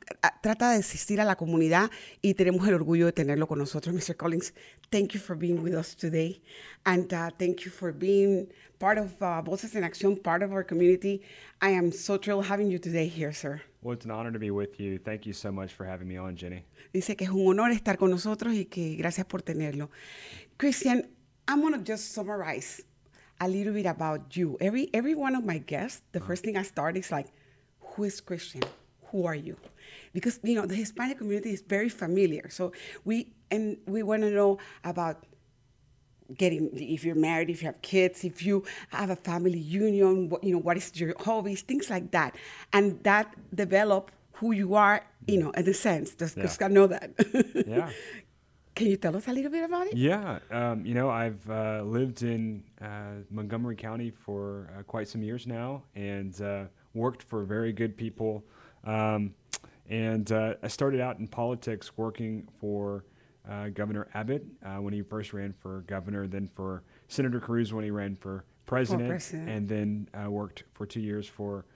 trata 0.42 0.72
de 0.72 0.78
asistir 0.78 1.20
a 1.20 1.24
la 1.24 1.36
comunidad 1.36 1.90
y 2.22 2.32
tenemos 2.32 2.66
el 2.66 2.72
orgullo 2.72 3.04
de 3.04 3.12
tenerlo 3.12 3.46
con 3.46 3.58
nosotros. 3.58 3.94
Mr. 3.94 4.16
Collins, 4.16 4.54
thank 4.90 5.12
you 5.12 5.20
for 5.20 5.36
being 5.36 5.62
with 5.62 5.74
us 5.74 5.94
today. 5.94 6.40
And 6.86 7.12
uh, 7.12 7.30
thank 7.38 7.66
you 7.66 7.70
for 7.70 7.92
being 7.92 8.48
part 8.78 8.96
of 8.96 9.20
uh, 9.20 9.42
Voces 9.42 9.76
en 9.76 9.84
Acción, 9.84 10.16
part 10.16 10.42
of 10.42 10.52
our 10.52 10.64
community. 10.64 11.20
I 11.60 11.72
am 11.72 11.92
so 11.92 12.16
thrilled 12.16 12.46
having 12.46 12.70
you 12.70 12.78
today 12.78 13.08
here, 13.08 13.34
sir. 13.34 13.60
Well, 13.82 13.92
it's 13.92 14.06
an 14.06 14.10
honor 14.10 14.32
to 14.32 14.38
be 14.38 14.50
with 14.50 14.80
you. 14.80 14.98
Thank 14.98 15.26
you 15.26 15.34
so 15.34 15.52
much 15.52 15.74
for 15.74 15.84
having 15.84 16.08
me 16.08 16.16
on, 16.16 16.34
Jenny. 16.36 16.64
Dice 16.94 17.14
que 17.14 17.26
es 17.26 17.30
un 17.30 17.46
honor 17.46 17.70
estar 17.70 17.98
con 17.98 18.10
nosotros 18.10 18.54
y 18.54 18.64
que 18.64 18.96
gracias 18.96 19.26
por 19.26 19.42
tenerlo. 19.42 19.90
Christian, 20.56 21.06
I'm 21.50 21.62
gonna 21.62 21.78
just 21.78 22.12
summarize 22.12 22.80
a 23.40 23.48
little 23.48 23.72
bit 23.72 23.86
about 23.86 24.36
you. 24.36 24.56
Every 24.60 24.88
every 24.94 25.16
one 25.16 25.34
of 25.34 25.44
my 25.44 25.58
guests, 25.58 26.02
the 26.12 26.20
first 26.20 26.44
thing 26.44 26.56
I 26.56 26.62
start 26.62 26.96
is 26.96 27.10
like, 27.10 27.26
who 27.80 28.04
is 28.04 28.20
Christian? 28.20 28.62
Who 29.10 29.26
are 29.26 29.34
you? 29.34 29.56
Because 30.12 30.38
you 30.44 30.54
know 30.54 30.64
the 30.64 30.76
Hispanic 30.76 31.18
community 31.18 31.50
is 31.50 31.62
very 31.62 31.88
familiar. 31.88 32.48
So 32.50 32.72
we 33.04 33.32
and 33.50 33.78
we 33.86 34.04
want 34.04 34.22
to 34.22 34.30
know 34.30 34.58
about 34.84 35.26
getting 36.38 36.70
if 36.72 37.02
you're 37.02 37.16
married, 37.16 37.50
if 37.50 37.62
you 37.62 37.66
have 37.66 37.82
kids, 37.82 38.22
if 38.22 38.44
you 38.46 38.62
have 38.90 39.10
a 39.10 39.16
family 39.16 39.58
union, 39.58 40.28
what, 40.28 40.44
you 40.44 40.52
know 40.52 40.60
what 40.60 40.76
is 40.76 40.92
your 40.94 41.14
hobbies, 41.18 41.62
things 41.62 41.90
like 41.90 42.12
that, 42.12 42.36
and 42.72 43.02
that 43.02 43.26
develop 43.52 44.12
who 44.40 44.52
you 44.52 44.74
are, 44.74 45.04
you 45.26 45.38
know, 45.38 45.50
in 45.50 45.68
a 45.68 45.74
sense. 45.74 46.14
Just, 46.14 46.36
yeah. 46.36 46.44
just 46.44 46.58
gotta 46.58 46.72
know 46.72 46.86
that. 46.86 47.10
yeah. 47.66 47.90
Can 48.80 48.88
you 48.88 48.96
tell 48.96 49.14
us 49.14 49.28
a 49.28 49.32
little 49.34 49.50
bit 49.50 49.62
about 49.62 49.88
it? 49.88 49.94
Yeah, 49.94 50.38
um, 50.50 50.86
you 50.86 50.94
know, 50.94 51.10
I've 51.10 51.50
uh, 51.50 51.82
lived 51.84 52.22
in 52.22 52.62
uh, 52.80 53.16
Montgomery 53.30 53.76
County 53.76 54.10
for 54.10 54.70
uh, 54.74 54.82
quite 54.84 55.06
some 55.06 55.22
years 55.22 55.46
now 55.46 55.82
and 55.94 56.40
uh, 56.40 56.64
worked 56.94 57.22
for 57.22 57.44
very 57.44 57.74
good 57.74 57.94
people. 57.94 58.42
Um, 58.84 59.34
and 59.90 60.32
uh, 60.32 60.54
I 60.62 60.68
started 60.68 60.98
out 60.98 61.18
in 61.18 61.28
politics 61.28 61.98
working 61.98 62.48
for 62.58 63.04
uh, 63.46 63.68
Governor 63.68 64.08
Abbott 64.14 64.46
when 64.78 64.94
he 64.94 65.02
first 65.02 65.34
ran 65.34 65.52
for 65.52 65.82
governor, 65.82 66.26
then 66.26 66.48
for 66.54 66.82
Senator 67.06 67.38
Cruz 67.38 67.74
when 67.74 67.84
he 67.84 67.90
ran 67.90 68.16
for 68.16 68.46
president, 68.64 69.08
for 69.08 69.12
president. 69.12 69.50
and 69.50 69.68
then 69.68 70.08
I 70.14 70.26
worked 70.28 70.64
for 70.72 70.86
two 70.86 71.00
years 71.00 71.26
for 71.26 71.66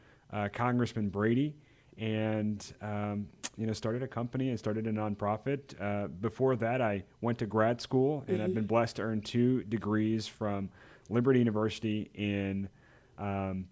Congressman 0.55 1.11
Brady 1.11 1.55
and 1.99 2.73
um, 2.81 3.29
you 3.57 3.67
know 3.67 3.73
started 3.73 4.03
a 4.03 4.09
company 4.09 4.51
and 4.51 4.59
started 4.59 4.87
a 4.87 4.93
nonprofit. 4.93 5.81
Uh, 5.81 6.09
before 6.09 6.57
that, 6.57 6.81
I 6.81 7.05
went 7.21 7.39
to 7.39 7.47
grad 7.47 7.81
school 7.81 8.25
and 8.27 8.39
mm-hmm. 8.39 8.45
I've 8.45 8.55
been 8.55 8.67
blessed 8.67 8.97
to 8.97 9.03
earn 9.03 9.21
two 9.21 9.63
degrees 9.65 10.27
from 10.27 10.71
Liberty 11.09 11.39
University 11.39 12.11
in 12.15 12.69
um, 13.19 13.67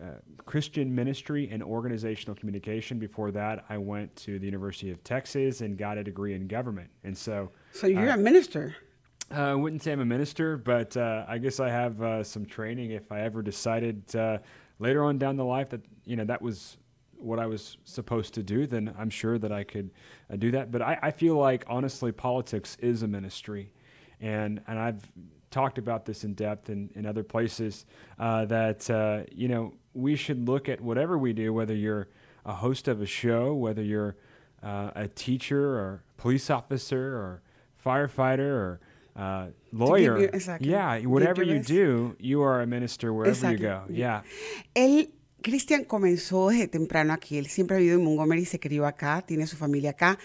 uh, 0.00 0.06
Christian 0.44 0.94
ministry 0.94 1.48
and 1.50 1.62
organizational 1.62 2.36
communication. 2.36 2.98
Before 2.98 3.30
that, 3.32 3.64
I 3.68 3.78
went 3.78 4.14
to 4.16 4.38
the 4.38 4.46
University 4.46 4.90
of 4.90 5.02
Texas 5.02 5.60
and 5.60 5.76
got 5.76 5.98
a 5.98 6.04
degree 6.04 6.34
in 6.34 6.46
government. 6.46 6.90
And 7.04 7.16
so, 7.16 7.50
so 7.72 7.86
you're 7.86 8.10
uh, 8.10 8.14
a 8.14 8.18
minister. 8.18 8.76
Uh, 9.34 9.42
I 9.42 9.54
wouldn't 9.54 9.82
say 9.82 9.92
I'm 9.92 10.00
a 10.00 10.04
minister, 10.06 10.56
but 10.56 10.96
uh, 10.96 11.24
I 11.26 11.38
guess 11.38 11.58
I 11.58 11.68
have 11.68 12.00
uh, 12.00 12.22
some 12.22 12.46
training 12.46 12.92
if 12.92 13.10
I 13.10 13.20
ever 13.22 13.42
decided 13.42 14.04
later 14.78 15.04
on 15.04 15.18
down 15.18 15.36
the 15.36 15.44
life 15.44 15.70
that 15.70 15.80
you 16.04 16.16
know 16.16 16.24
that 16.24 16.40
was 16.40 16.76
what 17.20 17.38
I 17.38 17.46
was 17.46 17.76
supposed 17.84 18.34
to 18.34 18.42
do, 18.42 18.66
then 18.66 18.94
I'm 18.98 19.10
sure 19.10 19.38
that 19.38 19.52
I 19.52 19.64
could 19.64 19.90
uh, 20.32 20.36
do 20.36 20.50
that. 20.52 20.70
But 20.70 20.82
I, 20.82 20.98
I 21.02 21.10
feel 21.10 21.36
like 21.36 21.64
honestly, 21.68 22.12
politics 22.12 22.76
is 22.80 23.02
a 23.02 23.08
ministry, 23.08 23.72
and 24.20 24.60
and 24.66 24.78
I've 24.78 25.10
talked 25.50 25.78
about 25.78 26.04
this 26.04 26.24
in 26.24 26.34
depth 26.34 26.68
in, 26.70 26.90
in 26.94 27.06
other 27.06 27.22
places 27.24 27.86
uh, 28.18 28.44
that 28.46 28.88
uh, 28.90 29.22
you 29.32 29.48
know 29.48 29.74
we 29.94 30.14
should 30.16 30.48
look 30.48 30.68
at 30.68 30.80
whatever 30.80 31.16
we 31.18 31.32
do, 31.32 31.52
whether 31.52 31.74
you're 31.74 32.08
a 32.44 32.52
host 32.54 32.88
of 32.88 33.00
a 33.02 33.06
show, 33.06 33.52
whether 33.54 33.82
you're 33.82 34.16
uh, 34.62 34.90
a 34.94 35.08
teacher 35.08 35.78
or 35.78 36.02
police 36.16 36.50
officer 36.50 37.14
or 37.16 37.42
firefighter 37.84 38.40
or 38.40 38.80
uh, 39.16 39.46
lawyer. 39.72 40.18
you- 40.18 40.30
exactly. 40.32 40.70
Yeah, 40.70 41.00
whatever 41.00 41.42
you 41.42 41.60
do, 41.60 42.16
you 42.20 42.42
are 42.42 42.60
a 42.60 42.66
minister 42.66 43.12
wherever 43.12 43.50
you 43.50 43.58
go. 43.58 43.82
Exactly. 43.88 43.96
Yeah. 43.96 44.22
Él, 44.76 45.08
Cristian 45.42 45.84
comenzó 45.84 46.48
desde 46.48 46.68
temprano 46.68 47.12
aquí. 47.12 47.38
Él 47.38 47.46
siempre 47.46 47.76
ha 47.76 47.80
vivido 47.80 47.98
en 47.98 48.04
Montgomery, 48.04 48.44
se 48.44 48.60
crió 48.60 48.86
acá, 48.86 49.22
tiene 49.26 49.46
su 49.46 49.56
familia 49.56 49.90
acá. 49.90 50.18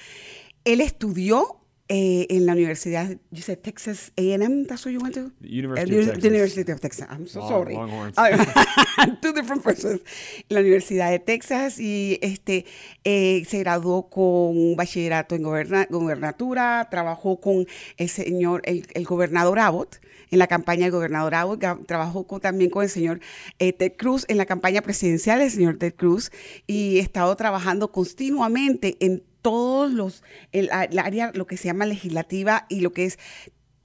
Él 0.66 0.82
estudió 0.82 1.63
eh, 1.90 2.28
en 2.30 2.46
la 2.46 2.54
universidad, 2.54 3.18
you 3.32 3.42
said 3.42 3.60
Texas 3.60 4.14
A&M, 4.16 4.66
that's 4.66 4.86
where 4.86 4.94
you 4.94 5.02
went 5.04 5.16
to? 5.16 5.32
The 5.42 5.48
University 5.50 5.96
Uh, 5.96 6.00
of 6.00 6.06
the 6.06 6.12
Texas. 6.14 6.24
University 6.32 6.72
of 6.72 6.80
Texas. 6.80 7.08
I'm 7.10 7.28
so 7.28 7.40
Long- 7.40 7.50
sorry. 7.50 7.74
Longhorns. 7.76 8.16
Two 9.22 9.34
different 9.34 9.64
persons. 9.64 10.02
La 10.50 10.62
Universidad 10.62 11.12
de 11.12 11.20
Texas 11.20 11.80
y 11.80 12.20
este 12.22 12.66
eh, 13.04 13.44
se 13.48 13.60
graduó 13.60 14.10
con 14.10 14.58
un 14.58 14.76
bachillerato 14.78 15.36
en 15.36 15.44
goberna- 15.44 15.88
gobernatura, 15.90 16.88
trabajó 16.90 17.40
con 17.42 17.66
el 17.98 18.10
señor, 18.10 18.62
el, 18.66 18.88
el 18.94 19.04
gobernador 19.06 19.60
Abbott 19.60 19.98
en 20.32 20.40
la 20.40 20.48
campaña 20.48 20.84
del 20.86 20.92
gobernador 20.94 21.36
Abbott, 21.36 21.64
trabajó 21.86 22.26
con- 22.26 22.40
también 22.40 22.70
con 22.72 22.84
el 22.84 22.90
señor 22.90 23.20
eh, 23.60 23.74
Ted 23.74 23.94
Cruz 23.98 24.26
en 24.30 24.38
la 24.38 24.46
campaña 24.46 24.82
presidencial 24.82 25.40
del 25.40 25.52
señor 25.52 25.78
Ted 25.78 25.94
Cruz 25.96 26.32
y 26.66 26.98
he 26.98 27.02
estado 27.02 27.36
trabajando 27.36 27.92
continuamente 27.92 28.96
en 29.00 29.24
todos 29.44 29.92
los, 29.92 30.24
el, 30.52 30.72
el 30.90 30.98
área, 30.98 31.32
lo 31.36 31.46
que 31.46 31.58
se 31.58 31.66
llama 31.66 31.86
legislativa 31.86 32.66
y 32.70 32.80
lo 32.80 32.94
que 32.94 33.06
es 33.06 33.20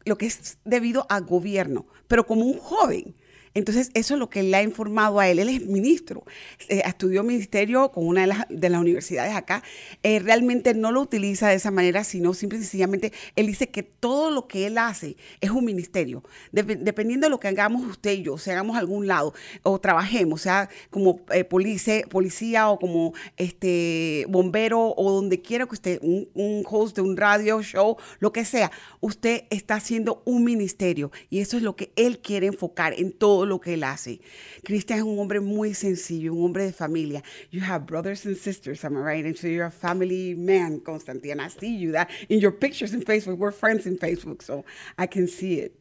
lo 0.07 0.17
que 0.17 0.25
es 0.25 0.57
debido 0.65 1.07
a 1.11 1.21
gobierno, 1.21 1.87
pero 2.07 2.27
como 2.27 2.47
un 2.47 2.59
joven. 2.59 3.15
Entonces, 3.59 3.91
eso 3.95 4.15
es 4.15 4.21
lo 4.21 4.31
que 4.31 4.43
le 4.43 4.57
ha 4.57 4.63
informado 4.63 5.21
a 5.21 5.29
él. 5.29 5.39
Él 5.39 5.49
es 5.49 5.67
ministro, 5.67 6.25
eh, 6.69 6.83
estudió 6.87 7.23
ministerio 7.23 7.91
con 7.91 8.07
una 8.07 8.23
de 8.23 8.27
las, 8.29 8.47
de 8.49 8.69
las 8.69 8.81
universidades 8.81 9.35
acá. 9.35 9.63
Eh, 10.03 10.19
realmente 10.21 10.75
no 10.75 10.93
lo 10.93 11.01
utiliza 11.01 11.49
de 11.49 11.57
esa 11.57 11.71
manera, 11.71 12.05
sino 12.05 12.35
simple 12.35 12.59
y 12.59 12.63
sencillamente 12.63 13.13
él 13.37 13.47
dice 13.47 13.69
que 13.69 13.83
todo 13.83 14.31
lo 14.31 14.47
que 14.49 14.67
él 14.67 14.79
hace 14.79 15.17
es 15.41 15.51
un 15.51 15.65
ministerio. 15.65 16.23
Dep- 16.53 16.79
dependiendo 16.79 17.27
de 17.27 17.31
lo 17.31 17.41
que 17.41 17.49
hagamos 17.49 17.87
usted 17.87 18.13
y 18.13 18.23
yo, 18.23 18.39
si 18.39 18.51
hagamos 18.51 18.77
algún 18.77 19.07
lado 19.07 19.35
o 19.63 19.79
trabajemos, 19.81 20.43
sea 20.43 20.69
como 20.91 21.21
eh, 21.33 21.45
police- 21.45 22.07
policía 22.09 22.71
o 22.71 22.79
como 22.79 23.13
este 23.37 24.25
bombero 24.29 24.95
o 24.97 25.13
donde 25.13 25.41
quiera 25.43 25.67
que 25.67 25.75
usted, 25.75 25.99
un, 26.03 26.29
un 26.35 26.65
host 26.69 26.97
de 26.97 27.03
un 27.03 27.17
radio 27.17 27.63
show, 27.63 27.97
lo 28.21 28.33
que 28.33 28.45
sea, 28.45 28.71
usted 29.01 29.45
está 29.51 29.75
haciendo 29.75 30.23
un 30.25 30.45
ministerio 30.45 31.11
y 31.31 31.41
eso 31.41 31.57
es 31.57 31.63
lo 31.63 31.77
que 31.77 31.93
él 31.97 32.21
quiere 32.21 32.47
enfocar 32.47 32.95
en 32.99 33.13
todo 33.13 33.47
lo 33.49 33.59
que 33.59 33.75
él 33.75 33.83
hace. 33.83 34.21
Cristian 34.65 34.99
es 34.99 35.05
un 35.05 35.19
hombre 35.19 35.41
muy 35.41 35.75
sencillo, 35.75 36.33
un 36.33 36.45
hombre 36.45 36.67
de 36.67 36.73
familia. 36.73 37.23
You 37.51 37.61
have 37.63 37.87
brothers 37.87 38.25
and 38.27 38.37
sisters, 38.37 38.85
am 38.85 38.97
I 38.97 39.01
right? 39.01 39.25
And 39.25 39.37
so 39.37 39.47
you're 39.47 39.67
a 39.67 39.71
family 39.71 40.35
man, 40.35 40.81
Constantine. 40.81 41.41
I 41.41 41.49
see 41.49 41.75
you 41.75 41.93
that 41.93 42.11
in 42.29 42.41
your 42.41 42.53
pictures 42.53 42.95
in 42.95 43.03
Facebook. 43.03 43.39
We're 43.39 43.51
friends 43.51 43.87
in 43.87 43.99
Facebook, 43.99 44.43
so 44.43 44.65
I 44.97 45.07
can 45.07 45.27
see 45.27 45.61
it. 45.61 45.81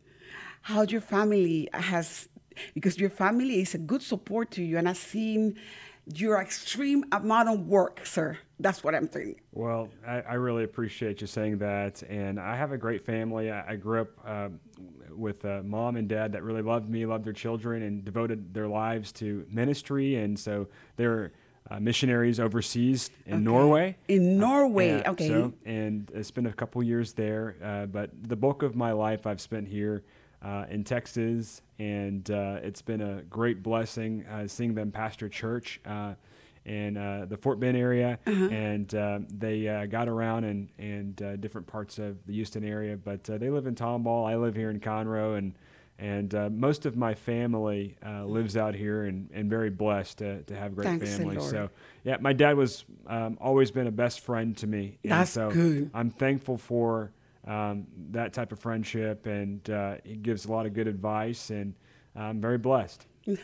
How 0.61 0.81
your 0.83 1.01
family 1.01 1.69
has, 1.73 2.27
because 2.73 2.97
your 2.97 3.09
family 3.09 3.61
is 3.61 3.75
a 3.75 3.77
good 3.77 4.01
support 4.01 4.51
to 4.51 4.63
you, 4.63 4.77
and 4.77 4.89
I've 4.89 4.97
seen 4.97 5.57
your 6.13 6.39
extreme 6.41 7.05
amount 7.11 7.49
of 7.49 7.67
work, 7.67 8.05
sir. 8.05 8.37
That's 8.59 8.83
what 8.83 8.95
I'm 8.95 9.11
saying. 9.11 9.39
Well, 9.51 9.89
I, 10.05 10.21
I 10.21 10.33
really 10.33 10.63
appreciate 10.63 11.21
you 11.21 11.27
saying 11.27 11.59
that. 11.59 12.01
And 12.03 12.39
I 12.39 12.55
have 12.55 12.71
a 12.71 12.77
great 12.77 13.05
family. 13.05 13.51
I, 13.51 13.73
I 13.73 13.75
grew 13.75 14.01
up 14.01 14.27
um 14.27 14.59
with 15.15 15.45
a 15.45 15.63
mom 15.63 15.95
and 15.95 16.07
dad 16.07 16.33
that 16.33 16.43
really 16.43 16.61
loved 16.61 16.87
me, 16.89 17.05
loved 17.05 17.25
their 17.25 17.33
children, 17.33 17.81
and 17.81 18.05
devoted 18.05 18.53
their 18.53 18.67
lives 18.67 19.11
to 19.11 19.45
ministry. 19.49 20.15
And 20.15 20.37
so 20.39 20.67
they're 20.95 21.31
uh, 21.69 21.79
missionaries 21.79 22.39
overseas 22.39 23.09
in 23.25 23.43
Norway. 23.43 23.97
In 24.07 24.37
Norway, 24.37 24.99
Yeah, 24.99 25.11
okay. 25.11 25.27
So, 25.27 25.53
and 25.65 26.09
I 26.17 26.21
spent 26.21 26.47
a 26.47 26.53
couple 26.53 26.81
years 26.83 27.13
there. 27.13 27.55
Uh, 27.63 27.85
but 27.87 28.11
the 28.21 28.35
bulk 28.35 28.63
of 28.63 28.75
my 28.75 28.91
life 28.91 29.25
I've 29.27 29.41
spent 29.41 29.67
here 29.67 30.03
uh, 30.41 30.65
in 30.69 30.83
Texas. 30.83 31.61
And 31.79 32.29
uh, 32.29 32.59
it's 32.63 32.81
been 32.81 33.01
a 33.01 33.21
great 33.23 33.61
blessing 33.63 34.25
uh, 34.25 34.47
seeing 34.47 34.73
them 34.75 34.91
pastor 34.91 35.29
church. 35.29 35.79
Uh, 35.85 36.13
in 36.65 36.97
uh, 36.97 37.25
the 37.29 37.37
Fort 37.37 37.61
Bend 37.61 37.77
area, 37.77 38.19
and 38.25 38.93
uh, 38.93 39.19
they 39.29 39.69
uh, 39.69 39.85
got 39.85 40.09
around 40.09 40.43
and 40.43 40.67
in 40.77 41.15
uh, 41.25 41.37
different 41.37 41.65
parts 41.65 41.97
of 41.97 42.17
the 42.25 42.33
Houston 42.33 42.65
area. 42.65 42.97
But 42.97 43.29
uh, 43.29 43.37
they 43.37 43.49
live 43.49 43.67
in 43.67 43.75
Tomball. 43.75 44.27
I 44.29 44.35
live 44.35 44.53
here 44.53 44.69
in 44.69 44.81
Conroe, 44.81 45.37
and 45.37 45.53
and 45.97 46.35
uh, 46.35 46.49
most 46.49 46.85
of 46.85 46.97
my 46.97 47.13
family 47.13 47.95
uh, 48.05 48.25
lives 48.25 48.57
out 48.57 48.75
here, 48.75 49.05
and, 49.05 49.29
and 49.33 49.49
very 49.49 49.69
blessed 49.69 50.17
to, 50.17 50.43
to 50.43 50.55
have 50.57 50.75
great 50.75 50.87
Thanks 50.87 51.17
family. 51.17 51.39
So 51.39 51.69
yeah, 52.03 52.17
my 52.19 52.33
dad 52.33 52.57
was 52.57 52.83
um, 53.07 53.37
always 53.39 53.71
been 53.71 53.87
a 53.87 53.91
best 53.91 54.19
friend 54.19 54.55
to 54.57 54.67
me. 54.67 54.99
And 55.03 55.13
That's 55.13 55.31
so 55.31 55.49
good. 55.49 55.89
I'm 55.93 56.09
thankful 56.11 56.57
for 56.57 57.11
um, 57.47 57.87
that 58.11 58.33
type 58.33 58.51
of 58.51 58.59
friendship, 58.59 59.25
and 59.25 59.67
uh, 59.69 59.95
he 60.03 60.15
gives 60.15 60.45
a 60.45 60.51
lot 60.51 60.65
of 60.65 60.73
good 60.73 60.87
advice, 60.87 61.49
and 61.49 61.73
I'm 62.15 62.41
very 62.41 62.57
blessed. 62.57 63.05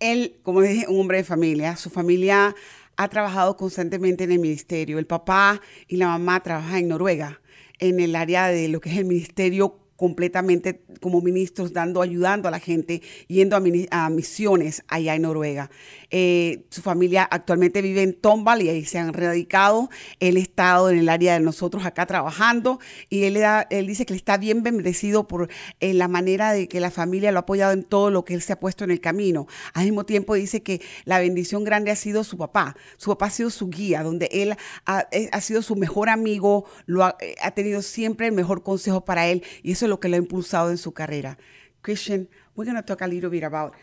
Él, 0.00 0.36
como 0.42 0.60
dije, 0.60 0.86
un 0.88 1.00
hombre 1.00 1.18
de 1.18 1.24
familia. 1.24 1.76
Su 1.76 1.90
familia 1.90 2.54
ha 2.96 3.08
trabajado 3.08 3.56
constantemente 3.56 4.24
en 4.24 4.32
el 4.32 4.38
ministerio. 4.38 4.98
El 4.98 5.06
papá 5.06 5.60
y 5.88 5.96
la 5.96 6.08
mamá 6.08 6.42
trabajan 6.42 6.78
en 6.78 6.88
Noruega, 6.88 7.40
en 7.78 8.00
el 8.00 8.14
área 8.16 8.48
de 8.48 8.68
lo 8.68 8.80
que 8.80 8.90
es 8.90 8.98
el 8.98 9.04
ministerio 9.04 9.80
completamente 9.96 10.82
como 11.00 11.20
ministros, 11.20 11.72
dando, 11.72 12.02
ayudando 12.02 12.48
a 12.48 12.50
la 12.50 12.58
gente, 12.58 13.00
yendo 13.28 13.56
a, 13.56 13.62
a 13.90 14.10
misiones 14.10 14.82
allá 14.88 15.14
en 15.14 15.22
Noruega. 15.22 15.70
Eh, 16.16 16.64
su 16.70 16.80
familia 16.80 17.24
actualmente 17.24 17.82
vive 17.82 18.00
en 18.02 18.14
Tomball 18.14 18.62
y 18.62 18.68
ahí 18.68 18.84
se 18.84 19.00
han 19.00 19.12
radicado. 19.12 19.90
Él 20.20 20.36
ha 20.36 20.38
estado 20.38 20.88
en 20.90 20.98
el 20.98 21.08
área 21.08 21.34
de 21.34 21.40
nosotros 21.40 21.84
acá 21.84 22.06
trabajando 22.06 22.78
y 23.08 23.24
él, 23.24 23.34
le 23.34 23.40
da- 23.40 23.66
él 23.68 23.88
dice 23.88 24.06
que 24.06 24.12
él 24.12 24.18
está 24.18 24.36
bien 24.36 24.62
bendecido 24.62 25.26
por 25.26 25.48
eh, 25.80 25.92
la 25.92 26.06
manera 26.06 26.52
de 26.52 26.68
que 26.68 26.78
la 26.78 26.92
familia 26.92 27.32
lo 27.32 27.38
ha 27.38 27.40
apoyado 27.40 27.72
en 27.72 27.82
todo 27.82 28.12
lo 28.12 28.24
que 28.24 28.34
él 28.34 28.42
se 28.42 28.52
ha 28.52 28.60
puesto 28.60 28.84
en 28.84 28.92
el 28.92 29.00
camino. 29.00 29.48
Al 29.72 29.86
mismo 29.86 30.06
tiempo 30.06 30.34
dice 30.34 30.62
que 30.62 30.80
la 31.04 31.18
bendición 31.18 31.64
grande 31.64 31.90
ha 31.90 31.96
sido 31.96 32.22
su 32.22 32.38
papá. 32.38 32.76
Su 32.96 33.10
papá 33.10 33.26
ha 33.26 33.30
sido 33.30 33.50
su 33.50 33.68
guía, 33.68 34.04
donde 34.04 34.28
él 34.30 34.54
ha, 34.86 35.08
eh, 35.10 35.28
sido 35.40 35.62
su 35.62 35.74
mejor 35.74 36.10
amigo, 36.10 36.64
lo 36.86 37.02
ha, 37.02 37.16
eh, 37.20 37.34
ha 37.42 37.50
tenido 37.50 37.82
siempre 37.82 38.28
el 38.28 38.32
mejor 38.34 38.62
consejo 38.62 39.04
para 39.04 39.26
él 39.26 39.42
y 39.64 39.72
eso 39.72 39.86
es 39.86 39.88
lo 39.90 39.98
que 39.98 40.08
lo 40.08 40.14
ha 40.14 40.18
impulsado 40.20 40.70
en 40.70 40.78
su 40.78 40.92
carrera. 40.92 41.38
Christian, 41.82 42.28
we're 42.54 42.70
going 42.70 42.80
to 42.80 42.86
talk 42.86 43.02
a 43.02 43.08
little 43.08 43.30
bit 43.30 43.42
about 43.42 43.74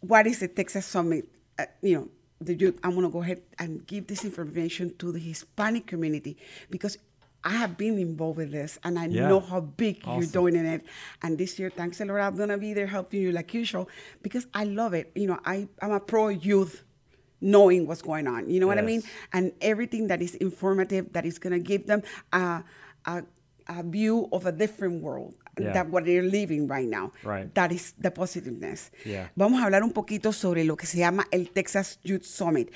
what 0.00 0.24
is 0.24 0.38
the 0.38 0.48
Texas 0.48 0.86
Summit. 0.86 1.26
Uh, 1.58 1.64
you 1.82 1.94
know, 1.96 2.08
the 2.40 2.54
youth. 2.54 2.78
I'm 2.84 2.92
going 2.92 3.02
to 3.02 3.10
go 3.10 3.22
ahead 3.22 3.42
and 3.58 3.84
give 3.86 4.06
this 4.06 4.24
information 4.24 4.94
to 4.98 5.10
the 5.10 5.18
Hispanic 5.18 5.86
community 5.86 6.36
because 6.70 6.96
I 7.42 7.50
have 7.50 7.76
been 7.76 7.98
involved 7.98 8.38
with 8.38 8.52
this 8.52 8.78
and 8.84 8.98
I 8.98 9.06
Yeah. 9.06 9.28
know 9.28 9.40
how 9.40 9.60
big 9.60 10.04
you're 10.06 10.26
doing 10.26 10.54
in 10.56 10.66
it. 10.66 10.84
And 11.22 11.36
this 11.38 11.58
year, 11.58 11.70
thanks 11.70 12.00
a 12.00 12.04
lot, 12.04 12.20
I'm 12.20 12.36
going 12.36 12.48
to 12.50 12.58
be 12.58 12.74
there 12.74 12.86
helping 12.86 13.22
you 13.22 13.32
like 13.32 13.52
usual 13.54 13.88
because 14.22 14.46
I 14.54 14.64
love 14.64 14.94
it. 14.94 15.10
You 15.14 15.26
know, 15.28 15.38
I, 15.44 15.68
I'm 15.82 15.92
a 15.92 16.00
pro 16.00 16.28
youth 16.28 16.84
knowing 17.40 17.86
what's 17.86 18.02
going 18.02 18.26
on. 18.26 18.50
You 18.50 18.58
know 18.60 18.66
what 18.66 18.78
I 18.78 18.82
mean? 18.82 19.02
And 19.32 19.52
everything 19.60 20.08
that 20.08 20.20
is 20.22 20.34
informative, 20.36 21.12
that 21.12 21.24
is 21.24 21.38
going 21.38 21.52
to 21.52 21.60
give 21.60 21.86
them 21.86 22.02
a, 22.32 22.62
a, 23.06 23.22
a 23.68 23.82
view 23.84 24.28
of 24.32 24.46
a 24.46 24.52
different 24.52 25.02
world 25.02 25.34
Yeah. 25.64 25.72
that 25.72 25.88
what 25.88 26.04
they're 26.04 26.22
living 26.22 26.68
right 26.68 26.88
now. 26.88 27.12
Right. 27.24 27.52
That 27.54 27.72
is 27.72 27.94
the 28.00 28.10
positiveness. 28.10 28.90
Yeah. 29.04 29.30
Vamos 29.36 29.60
a 29.60 29.64
hablar 29.64 29.82
un 29.82 29.92
poquito 29.92 30.32
sobre 30.32 30.64
lo 30.64 30.76
que 30.76 30.86
se 30.86 30.98
llama 30.98 31.26
el 31.30 31.50
Texas 31.50 31.98
Youth 32.04 32.22
Summit. 32.24 32.70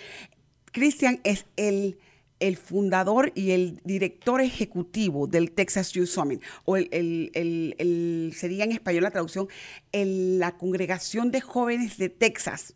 Christian 0.72 1.20
es 1.24 1.44
el, 1.56 1.98
el 2.40 2.56
fundador 2.56 3.30
y 3.34 3.50
el 3.52 3.80
director 3.84 4.40
ejecutivo 4.40 5.26
del 5.26 5.52
Texas 5.52 5.92
Youth 5.92 6.08
Summit, 6.08 6.42
o 6.64 6.76
el, 6.76 6.88
el- 6.92 7.30
el- 7.34 7.74
el- 7.78 8.32
sería 8.34 8.64
en 8.64 8.72
español 8.72 9.02
la 9.04 9.10
traducción, 9.10 9.48
el- 9.92 10.38
la 10.38 10.52
Congregación 10.56 11.30
de 11.30 11.40
Jóvenes 11.40 11.98
de 11.98 12.08
Texas. 12.08 12.74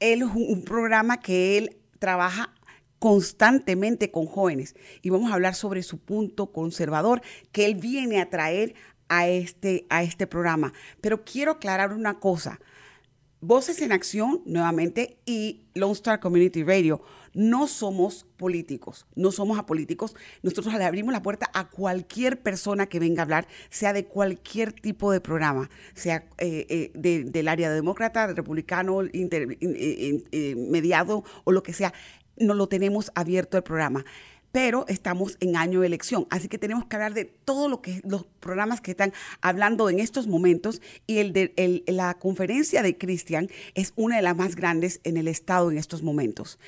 Él 0.00 0.22
es 0.22 0.28
un, 0.28 0.44
un 0.48 0.64
programa 0.64 1.18
que 1.20 1.56
él 1.58 1.76
trabaja 1.98 2.52
constantemente 3.00 4.10
con 4.10 4.26
jóvenes 4.26 4.74
y 5.02 5.10
vamos 5.10 5.30
a 5.30 5.34
hablar 5.34 5.54
sobre 5.54 5.82
su 5.84 5.98
punto 5.98 6.50
conservador 6.52 7.22
que 7.52 7.64
él 7.64 7.76
viene 7.76 8.20
a 8.20 8.28
traer 8.28 8.74
a 9.08 9.28
este, 9.28 9.86
a 9.90 10.02
este 10.02 10.26
programa. 10.26 10.72
Pero 11.00 11.24
quiero 11.24 11.52
aclarar 11.52 11.92
una 11.92 12.18
cosa. 12.18 12.60
Voces 13.40 13.80
en 13.82 13.92
Acción, 13.92 14.42
nuevamente, 14.46 15.18
y 15.24 15.62
Lone 15.74 15.92
Star 15.92 16.18
Community 16.18 16.64
Radio. 16.64 17.00
No 17.34 17.68
somos 17.68 18.26
políticos, 18.36 19.06
no 19.14 19.30
somos 19.30 19.58
apolíticos. 19.60 20.16
Nosotros 20.42 20.74
le 20.74 20.82
abrimos 20.84 21.12
la 21.12 21.22
puerta 21.22 21.48
a 21.54 21.68
cualquier 21.68 22.42
persona 22.42 22.86
que 22.86 22.98
venga 22.98 23.22
a 23.22 23.24
hablar, 23.24 23.46
sea 23.70 23.92
de 23.92 24.06
cualquier 24.06 24.72
tipo 24.72 25.12
de 25.12 25.20
programa, 25.20 25.70
sea 25.94 26.24
eh, 26.38 26.66
eh, 26.68 26.90
de- 26.94 27.24
del 27.24 27.46
área 27.46 27.70
demócrata, 27.70 28.26
republicano, 28.26 29.02
inter- 29.12 29.56
in- 29.60 29.76
in- 29.76 29.98
in- 30.00 30.24
eh, 30.32 30.56
mediado 30.56 31.22
o 31.44 31.52
lo 31.52 31.62
que 31.62 31.72
sea. 31.72 31.92
no 32.40 32.54
lo 32.54 32.68
tenemos 32.68 33.10
abierto 33.16 33.56
el 33.56 33.64
programa 33.64 34.04
pero 34.52 34.84
estamos 34.88 35.36
en 35.40 35.56
año 35.56 35.80
de 35.80 35.86
elección, 35.86 36.26
así 36.30 36.48
que 36.48 36.58
tenemos 36.58 36.86
que 36.86 36.96
hablar 36.96 37.14
de 37.14 37.24
todo 37.24 37.68
lo 37.68 37.82
que 37.82 38.00
los 38.04 38.24
programas 38.40 38.80
que 38.80 38.92
están 38.92 39.12
hablando 39.40 39.88
en 39.90 40.00
estos 40.00 40.26
momentos 40.26 40.80
y 41.06 41.22
la 41.86 42.14
conferencia 42.14 42.82
de 42.82 42.96
Christian 42.96 43.48
es 43.74 43.92
una 43.96 44.16
de 44.16 44.22
las 44.22 44.36
más 44.36 44.56
grandes 44.56 45.00
en 45.04 45.16
el 45.16 45.28
estado 45.28 45.70
en 45.70 45.78
estos 45.78 46.02
momentos. 46.02 46.58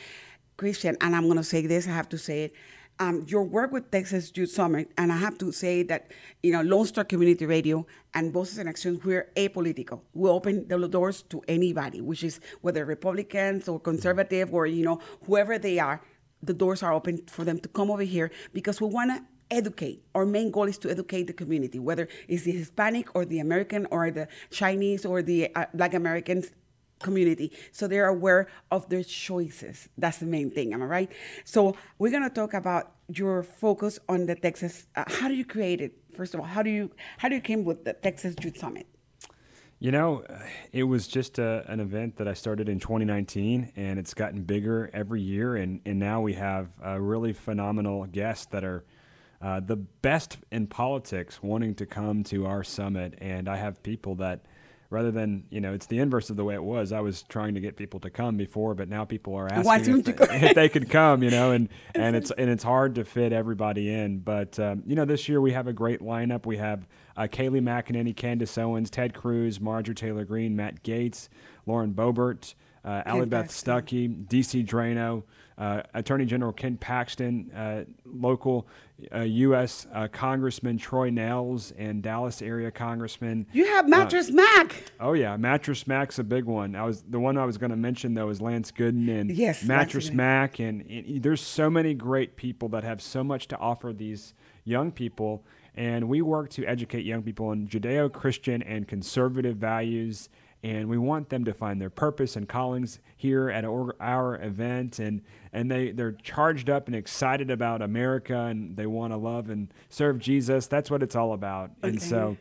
Christian, 0.57 0.97
and 1.01 1.15
I'm 1.15 1.25
going 1.25 1.39
to 1.39 1.43
say 1.43 1.67
this, 1.67 1.87
I 1.87 1.93
have 1.93 2.09
to 2.11 2.19
say 2.19 2.45
it. 2.45 2.55
Um, 2.99 3.25
your 3.27 3.45
work 3.45 3.73
with 3.73 3.91
Texas 3.91 4.31
Youth 4.35 4.51
Summit, 4.51 4.93
and 4.99 5.11
I 5.11 5.17
have 5.17 5.39
to 5.39 5.53
say 5.53 5.83
that, 5.85 6.11
you 6.43 6.53
know, 6.53 6.61
Lone 6.61 6.85
Star 6.85 7.03
Community 7.03 7.47
Radio 7.47 7.87
and 8.13 8.31
Voices 8.31 8.59
in 8.59 8.69
Action, 8.69 9.01
we're 9.03 9.31
apolitical. 9.37 10.03
We 10.13 10.29
open 10.29 10.69
the 10.69 10.87
doors 10.87 11.23
to 11.31 11.41
anybody, 11.49 12.03
which 12.03 12.23
is 12.23 12.41
whether 12.61 12.85
Republicans 12.85 13.69
or 13.69 13.81
conservative 13.81 14.53
or, 14.53 14.67
you 14.67 14.85
know, 14.85 15.01
whoever 15.25 15.59
they 15.59 15.79
are 15.79 16.03
the 16.43 16.55
doors 16.55 16.83
are 16.83 16.93
open 16.93 17.23
for 17.27 17.45
them 17.45 17.59
to 17.61 17.69
come 17.69 17.91
over 17.91 18.03
here 18.03 18.31
because 18.53 18.81
we 18.81 18.89
want 18.89 19.11
to 19.11 19.23
educate. 19.51 20.03
Our 20.15 20.25
main 20.27 20.51
goal 20.51 20.65
is 20.65 20.79
to 20.79 20.91
educate 20.91 21.27
the 21.27 21.33
community, 21.33 21.79
whether 21.79 22.09
it's 22.29 22.45
the 22.45 22.53
Hispanic 22.53 23.15
or 23.15 23.25
the 23.25 23.41
American 23.41 23.87
or 23.91 24.11
the 24.11 24.29
Chinese 24.51 25.05
or 25.05 25.23
the 25.23 25.55
uh, 25.55 25.67
Black 25.75 25.95
Americans 25.95 26.53
community. 27.01 27.53
So 27.73 27.89
they're 27.89 28.09
aware 28.09 28.49
of 28.71 28.89
their 28.89 29.03
choices. 29.03 29.89
That's 29.99 30.19
the 30.19 30.27
main 30.27 30.51
thing. 30.51 30.73
Am 30.73 30.83
I 30.83 30.87
right? 30.87 31.13
So 31.45 31.75
we're 31.99 32.11
going 32.11 32.23
to 32.23 32.31
talk 32.31 32.55
about 32.55 32.93
your 33.09 33.43
focus 33.43 33.99
on 34.09 34.27
the 34.27 34.35
Texas. 34.35 34.87
Uh, 34.95 35.05
how 35.09 35.29
do 35.29 35.35
you 35.35 35.45
create 35.45 35.81
it? 35.81 35.97
First 36.17 36.35
of 36.35 36.41
all, 36.41 36.47
how 36.47 36.63
do 36.63 36.71
you 36.71 36.91
how 37.19 37.29
do 37.29 37.35
you 37.35 37.41
came 37.41 37.65
with 37.65 37.85
the 37.85 37.95
Texas 37.95 38.35
Youth 38.43 38.59
Summit? 38.59 38.87
You 39.83 39.93
know, 39.93 40.25
it 40.73 40.83
was 40.83 41.09
just 41.09 41.39
a, 41.39 41.65
an 41.67 41.81
event 41.81 42.17
that 42.17 42.29
I 42.29 42.35
started 42.35 42.69
in 42.69 42.81
2019, 42.81 43.73
and 43.77 43.99
it's 43.99 44.13
gotten 44.13 44.43
bigger 44.43 44.91
every 44.93 45.23
year. 45.23 45.57
And, 45.57 45.81
and 45.87 45.99
now 45.99 46.21
we 46.21 46.35
have 46.35 46.69
uh, 46.85 47.01
really 47.01 47.33
phenomenal 47.33 48.05
guests 48.05 48.45
that 48.51 48.63
are 48.63 48.85
uh, 49.41 49.61
the 49.61 49.77
best 49.77 50.37
in 50.51 50.67
politics 50.67 51.43
wanting 51.43 51.77
to 51.77 51.87
come 51.87 52.25
to 52.25 52.45
our 52.45 52.63
summit. 52.63 53.15
And 53.23 53.49
I 53.49 53.57
have 53.57 53.83
people 53.83 54.17
that 54.17 54.45
rather 54.91 55.11
than 55.11 55.45
you 55.51 55.61
know 55.61 55.73
it's 55.73 55.87
the 55.87 55.99
inverse 55.99 56.29
of 56.31 56.37
the 56.37 56.45
way 56.45 56.55
it 56.55 56.63
was. 56.63 56.93
I 56.93 57.01
was 57.01 57.23
trying 57.23 57.55
to 57.55 57.61
get 57.61 57.77
people 57.77 58.01
to 58.01 58.11
come 58.11 58.37
before, 58.37 58.75
but 58.75 58.89
now 58.89 59.05
people 59.05 59.35
are 59.35 59.51
asking 59.51 60.01
if 60.01 60.05
they, 60.05 60.47
if 60.49 60.55
they, 60.55 60.69
could 60.69 60.91
come. 60.91 61.23
You 61.23 61.31
know, 61.31 61.53
and 61.53 61.69
and 61.95 62.17
it's 62.17 62.31
and 62.33 62.51
it's 62.51 62.65
hard 62.65 62.97
to 62.97 63.05
fit 63.05 63.33
everybody 63.33 63.93
in. 63.93 64.19
But 64.19 64.59
um, 64.59 64.83
you 64.87 64.95
know, 64.95 65.05
this 65.05 65.29
year 65.29 65.41
we 65.41 65.53
have 65.53 65.67
a 65.67 65.73
great 65.73 66.01
lineup. 66.01 66.45
We 66.45 66.59
have 66.59 66.87
uh, 67.17 67.23
Kayleigh 67.23 67.63
McEnany, 67.63 68.15
Candace 68.15 68.59
Owens, 68.59 68.91
Ted 68.91 69.15
Cruz, 69.15 69.61
Marjorie 69.61 69.95
Taylor 69.95 70.25
Greene, 70.25 70.55
Matt 70.57 70.83
Gaetz 70.83 71.29
Lauren 71.67 71.95
Boebert 71.95 72.55
uh, 72.85 73.03
Allie 73.05 73.27
Beth 73.27 73.49
Stuckey, 73.49 74.27
DC 74.27 74.67
Draino. 74.67 75.23
Uh, 75.59 75.83
Attorney 75.93 76.25
General 76.25 76.53
Ken 76.53 76.79
Paxton, 76.79 77.51
uh, 77.53 77.85
local 78.07 78.67
uh, 79.15 79.21
U.S. 79.21 79.87
Uh, 79.93 80.09
Congressman 80.09 80.79
Troy 80.79 81.11
Nehls, 81.11 81.73
and 81.77 82.03
Dallas 82.03 82.41
area 82.41 82.71
Congressman. 82.71 83.47
You 83.53 83.67
have 83.67 83.89
Mattress 83.89 84.31
Mack. 84.31 84.85
Oh 84.99 85.13
yeah, 85.13 85.37
Mattress 85.37 85.87
Mack's 85.87 86.19
a 86.19 86.25
big 86.25 86.45
one. 86.45 86.75
I 86.75 86.85
was 86.85 87.03
the 87.03 87.21
one 87.21 87.37
I 87.37 87.45
was 87.45 87.59
going 87.59 87.71
to 87.71 87.77
mention 87.77 88.15
though 88.15 88.31
is 88.31 88.41
Lance 88.41 88.73
Gooden 88.73 89.09
and 89.09 89.31
yes, 89.31 89.63
Mattress 89.63 90.11
Mack, 90.11 90.59
and, 90.61 90.83
and 90.91 91.23
there's 91.23 91.43
so 91.43 91.69
many 91.69 91.95
great 91.95 92.37
people 92.37 92.69
that 92.71 92.85
have 92.85 93.03
so 93.03 93.23
much 93.23 93.49
to 93.49 93.59
offer 93.59 93.93
these 93.93 94.35
young 94.65 94.93
people. 94.93 95.45
And 95.75 96.09
we 96.09 96.21
work 96.21 96.51
to 96.51 96.67
educate 96.67 97.05
young 97.05 97.23
people 97.23 97.53
in 97.53 97.69
Judeo 97.69 98.13
Christian 98.13 98.63
and 98.63 98.89
conservative 98.89 99.57
values 99.57 100.29
and 100.63 100.89
we 100.89 100.99
want 100.99 101.31
them 101.31 101.45
to 101.45 101.55
find 101.55 101.81
their 101.81 101.91
purpose 101.91 102.37
and 102.37 102.49
callings 102.49 102.99
here 103.17 103.49
at 103.51 103.65
our 103.65 104.41
event 104.43 104.99
and 104.99 105.23
and 105.53 105.71
they 105.71 105.91
they're 105.91 106.13
charged 106.13 106.69
up 106.69 106.87
and 106.87 106.95
excited 106.95 107.51
about 107.51 107.83
America 107.83 108.37
and 108.37 108.77
they 108.77 108.87
want 108.87 109.13
to 109.13 109.17
love 109.17 109.49
and 109.51 109.73
serve 109.89 110.19
Jesus 110.19 110.67
that's 110.67 110.91
what 110.91 111.03
it's 111.03 111.17
all 111.17 111.33
about 111.33 111.71
okay. 111.83 111.89
and 111.89 112.03
so 112.03 112.37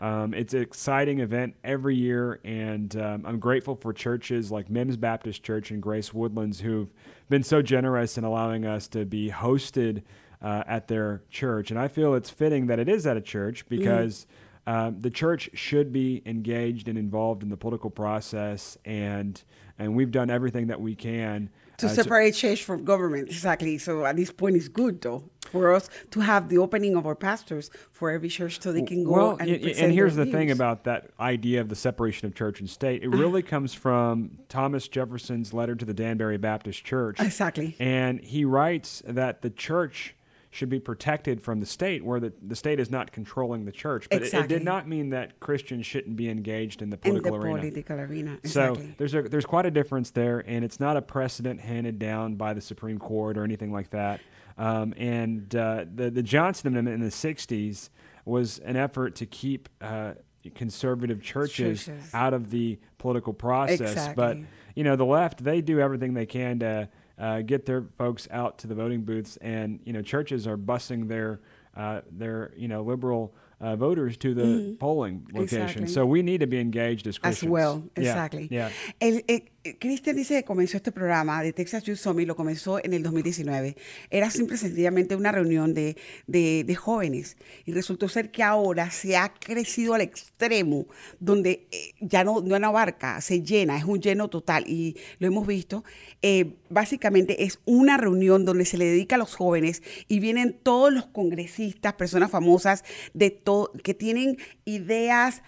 um, 0.00 0.34
it's 0.34 0.52
an 0.52 0.62
exciting 0.62 1.20
event 1.20 1.54
every 1.62 1.94
year, 1.94 2.40
and 2.42 2.96
um, 2.96 3.24
I'm 3.24 3.38
grateful 3.38 3.76
for 3.76 3.92
churches 3.92 4.50
like 4.50 4.68
Mims 4.68 4.96
Baptist 4.96 5.44
Church 5.44 5.70
and 5.70 5.80
Grace 5.80 6.12
Woodlands 6.12 6.58
who've 6.58 6.88
been 7.28 7.44
so 7.44 7.62
generous 7.62 8.18
in 8.18 8.24
allowing 8.24 8.66
us 8.66 8.88
to 8.88 9.04
be 9.04 9.30
hosted 9.30 10.02
uh, 10.42 10.64
at 10.66 10.88
their 10.88 11.22
church. 11.30 11.70
And 11.70 11.78
I 11.78 11.86
feel 11.86 12.14
it's 12.14 12.30
fitting 12.30 12.66
that 12.66 12.80
it 12.80 12.88
is 12.88 13.06
at 13.06 13.16
a 13.16 13.20
church 13.20 13.64
mm-hmm. 13.64 13.78
because. 13.78 14.24
Mm 14.24 14.34
um, 14.66 15.00
the 15.00 15.10
church 15.10 15.50
should 15.54 15.92
be 15.92 16.22
engaged 16.24 16.88
and 16.88 16.96
involved 16.96 17.42
in 17.42 17.48
the 17.48 17.56
political 17.56 17.90
process, 17.90 18.78
and 18.84 19.42
and 19.78 19.96
we've 19.96 20.12
done 20.12 20.30
everything 20.30 20.68
that 20.68 20.80
we 20.80 20.94
can 20.94 21.50
to 21.78 21.86
uh, 21.86 21.90
separate 21.90 22.32
church 22.32 22.62
from 22.62 22.84
government. 22.84 23.28
Exactly. 23.28 23.78
So 23.78 24.04
at 24.04 24.16
this 24.16 24.30
point, 24.30 24.56
it's 24.56 24.68
good 24.68 25.00
though 25.00 25.24
for 25.50 25.74
us 25.74 25.90
to 26.12 26.20
have 26.20 26.48
the 26.48 26.58
opening 26.58 26.96
of 26.96 27.06
our 27.06 27.16
pastors 27.16 27.70
for 27.90 28.10
every 28.10 28.28
church 28.28 28.60
so 28.60 28.72
they 28.72 28.82
can 28.82 29.02
go 29.02 29.10
well, 29.10 29.36
and 29.40 29.50
and, 29.50 29.64
and 29.64 29.92
here's 29.92 30.14
the 30.14 30.24
views. 30.24 30.34
thing 30.34 30.50
about 30.52 30.84
that 30.84 31.10
idea 31.18 31.60
of 31.60 31.68
the 31.68 31.76
separation 31.76 32.26
of 32.28 32.34
church 32.34 32.60
and 32.60 32.70
state. 32.70 33.02
It 33.02 33.08
really 33.08 33.42
comes 33.54 33.74
from 33.74 34.38
Thomas 34.48 34.86
Jefferson's 34.86 35.52
letter 35.52 35.74
to 35.74 35.84
the 35.84 35.94
Danbury 35.94 36.38
Baptist 36.38 36.84
Church. 36.84 37.18
Exactly. 37.18 37.74
And 37.80 38.20
he 38.20 38.44
writes 38.44 39.02
that 39.06 39.42
the 39.42 39.50
church 39.50 40.14
should 40.52 40.68
be 40.68 40.78
protected 40.78 41.42
from 41.42 41.60
the 41.60 41.66
state, 41.66 42.04
where 42.04 42.20
the, 42.20 42.30
the 42.46 42.54
state 42.54 42.78
is 42.78 42.90
not 42.90 43.10
controlling 43.10 43.64
the 43.64 43.72
church. 43.72 44.06
But 44.10 44.18
exactly. 44.18 44.40
it, 44.40 44.44
it, 44.44 44.58
did 44.58 44.64
not 44.64 44.86
mean 44.86 45.08
that 45.08 45.40
Christians 45.40 45.86
shouldn't 45.86 46.14
be 46.14 46.28
engaged 46.28 46.82
in 46.82 46.90
the 46.90 46.98
political 46.98 47.34
in 47.36 47.40
the 47.40 47.46
arena. 47.46 47.58
Political 47.60 48.00
arena. 48.00 48.38
Exactly. 48.44 48.86
So 48.88 48.92
there's 48.98 49.14
a, 49.14 49.22
there's 49.22 49.46
quite 49.46 49.64
a 49.64 49.70
difference 49.70 50.10
there, 50.10 50.44
and 50.46 50.62
it's 50.62 50.78
not 50.78 50.98
a 50.98 51.02
precedent 51.02 51.62
handed 51.62 51.98
down 51.98 52.34
by 52.34 52.52
the 52.52 52.60
Supreme 52.60 52.98
Court 52.98 53.38
or 53.38 53.44
anything 53.44 53.72
like 53.72 53.88
that. 53.90 54.20
Um, 54.58 54.92
and 54.98 55.56
uh, 55.56 55.86
the 55.92 56.10
the 56.10 56.22
Johnson 56.22 56.68
Amendment 56.68 56.96
in 56.96 57.00
the 57.00 57.08
'60s 57.08 57.88
was 58.26 58.58
an 58.58 58.76
effort 58.76 59.14
to 59.16 59.26
keep 59.26 59.70
uh, 59.80 60.12
conservative 60.54 61.22
churches, 61.22 61.86
churches, 61.86 62.10
out 62.12 62.34
of 62.34 62.50
the 62.50 62.78
political 62.98 63.32
process. 63.32 63.80
Exactly. 63.80 64.14
But 64.14 64.36
you 64.76 64.84
know, 64.84 64.96
the 64.96 65.06
left 65.06 65.42
they 65.42 65.62
do 65.62 65.80
everything 65.80 66.12
they 66.12 66.26
can 66.26 66.58
to 66.58 66.90
uh, 67.22 67.40
get 67.40 67.66
their 67.66 67.84
folks 67.96 68.26
out 68.32 68.58
to 68.58 68.66
the 68.66 68.74
voting 68.74 69.02
booths, 69.02 69.36
and 69.38 69.78
you 69.84 69.92
know 69.92 70.02
churches 70.02 70.46
are 70.46 70.58
busing 70.58 71.06
their 71.06 71.40
uh, 71.76 72.00
their 72.10 72.52
you 72.56 72.66
know 72.66 72.82
liberal 72.82 73.32
uh, 73.60 73.76
voters 73.76 74.16
to 74.16 74.34
the 74.34 74.42
mm-hmm. 74.42 74.74
polling 74.74 75.24
location. 75.32 75.60
Exactly. 75.60 75.86
So 75.86 76.04
we 76.04 76.22
need 76.22 76.40
to 76.40 76.48
be 76.48 76.58
engaged 76.58 77.06
as 77.06 77.18
Christians. 77.18 77.46
As 77.46 77.48
well, 77.48 77.84
exactly. 77.94 78.48
Yeah. 78.50 78.70
El, 79.00 79.20
el, 79.28 79.38
Cristian 79.78 80.16
dice 80.16 80.34
que 80.34 80.44
comenzó 80.44 80.76
este 80.76 80.90
programa 80.90 81.42
de 81.42 81.52
Texas 81.52 81.84
Youth 81.84 81.98
Summit, 81.98 82.26
lo 82.26 82.34
comenzó 82.34 82.84
en 82.84 82.94
el 82.94 83.02
2019. 83.02 83.76
Era 84.10 84.30
simple 84.30 84.56
sencillamente 84.56 85.14
una 85.14 85.30
reunión 85.30 85.72
de, 85.72 85.96
de, 86.26 86.74
jóvenes 86.74 87.36
y 87.64 87.72
resultó 87.72 88.08
ser 88.08 88.30
que 88.30 88.42
ahora 88.42 88.90
se 88.90 89.16
ha 89.16 89.32
crecido 89.32 89.94
al 89.94 90.00
extremo 90.00 90.86
donde 91.20 91.68
eh, 91.70 91.92
ya 92.00 92.24
no, 92.24 92.40
no 92.40 92.56
abarca, 92.66 93.20
se 93.20 93.42
llena, 93.42 93.76
es 93.76 93.84
un 93.84 94.00
lleno 94.00 94.28
total 94.28 94.64
y 94.66 94.96
lo 95.18 95.28
hemos 95.28 95.46
visto. 95.46 95.84
Eh, 96.22 96.54
básicamente 96.68 97.44
es 97.44 97.60
una 97.64 97.96
reunión 97.96 98.44
donde 98.44 98.64
se 98.64 98.78
le 98.78 98.86
dedica 98.86 99.14
a 99.14 99.18
los 99.18 99.36
jóvenes 99.36 99.82
y 100.08 100.18
vienen 100.18 100.58
todos 100.60 100.92
los 100.92 101.06
congresistas, 101.06 101.94
personas 101.94 102.30
famosas 102.30 102.84
de 103.14 103.30
todo, 103.30 103.70
que 103.84 103.94
tienen 103.94 104.38
ideas 104.64 105.42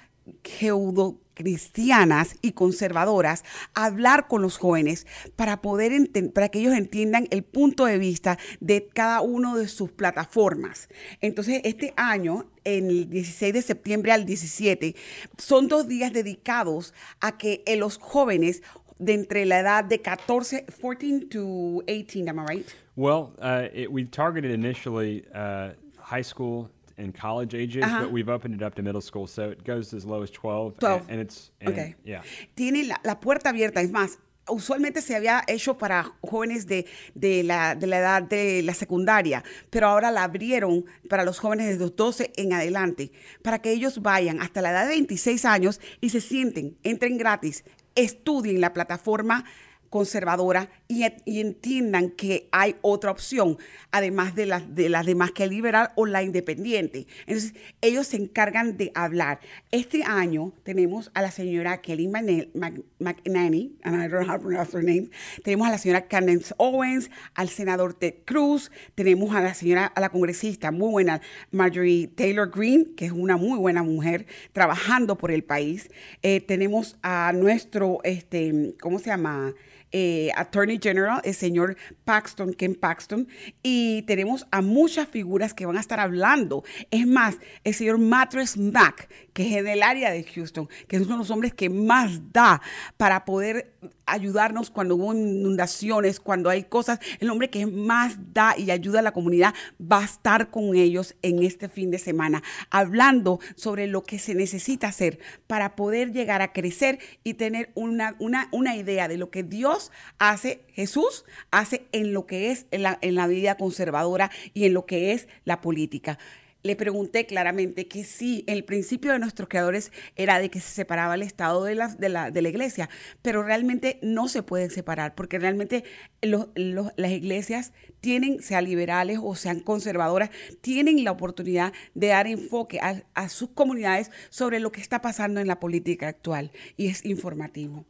cristianas 1.34 2.36
y 2.40 2.52
conservadoras 2.52 3.44
hablar 3.74 4.28
con 4.28 4.40
los 4.40 4.56
jóvenes 4.56 5.06
para 5.36 5.60
poder 5.60 5.92
para 6.32 6.48
que 6.48 6.60
ellos 6.60 6.74
entiendan 6.74 7.26
el 7.30 7.42
punto 7.42 7.84
de 7.84 7.98
vista 7.98 8.38
de 8.60 8.86
cada 8.86 9.20
uno 9.20 9.56
de 9.56 9.68
sus 9.68 9.90
plataformas. 9.92 10.88
Entonces, 11.20 11.60
este 11.64 11.92
año, 11.96 12.46
en 12.64 12.88
el 12.88 13.10
16 13.10 13.52
de 13.52 13.62
septiembre 13.62 14.12
al 14.12 14.24
17, 14.24 14.94
son 15.36 15.68
dos 15.68 15.88
días 15.88 16.12
dedicados 16.12 16.94
a 17.20 17.36
que 17.36 17.62
eh, 17.66 17.76
los 17.76 17.98
jóvenes 17.98 18.62
de 18.98 19.14
entre 19.14 19.44
la 19.44 19.60
edad 19.60 19.84
de 19.84 20.00
14, 20.00 20.66
14 20.66 21.26
to 21.28 21.82
18, 21.86 22.28
am 22.28 22.38
I 22.38 22.44
right? 22.44 22.66
Well, 22.96 23.34
uh, 23.40 23.68
we 23.90 24.04
targeted 24.04 24.52
initially 24.52 25.24
uh, 25.34 25.70
high 25.98 26.22
school 26.22 26.70
and 26.96 27.14
college 27.14 27.54
ages, 27.54 27.84
uh-huh. 27.84 28.02
but 28.02 28.12
we've 28.12 28.28
opened 28.28 28.54
it 28.54 28.62
up 28.62 28.74
to 28.74 28.82
middle 28.82 29.00
school, 29.00 29.26
so 29.26 29.50
it 29.50 29.64
goes 29.64 29.92
as 29.92 30.04
low 30.04 30.22
as 30.22 30.30
12. 30.30 30.78
12. 30.78 31.00
And, 31.00 31.10
and 31.10 31.20
it's, 31.20 31.50
and, 31.60 31.70
okay. 31.70 31.94
yeah. 32.04 32.22
Tiene 32.56 32.86
la, 32.88 32.96
la 33.04 33.14
puerta 33.14 33.50
abierta, 33.50 33.80
es 33.80 33.90
más, 33.90 34.18
usualmente 34.48 35.00
se 35.00 35.14
había 35.14 35.42
hecho 35.46 35.78
para 35.78 36.12
jóvenes 36.20 36.66
de, 36.66 36.86
de, 37.14 37.42
la, 37.42 37.74
de, 37.74 37.86
la, 37.86 37.98
edad 37.98 38.22
de 38.22 38.62
la 38.62 38.74
secundaria, 38.74 39.42
pero 39.70 39.88
ahora 39.88 40.10
la 40.10 40.24
abrieron 40.24 40.84
para 41.08 41.24
los 41.24 41.38
jóvenes 41.38 41.78
de 41.78 41.84
los 41.84 41.96
12 41.96 42.32
en 42.36 42.52
adelante, 42.52 43.12
para 43.42 43.60
que 43.60 43.72
ellos 43.72 44.02
vayan 44.02 44.40
hasta 44.40 44.62
la 44.62 44.70
edad 44.70 44.82
de 44.84 44.90
26 44.90 45.44
años 45.44 45.80
y 46.00 46.10
se 46.10 46.20
sienten, 46.20 46.76
entren 46.82 47.18
gratis, 47.18 47.64
estudien 47.94 48.60
la 48.60 48.72
plataforma 48.72 49.44
conservadora 49.90 50.70
y, 50.86 51.04
y, 51.24 51.40
entiendan 51.40 52.10
que 52.10 52.48
hay 52.52 52.76
otra 52.82 53.10
opción, 53.10 53.56
además 53.90 54.34
de 54.34 54.46
las 54.46 54.74
de 54.74 54.88
las 54.88 55.06
demás 55.06 55.32
que 55.32 55.44
es 55.44 55.50
liberal 55.50 55.90
o 55.94 56.06
la 56.06 56.22
independiente. 56.22 57.06
Entonces, 57.26 57.54
ellos 57.80 58.06
se 58.06 58.16
encargan 58.16 58.76
de 58.76 58.92
hablar. 58.94 59.40
Este 59.70 60.04
año 60.04 60.52
tenemos 60.62 61.10
a 61.14 61.22
la 61.22 61.30
señora 61.30 61.80
Kelly 61.80 62.08
McNanny, 62.08 63.76
and 63.82 63.96
I 63.96 64.08
don't 64.08 64.26
know 64.26 64.58
how 64.58 64.64
to 64.64 64.76
her 64.76 64.84
name. 64.84 65.10
Tenemos 65.42 65.68
a 65.68 65.70
la 65.70 65.78
señora 65.78 66.06
Candace 66.06 66.54
Owens, 66.58 67.10
al 67.34 67.48
senador 67.48 67.94
Ted 67.94 68.14
Cruz, 68.24 68.70
tenemos 68.94 69.34
a 69.34 69.40
la 69.40 69.54
señora, 69.54 69.86
a 69.86 70.00
la 70.00 70.10
congresista 70.10 70.70
muy 70.70 70.90
buena, 70.90 71.20
Marjorie 71.50 72.08
Taylor 72.08 72.50
Greene, 72.50 72.94
que 72.96 73.06
es 73.06 73.12
una 73.12 73.36
muy 73.36 73.58
buena 73.58 73.82
mujer 73.82 74.26
trabajando 74.52 75.16
por 75.16 75.30
el 75.30 75.44
país. 75.44 75.90
Eh, 76.22 76.40
tenemos 76.40 76.98
a 77.02 77.32
nuestro, 77.34 78.00
este, 78.04 78.74
¿cómo 78.80 78.98
se 78.98 79.06
llama? 79.06 79.54
Eh, 79.96 80.32
Attorney 80.34 80.80
General, 80.82 81.20
el 81.22 81.34
señor 81.34 81.76
Paxton, 82.04 82.52
Ken 82.52 82.74
Paxton, 82.74 83.28
y 83.62 84.02
tenemos 84.02 84.44
a 84.50 84.60
muchas 84.60 85.06
figuras 85.06 85.54
que 85.54 85.66
van 85.66 85.76
a 85.76 85.80
estar 85.80 86.00
hablando. 86.00 86.64
Es 86.90 87.06
más, 87.06 87.38
el 87.62 87.74
señor 87.74 87.98
Mattress 87.98 88.56
Mack, 88.56 89.08
que 89.32 89.46
es 89.46 89.56
en 89.58 89.68
el 89.68 89.84
área 89.84 90.10
de 90.10 90.24
Houston, 90.24 90.68
que 90.88 90.96
es 90.96 91.02
uno 91.02 91.12
de 91.12 91.18
los 91.18 91.30
hombres 91.30 91.54
que 91.54 91.70
más 91.70 92.32
da 92.32 92.60
para 92.96 93.24
poder 93.24 93.73
ayudarnos 94.06 94.70
cuando 94.70 94.96
hubo 94.96 95.14
inundaciones, 95.14 96.20
cuando 96.20 96.50
hay 96.50 96.64
cosas, 96.64 96.98
el 97.20 97.30
hombre 97.30 97.50
que 97.50 97.66
más 97.66 98.16
da 98.32 98.54
y 98.58 98.70
ayuda 98.70 99.00
a 99.00 99.02
la 99.02 99.12
comunidad 99.12 99.54
va 99.80 100.00
a 100.00 100.04
estar 100.04 100.50
con 100.50 100.74
ellos 100.76 101.14
en 101.22 101.42
este 101.42 101.68
fin 101.68 101.90
de 101.90 101.98
semana, 101.98 102.42
hablando 102.70 103.40
sobre 103.56 103.86
lo 103.86 104.02
que 104.02 104.18
se 104.18 104.34
necesita 104.34 104.88
hacer 104.88 105.18
para 105.46 105.76
poder 105.76 106.12
llegar 106.12 106.42
a 106.42 106.52
crecer 106.52 106.98
y 107.22 107.34
tener 107.34 107.70
una, 107.74 108.16
una, 108.18 108.48
una 108.52 108.76
idea 108.76 109.08
de 109.08 109.16
lo 109.16 109.30
que 109.30 109.42
Dios 109.42 109.92
hace, 110.18 110.64
Jesús 110.72 111.24
hace 111.50 111.86
en 111.92 112.12
lo 112.12 112.26
que 112.26 112.50
es 112.50 112.66
en 112.70 112.82
la, 112.82 112.98
en 113.00 113.14
la 113.14 113.26
vida 113.26 113.56
conservadora 113.56 114.30
y 114.52 114.64
en 114.64 114.74
lo 114.74 114.86
que 114.86 115.12
es 115.12 115.28
la 115.44 115.60
política 115.60 116.18
le 116.64 116.76
pregunté 116.76 117.26
claramente 117.26 117.86
que 117.86 118.04
sí, 118.04 118.42
el 118.46 118.64
principio 118.64 119.12
de 119.12 119.18
nuestros 119.18 119.48
creadores 119.48 119.92
era 120.16 120.38
de 120.38 120.48
que 120.48 120.60
se 120.60 120.70
separaba 120.70 121.14
el 121.14 121.22
Estado 121.22 121.62
de 121.62 121.74
la, 121.74 121.88
de 121.88 122.08
la, 122.08 122.30
de 122.30 122.42
la 122.42 122.48
iglesia, 122.48 122.88
pero 123.20 123.42
realmente 123.42 123.98
no 124.02 124.28
se 124.28 124.42
pueden 124.42 124.70
separar, 124.70 125.14
porque 125.14 125.38
realmente 125.38 125.84
las 126.22 127.10
iglesias 127.12 127.74
tienen, 128.00 128.42
sean 128.42 128.64
liberales 128.64 129.18
o 129.22 129.36
sean 129.36 129.60
conservadoras, 129.60 130.30
tienen 130.62 131.04
la 131.04 131.12
oportunidad 131.12 131.74
de 131.94 132.08
dar 132.08 132.26
enfoque 132.26 132.80
a, 132.80 133.04
a 133.12 133.28
sus 133.28 133.50
comunidades 133.50 134.10
sobre 134.30 134.58
lo 134.58 134.72
que 134.72 134.80
está 134.80 135.02
pasando 135.02 135.40
en 135.40 135.46
la 135.46 135.60
política 135.60 136.08
actual 136.08 136.50
y 136.78 136.86
es 136.86 137.04
informativo. 137.04 137.84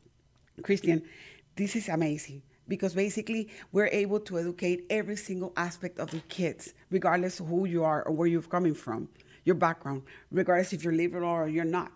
Christian, 0.62 1.04
this 1.54 1.76
is 1.76 1.88
amazing. 1.88 2.42
Because 2.68 2.94
basically 2.94 3.48
we're 3.72 3.88
able 3.88 4.20
to 4.20 4.38
educate 4.38 4.86
every 4.90 5.16
single 5.16 5.52
aspect 5.56 5.98
of 5.98 6.10
the 6.10 6.20
kids, 6.28 6.74
regardless 6.90 7.40
of 7.40 7.48
who 7.48 7.66
you 7.66 7.84
are 7.84 8.02
or 8.02 8.12
where 8.12 8.26
you're 8.26 8.42
coming 8.42 8.74
from, 8.74 9.08
your 9.44 9.54
background, 9.54 10.02
regardless 10.30 10.72
if 10.72 10.82
you're 10.82 10.92
liberal 10.92 11.30
or 11.30 11.48
you're 11.48 11.64
not. 11.64 11.92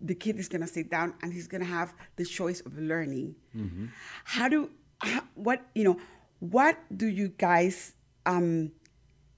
The 0.00 0.14
kid 0.14 0.38
is 0.38 0.48
going 0.48 0.60
to 0.60 0.66
sit 0.66 0.90
down 0.90 1.14
and 1.22 1.32
he's 1.32 1.48
going 1.48 1.60
to 1.60 1.66
have 1.66 1.94
the 2.16 2.24
choice 2.24 2.60
of 2.60 2.78
learning. 2.78 3.34
Mm-hmm. 3.56 3.86
How 4.24 4.48
do, 4.48 4.70
how, 4.98 5.22
what, 5.34 5.62
you 5.74 5.84
know, 5.84 5.98
what 6.40 6.78
do 6.96 7.06
you 7.06 7.28
guys, 7.28 7.94
um, 8.26 8.72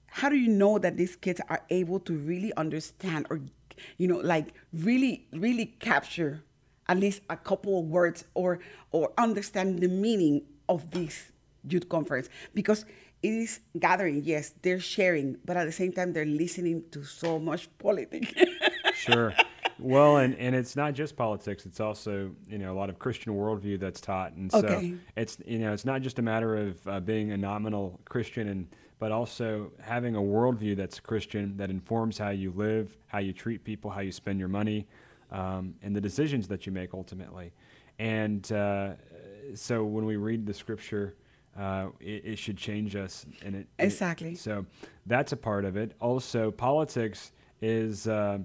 how 0.07 0.29
do 0.29 0.35
you 0.35 0.49
know 0.49 0.77
that 0.77 0.97
these 0.97 1.15
kids 1.15 1.41
are 1.49 1.63
able 1.69 1.99
to 2.01 2.17
really 2.17 2.53
understand 2.55 3.25
or, 3.29 3.41
you 3.97 4.07
know, 4.07 4.17
like 4.17 4.53
really, 4.73 5.27
really 5.33 5.65
capture 5.79 6.43
at 6.87 6.97
least 6.97 7.21
a 7.29 7.37
couple 7.37 7.79
of 7.79 7.85
words 7.85 8.25
or 8.33 8.59
or 8.91 9.13
understand 9.17 9.79
the 9.79 9.87
meaning 9.87 10.41
of 10.71 10.91
this 10.91 11.31
youth 11.67 11.87
conference 11.89 12.29
because 12.53 12.85
it 13.21 13.33
is 13.33 13.59
gathering. 13.77 14.23
Yes, 14.23 14.53
they're 14.61 14.79
sharing, 14.79 15.37
but 15.45 15.57
at 15.57 15.65
the 15.65 15.71
same 15.71 15.91
time, 15.91 16.13
they're 16.13 16.25
listening 16.25 16.83
to 16.91 17.03
so 17.03 17.39
much 17.39 17.69
politics. 17.77 18.33
sure. 18.95 19.33
Well, 19.77 20.17
and, 20.17 20.35
and 20.35 20.55
it's 20.55 20.75
not 20.75 20.93
just 20.93 21.15
politics; 21.15 21.65
it's 21.65 21.79
also 21.79 22.31
you 22.47 22.57
know 22.57 22.71
a 22.71 22.77
lot 22.77 22.89
of 22.89 22.99
Christian 22.99 23.33
worldview 23.33 23.79
that's 23.79 24.01
taught, 24.01 24.33
and 24.33 24.51
so 24.51 24.59
okay. 24.59 24.95
it's 25.15 25.37
you 25.45 25.59
know 25.59 25.73
it's 25.73 25.85
not 25.85 26.01
just 26.01 26.19
a 26.19 26.21
matter 26.21 26.55
of 26.55 26.87
uh, 26.87 26.99
being 26.99 27.31
a 27.31 27.37
nominal 27.37 27.99
Christian, 28.05 28.47
and 28.47 28.67
but 28.99 29.11
also 29.11 29.71
having 29.81 30.15
a 30.15 30.21
worldview 30.21 30.75
that's 30.75 30.99
Christian 30.99 31.57
that 31.57 31.71
informs 31.71 32.19
how 32.19 32.29
you 32.29 32.51
live, 32.55 32.95
how 33.07 33.17
you 33.17 33.33
treat 33.33 33.63
people, 33.63 33.89
how 33.89 34.01
you 34.01 34.11
spend 34.11 34.37
your 34.37 34.47
money, 34.47 34.87
um, 35.31 35.73
and 35.81 35.95
the 35.95 36.01
decisions 36.01 36.47
that 36.49 36.67
you 36.67 36.71
make 36.71 36.93
ultimately. 36.93 37.51
And 37.97 38.49
uh, 38.51 38.93
so 39.55 39.83
when 39.83 40.05
we 40.05 40.15
read 40.15 40.45
the 40.45 40.53
scripture, 40.53 41.15
uh, 41.57 41.87
it, 41.99 42.25
it, 42.25 42.39
should 42.39 42.57
change 42.57 42.95
us. 42.95 43.25
And 43.43 43.55
it 43.55 43.67
exactly. 43.77 44.31
It, 44.31 44.39
so 44.39 44.65
that's 45.05 45.31
a 45.31 45.37
part 45.37 45.65
of 45.65 45.75
it. 45.75 45.93
Also, 45.99 46.51
politics 46.51 47.31
is 47.61 48.07
uh, 48.07 48.39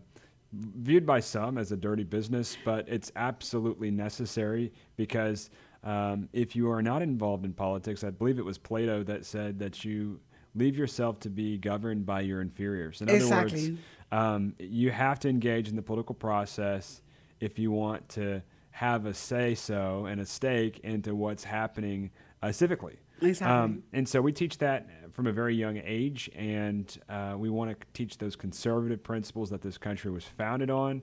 viewed 0.52 1.06
by 1.06 1.20
some 1.20 1.58
as 1.58 1.72
a 1.72 1.76
dirty 1.76 2.04
business, 2.04 2.56
but 2.64 2.88
it's 2.88 3.12
absolutely 3.16 3.90
necessary 3.90 4.72
because 4.96 5.50
um, 5.84 6.28
if 6.32 6.56
you 6.56 6.70
are 6.70 6.82
not 6.82 7.02
involved 7.02 7.44
in 7.44 7.52
politics, 7.52 8.02
I 8.02 8.10
believe 8.10 8.38
it 8.38 8.44
was 8.44 8.58
Plato 8.58 9.02
that 9.04 9.24
said 9.24 9.58
that 9.60 9.84
you 9.84 10.20
leave 10.54 10.76
yourself 10.76 11.20
to 11.20 11.30
be 11.30 11.58
governed 11.58 12.06
by 12.06 12.22
your 12.22 12.40
inferiors. 12.40 13.00
In 13.02 13.08
exactly. 13.08 13.60
other 13.60 13.70
words, 13.70 13.80
um, 14.12 14.54
you 14.58 14.90
have 14.90 15.20
to 15.20 15.28
engage 15.28 15.68
in 15.68 15.76
the 15.76 15.82
political 15.82 16.14
process 16.14 17.02
if 17.40 17.58
you 17.58 17.70
want 17.70 18.08
to 18.10 18.42
have 18.76 19.06
a 19.06 19.14
say 19.14 19.54
so 19.54 20.04
and 20.04 20.20
a 20.20 20.26
stake 20.26 20.80
into 20.80 21.14
what's 21.14 21.44
happening 21.44 22.10
uh, 22.42 22.48
civically. 22.48 22.96
Exactly. 23.22 23.46
Um, 23.46 23.82
and 23.94 24.06
so 24.06 24.20
we 24.20 24.32
teach 24.32 24.58
that 24.58 24.86
from 25.14 25.26
a 25.26 25.32
very 25.32 25.56
young 25.56 25.80
age, 25.82 26.28
and 26.36 26.94
uh, 27.08 27.36
we 27.38 27.48
want 27.48 27.70
to 27.70 27.86
teach 27.94 28.18
those 28.18 28.36
conservative 28.36 29.02
principles 29.02 29.48
that 29.48 29.62
this 29.62 29.78
country 29.78 30.10
was 30.10 30.24
founded 30.24 30.68
on. 30.68 31.00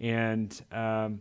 And 0.00 0.58
um, 0.72 1.20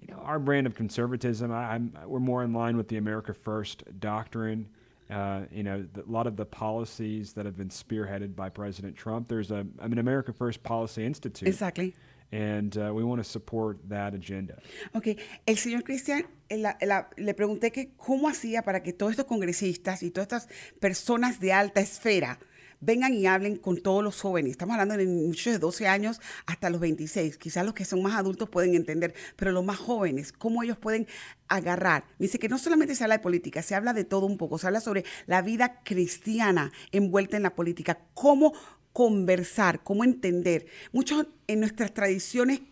you 0.00 0.14
know, 0.14 0.20
our 0.20 0.38
brand 0.38 0.68
of 0.68 0.76
conservatism, 0.76 1.50
I, 1.50 1.80
we're 2.06 2.20
more 2.20 2.44
in 2.44 2.52
line 2.52 2.76
with 2.76 2.86
the 2.86 2.96
America 2.96 3.34
First 3.34 3.82
doctrine. 3.98 4.68
Uh, 5.10 5.46
you 5.50 5.64
know, 5.64 5.84
the, 5.94 6.04
a 6.04 6.06
lot 6.06 6.28
of 6.28 6.36
the 6.36 6.44
policies 6.44 7.32
that 7.32 7.44
have 7.44 7.56
been 7.56 7.70
spearheaded 7.70 8.36
by 8.36 8.50
President 8.50 8.94
Trump. 8.94 9.26
There's 9.26 9.50
a, 9.50 9.66
I 9.80 9.88
mean, 9.88 9.98
America 9.98 10.32
First 10.32 10.62
Policy 10.62 11.04
Institute. 11.04 11.48
Exactly. 11.48 11.96
And 12.32 12.76
uh, 12.76 12.92
we 12.92 13.02
want 13.04 13.22
to 13.22 13.28
support 13.28 13.78
that 13.88 14.14
agenda. 14.14 14.56
Ok, 14.92 15.18
el 15.46 15.58
señor 15.58 15.82
Cristian, 15.84 16.26
le 16.48 17.34
pregunté 17.34 17.70
que 17.70 17.92
cómo 17.96 18.28
hacía 18.28 18.62
para 18.62 18.82
que 18.82 18.92
todos 18.92 19.12
estos 19.12 19.26
congresistas 19.26 20.02
y 20.02 20.10
todas 20.10 20.26
estas 20.26 20.48
personas 20.80 21.40
de 21.40 21.52
alta 21.52 21.80
esfera 21.80 22.38
vengan 22.80 23.14
y 23.14 23.26
hablen 23.26 23.56
con 23.56 23.78
todos 23.78 24.02
los 24.04 24.20
jóvenes. 24.20 24.52
Estamos 24.52 24.74
hablando 24.74 24.96
de 24.96 25.06
muchos 25.06 25.52
de 25.52 25.58
12 25.58 25.88
años 25.88 26.20
hasta 26.46 26.70
los 26.70 26.80
26. 26.80 27.38
Quizás 27.38 27.64
los 27.64 27.74
que 27.74 27.84
son 27.84 28.02
más 28.02 28.16
adultos 28.16 28.48
pueden 28.48 28.74
entender, 28.74 29.14
pero 29.36 29.52
los 29.52 29.64
más 29.64 29.78
jóvenes, 29.78 30.32
cómo 30.32 30.62
ellos 30.62 30.78
pueden 30.78 31.06
agarrar. 31.48 32.04
Dice 32.18 32.38
que 32.38 32.48
no 32.48 32.58
solamente 32.58 32.94
se 32.94 33.04
habla 33.04 33.16
de 33.16 33.22
política, 33.22 33.62
se 33.62 33.74
habla 33.74 33.92
de 33.92 34.04
todo 34.04 34.26
un 34.26 34.36
poco. 34.36 34.58
Se 34.58 34.66
habla 34.66 34.80
sobre 34.80 35.04
la 35.26 35.42
vida 35.42 35.80
cristiana 35.82 36.72
envuelta 36.92 37.36
en 37.36 37.42
la 37.42 37.54
política, 37.54 38.00
cómo 38.14 38.52
conversar, 38.98 39.84
cómo 39.84 40.02
entender. 40.02 40.66
Muchos 40.90 41.28
en 41.46 41.60
nuestras 41.60 41.94
tradiciones 41.94 42.62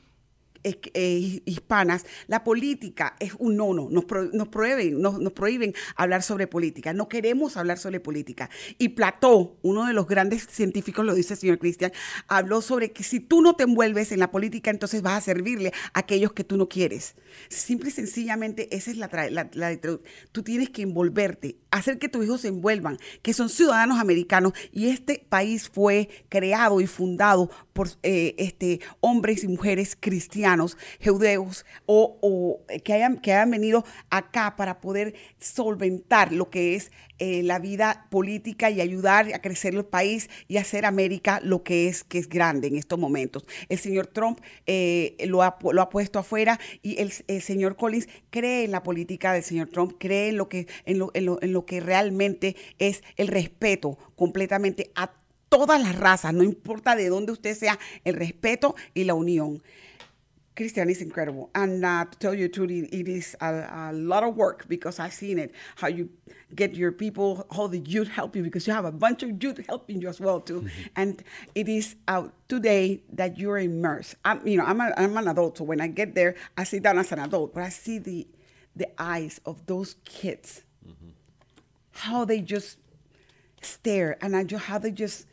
eh, 0.94 1.42
hispanas, 1.44 2.06
la 2.26 2.44
política 2.44 3.16
es 3.20 3.32
un 3.38 3.56
nono, 3.56 3.88
nos, 3.90 4.04
nos, 4.32 4.48
prohíben, 4.48 5.00
nos, 5.00 5.18
nos, 5.18 5.32
prohíben 5.32 5.74
hablar 5.94 6.22
sobre 6.22 6.46
política, 6.46 6.92
no 6.92 7.08
queremos 7.08 7.56
hablar 7.56 7.78
sobre 7.78 8.00
política. 8.00 8.50
Y 8.78 8.90
Platón, 8.90 9.52
uno 9.62 9.86
de 9.86 9.92
los 9.92 10.06
grandes 10.06 10.46
científicos, 10.50 11.04
lo 11.04 11.14
dice 11.14 11.34
el 11.34 11.40
señor 11.40 11.58
Cristian, 11.58 11.92
habló 12.28 12.60
sobre 12.62 12.92
que 12.92 13.02
si 13.02 13.20
tú 13.20 13.42
no 13.42 13.54
te 13.54 13.64
envuelves 13.64 14.12
en 14.12 14.20
la 14.20 14.30
política, 14.30 14.70
entonces 14.70 15.02
vas 15.02 15.18
a 15.18 15.20
servirle 15.20 15.72
a 15.92 16.00
aquellos 16.00 16.32
que 16.32 16.44
tú 16.44 16.56
no 16.56 16.68
quieres. 16.68 17.14
Simple 17.48 17.90
y 17.90 17.92
sencillamente, 17.92 18.74
esa 18.74 18.90
es 18.90 18.96
la, 18.96 19.08
la, 19.30 19.48
la 19.52 19.76
tú 20.32 20.42
tienes 20.42 20.70
que 20.70 20.82
envolverte, 20.82 21.56
hacer 21.70 21.98
que 21.98 22.08
tus 22.08 22.24
hijos 22.24 22.40
se 22.40 22.48
envuelvan, 22.48 22.98
que 23.22 23.32
son 23.32 23.48
ciudadanos 23.48 23.98
americanos 23.98 24.52
y 24.72 24.88
este 24.88 25.24
país 25.28 25.68
fue 25.68 26.08
creado 26.28 26.80
y 26.80 26.86
fundado 26.86 27.50
por 27.72 27.88
eh, 28.02 28.34
este, 28.38 28.80
hombres 29.00 29.44
y 29.44 29.48
mujeres 29.48 29.96
cristianos, 29.98 30.55
judeos, 31.04 31.64
o, 31.86 32.60
que, 32.84 32.92
hayan, 32.92 33.18
que 33.18 33.32
hayan 33.32 33.50
venido 33.50 33.84
acá 34.10 34.54
para 34.56 34.80
poder 34.80 35.14
solventar 35.38 36.32
lo 36.32 36.50
que 36.50 36.74
es 36.74 36.90
eh, 37.18 37.42
la 37.42 37.58
vida 37.58 38.06
política 38.10 38.70
y 38.70 38.80
ayudar 38.80 39.32
a 39.32 39.40
crecer 39.40 39.74
el 39.74 39.86
país 39.86 40.28
y 40.48 40.58
hacer 40.58 40.84
América 40.84 41.40
lo 41.42 41.62
que 41.62 41.88
es, 41.88 42.04
que 42.04 42.18
es 42.18 42.28
grande 42.28 42.68
en 42.68 42.76
estos 42.76 42.98
momentos. 42.98 43.46
El 43.70 43.78
señor 43.78 44.06
Trump 44.06 44.40
eh, 44.66 45.16
lo, 45.26 45.42
ha, 45.42 45.56
lo, 45.72 45.80
ha, 45.80 45.88
puesto 45.88 46.18
afuera 46.18 46.60
y 46.82 47.00
el, 47.00 47.10
señor 47.40 47.76
Collins 47.76 48.08
cree 48.28 48.64
en 48.64 48.70
la 48.70 48.82
política 48.82 49.32
del 49.32 49.42
señor 49.42 49.68
Trump, 49.68 49.94
cree 49.98 50.28
en 50.28 50.36
lo 50.36 50.48
que, 50.48 50.66
en 50.84 50.98
lo, 50.98 51.10
en 51.14 51.52
lo 51.52 51.64
que 51.64 51.80
realmente 51.80 52.54
es 52.78 53.02
el 53.16 53.28
respeto 53.28 53.98
completamente 54.14 54.90
a 54.94 55.10
todas 55.48 55.80
las 55.80 55.96
razas, 55.96 56.34
no 56.34 56.42
importa 56.42 56.96
de 56.96 57.08
dónde 57.08 57.32
usted 57.32 57.56
sea, 57.56 57.78
el 58.04 58.14
respeto 58.14 58.74
y 58.94 59.04
la 59.04 59.14
unión. 59.14 59.62
Christian 60.56 60.88
is 60.88 61.02
incredible. 61.02 61.50
And 61.54 61.84
uh, 61.84 62.06
to 62.10 62.18
tell 62.18 62.34
you 62.34 62.48
the 62.48 62.54
truth, 62.54 62.70
it, 62.70 62.92
it 62.92 63.08
is 63.08 63.36
a, 63.40 63.90
a, 63.90 63.92
lot 63.92 64.24
of 64.24 64.34
work 64.34 64.66
because 64.68 64.98
I've 64.98 65.12
seen 65.12 65.38
it, 65.38 65.52
how 65.76 65.88
you 65.88 66.08
get 66.54 66.74
your 66.74 66.92
people, 66.92 67.46
how 67.54 67.66
the 67.66 67.78
youth 67.78 68.08
help 68.08 68.34
you, 68.34 68.42
because 68.42 68.66
you 68.66 68.72
have 68.72 68.86
a 68.86 68.92
bunch 68.92 69.22
of 69.22 69.42
youth 69.42 69.60
helping 69.68 70.00
you 70.00 70.08
as 70.08 70.18
well, 70.18 70.40
too. 70.40 70.62
Mm-hmm. 70.62 70.82
And 70.96 71.22
it 71.54 71.68
is 71.68 71.96
out 72.08 72.32
today 72.48 73.02
that 73.12 73.38
you're 73.38 73.58
immersed. 73.58 74.14
I'm, 74.24 74.46
you 74.46 74.56
know, 74.56 74.64
I'm, 74.64 74.80
a, 74.80 74.92
I'm 74.96 75.16
an 75.18 75.28
adult, 75.28 75.58
so 75.58 75.64
when 75.64 75.80
I 75.80 75.88
get 75.88 76.14
there, 76.14 76.34
I 76.56 76.64
sit 76.64 76.82
down 76.82 76.98
as 76.98 77.12
an 77.12 77.18
adult, 77.18 77.52
but 77.52 77.62
I 77.62 77.68
see 77.68 77.98
the, 77.98 78.26
the 78.74 78.88
eyes 79.00 79.40
of 79.44 79.66
those 79.66 79.96
kids, 80.06 80.62
mm-hmm. 80.86 81.10
how 81.90 82.24
they 82.24 82.40
just 82.40 82.78
stare, 83.60 84.16
and 84.22 84.34
I 84.34 84.44
just, 84.44 84.64
how 84.64 84.78
they 84.78 84.90
just 84.90 85.26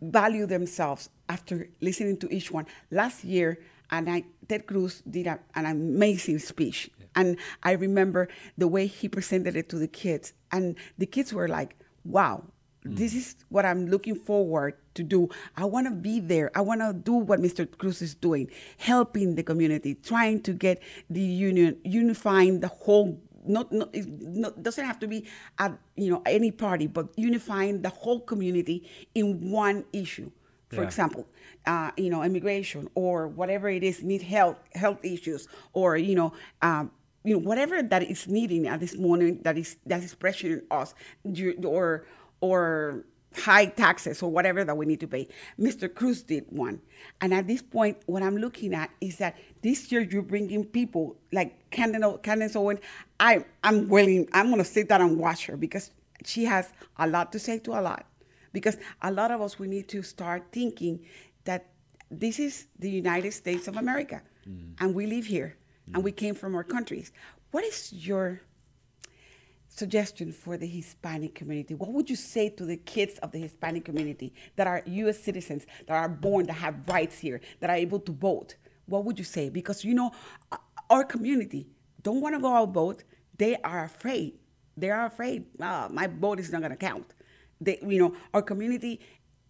value 0.00 0.46
themselves 0.46 1.10
after 1.28 1.68
listening 1.80 2.18
to 2.18 2.32
each 2.32 2.50
one. 2.50 2.66
Last 2.90 3.24
year, 3.24 3.58
and 3.90 4.08
I, 4.08 4.24
Ted 4.48 4.66
Cruz 4.66 5.02
did 5.08 5.26
a, 5.26 5.38
an 5.54 5.66
amazing 5.66 6.38
speech. 6.38 6.90
Yeah. 6.98 7.06
And 7.16 7.36
I 7.62 7.72
remember 7.72 8.28
the 8.56 8.68
way 8.68 8.86
he 8.86 9.08
presented 9.08 9.56
it 9.56 9.68
to 9.70 9.76
the 9.76 9.88
kids. 9.88 10.32
And 10.52 10.76
the 10.98 11.06
kids 11.06 11.32
were 11.32 11.48
like, 11.48 11.76
wow, 12.04 12.44
mm. 12.84 12.96
this 12.96 13.14
is 13.14 13.36
what 13.48 13.64
I'm 13.64 13.86
looking 13.86 14.14
forward 14.14 14.74
to 14.94 15.02
do. 15.02 15.28
I 15.56 15.64
want 15.64 15.86
to 15.86 15.92
be 15.92 16.20
there. 16.20 16.50
I 16.54 16.60
want 16.60 16.80
to 16.80 16.92
do 16.92 17.14
what 17.14 17.40
Mr. 17.40 17.66
Cruz 17.78 18.02
is 18.02 18.14
doing, 18.14 18.50
helping 18.78 19.34
the 19.34 19.42
community, 19.42 19.94
trying 19.94 20.42
to 20.42 20.52
get 20.52 20.82
the 21.08 21.20
union, 21.20 21.76
unifying 21.84 22.60
the 22.60 22.68
whole 22.68 23.20
not, 23.46 23.72
not 23.72 23.88
it 23.94 24.62
doesn't 24.62 24.84
have 24.84 24.98
to 25.00 25.06
be 25.06 25.26
at 25.58 25.72
you 25.96 26.10
know 26.10 26.22
any 26.26 26.50
party, 26.50 26.86
but 26.86 27.08
unifying 27.16 27.82
the 27.82 27.88
whole 27.88 28.20
community 28.20 28.88
in 29.14 29.50
one 29.50 29.84
issue. 29.92 30.30
For 30.70 30.76
yeah. 30.76 30.82
example, 30.82 31.26
uh, 31.66 31.90
you 31.96 32.10
know, 32.10 32.22
immigration 32.22 32.88
or 32.94 33.28
whatever 33.28 33.68
it 33.68 33.82
is, 33.82 34.02
need 34.02 34.22
health 34.22 34.56
health 34.74 35.04
issues, 35.04 35.48
or 35.72 35.96
you 35.96 36.14
know, 36.14 36.32
um, 36.62 36.90
you 37.24 37.34
know, 37.34 37.40
whatever 37.40 37.82
that 37.82 38.02
is 38.02 38.28
needing 38.28 38.66
at 38.66 38.80
this 38.80 38.96
moment 38.96 39.44
that 39.44 39.58
is 39.58 39.76
that 39.86 40.02
is 40.02 40.14
pressuring 40.14 40.62
us, 40.70 40.94
or 41.64 42.06
or 42.40 43.04
high 43.36 43.66
taxes 43.66 44.22
or 44.22 44.30
whatever 44.30 44.64
that 44.64 44.76
we 44.76 44.86
need 44.86 45.00
to 45.00 45.06
pay. 45.06 45.28
Mr. 45.58 45.92
Cruz 45.92 46.22
did 46.22 46.44
one. 46.48 46.80
And 47.20 47.32
at 47.32 47.46
this 47.46 47.62
point, 47.62 47.98
what 48.06 48.22
I'm 48.22 48.36
looking 48.36 48.74
at 48.74 48.90
is 49.00 49.18
that 49.18 49.36
this 49.62 49.90
year 49.92 50.00
you're 50.00 50.22
bringing 50.22 50.64
people 50.64 51.16
like 51.32 51.70
Candace, 51.70 52.18
Candace 52.22 52.56
Owen. 52.56 52.80
I, 53.18 53.44
I'm 53.62 53.88
willing, 53.88 54.28
I'm 54.32 54.46
going 54.46 54.58
to 54.58 54.64
sit 54.64 54.88
down 54.88 55.02
and 55.02 55.18
watch 55.18 55.46
her 55.46 55.56
because 55.56 55.92
she 56.24 56.44
has 56.44 56.72
a 56.98 57.06
lot 57.06 57.32
to 57.32 57.38
say 57.38 57.58
to 57.60 57.78
a 57.78 57.80
lot. 57.80 58.06
Because 58.52 58.76
a 59.02 59.10
lot 59.10 59.30
of 59.30 59.40
us, 59.40 59.58
we 59.58 59.68
need 59.68 59.88
to 59.88 60.02
start 60.02 60.44
thinking 60.52 61.00
that 61.44 61.70
this 62.10 62.38
is 62.38 62.66
the 62.78 62.90
United 62.90 63.32
States 63.32 63.68
of 63.68 63.76
America, 63.76 64.22
mm. 64.48 64.74
and 64.80 64.94
we 64.94 65.06
live 65.06 65.26
here, 65.26 65.56
mm. 65.88 65.94
and 65.94 66.04
we 66.04 66.12
came 66.12 66.34
from 66.34 66.54
our 66.54 66.64
countries. 66.64 67.12
What 67.52 67.64
is 67.64 67.92
your 67.92 68.40
suggestion 69.68 70.32
for 70.32 70.56
the 70.56 70.66
Hispanic 70.66 71.34
community? 71.34 71.74
What 71.74 71.90
would 71.90 72.10
you 72.10 72.16
say 72.16 72.48
to 72.50 72.64
the 72.64 72.76
kids 72.76 73.18
of 73.18 73.30
the 73.30 73.38
Hispanic 73.38 73.84
community 73.84 74.34
that 74.56 74.66
are 74.66 74.82
U.S. 74.86 75.18
citizens, 75.20 75.66
that 75.86 75.94
are 75.94 76.08
born, 76.08 76.46
that 76.46 76.54
have 76.54 76.74
rights 76.88 77.18
here, 77.18 77.40
that 77.60 77.70
are 77.70 77.76
able 77.76 78.00
to 78.00 78.12
vote? 78.12 78.56
What 78.86 79.04
would 79.04 79.18
you 79.18 79.24
say? 79.24 79.48
Because 79.48 79.84
you 79.84 79.94
know, 79.94 80.10
our 80.88 81.04
community 81.04 81.68
don't 82.02 82.20
want 82.20 82.34
to 82.34 82.40
go 82.40 82.52
out 82.54 82.72
vote. 82.72 83.04
They 83.38 83.56
are 83.56 83.84
afraid. 83.84 84.34
They 84.76 84.90
are 84.90 85.06
afraid. 85.06 85.46
Uh, 85.60 85.88
my 85.90 86.06
vote 86.08 86.40
is 86.40 86.50
not 86.52 86.60
going 86.60 86.72
to 86.72 86.76
count. 86.76 87.14
They, 87.60 87.78
you 87.82 87.98
know, 87.98 88.14
our 88.32 88.42
community 88.42 89.00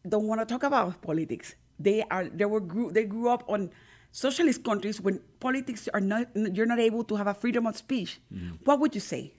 don't 0.09 0.27
want 0.27 0.41
to 0.41 0.47
talk 0.47 0.63
about 0.63 1.01
politics 1.03 1.55
they 1.81 2.05
are 2.11 2.29
they 2.29 2.45
were 2.45 2.61
grew 2.61 2.93
they 2.93 3.05
grew 3.05 3.29
up 3.31 3.43
on 3.49 3.71
socialist 4.13 4.63
countries 4.63 5.01
when 5.01 5.21
politics 5.41 5.89
are 5.95 6.01
not 6.01 6.29
you're 6.35 6.67
not 6.67 6.79
able 6.79 7.03
to 7.05 7.17
have 7.17 7.27
a 7.27 7.35
freedom 7.35 7.67
of 7.67 7.77
speech. 7.77 8.21
Mm. 8.33 8.59
What 8.65 8.79
would 8.81 8.95
you 8.95 9.01
say? 9.01 9.33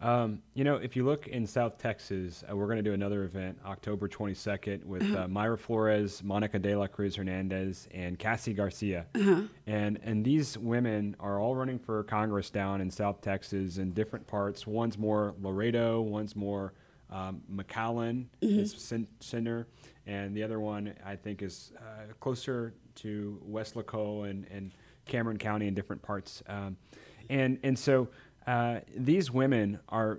Um, 0.00 0.42
you 0.54 0.64
know, 0.64 0.76
if 0.76 0.96
you 0.96 1.04
look 1.04 1.28
in 1.28 1.46
South 1.46 1.78
Texas, 1.78 2.42
uh, 2.50 2.56
we're 2.56 2.66
going 2.66 2.78
to 2.78 2.82
do 2.82 2.92
another 2.92 3.22
event 3.22 3.56
October 3.64 4.08
22nd 4.08 4.84
with 4.84 5.00
uh-huh. 5.04 5.16
uh, 5.16 5.26
Mayra 5.28 5.56
Flores, 5.56 6.24
Monica 6.24 6.58
de 6.58 6.74
la 6.74 6.88
Cruz 6.88 7.14
Hernandez, 7.14 7.86
and 7.94 8.18
Cassy 8.18 8.52
Garcia. 8.52 9.06
Uh-huh. 9.14 9.42
And 9.68 10.00
and 10.02 10.24
these 10.24 10.58
women 10.58 11.16
are 11.20 11.40
all 11.40 11.54
running 11.54 11.78
for 11.78 12.02
Congress 12.02 12.50
down 12.50 12.80
in 12.80 12.90
South 12.90 13.20
Texas 13.20 13.78
in 13.78 13.92
different 13.92 14.26
parts. 14.26 14.66
One's 14.66 14.98
more 14.98 15.34
Laredo, 15.40 16.00
one's 16.00 16.34
more 16.34 16.74
um, 17.12 17.42
McAllen, 17.52 18.26
mm-hmm. 18.40 19.02
Center 19.20 19.66
and 20.06 20.34
the 20.34 20.42
other 20.42 20.58
one 20.58 20.94
I 21.04 21.16
think 21.16 21.42
is 21.42 21.72
uh, 21.78 22.12
closer 22.20 22.74
to 22.96 23.40
Weslaco 23.48 24.28
and, 24.28 24.46
and 24.50 24.72
Cameron 25.06 25.38
County 25.38 25.68
in 25.68 25.74
different 25.74 26.02
parts. 26.02 26.42
Um, 26.48 26.76
and 27.28 27.58
and 27.62 27.78
so 27.78 28.08
uh, 28.46 28.80
these 28.96 29.30
women 29.30 29.78
are, 29.88 30.18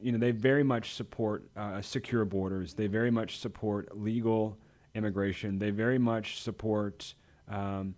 you 0.00 0.12
know, 0.12 0.18
they 0.18 0.30
very 0.30 0.62
much 0.62 0.94
support 0.94 1.50
uh, 1.56 1.80
secure 1.80 2.24
borders. 2.24 2.74
They 2.74 2.86
very 2.86 3.10
much 3.10 3.38
support 3.38 3.98
legal 3.98 4.56
immigration. 4.94 5.58
They 5.58 5.70
very 5.70 5.98
much 5.98 6.40
support 6.40 7.14
um, 7.48 7.96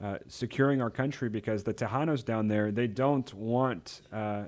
uh, 0.00 0.18
securing 0.28 0.80
our 0.80 0.90
country 0.90 1.28
because 1.28 1.64
the 1.64 1.74
Tejanos 1.74 2.24
down 2.24 2.48
there, 2.48 2.70
they 2.70 2.86
don't 2.86 3.32
want 3.34 4.00
uh, 4.12 4.44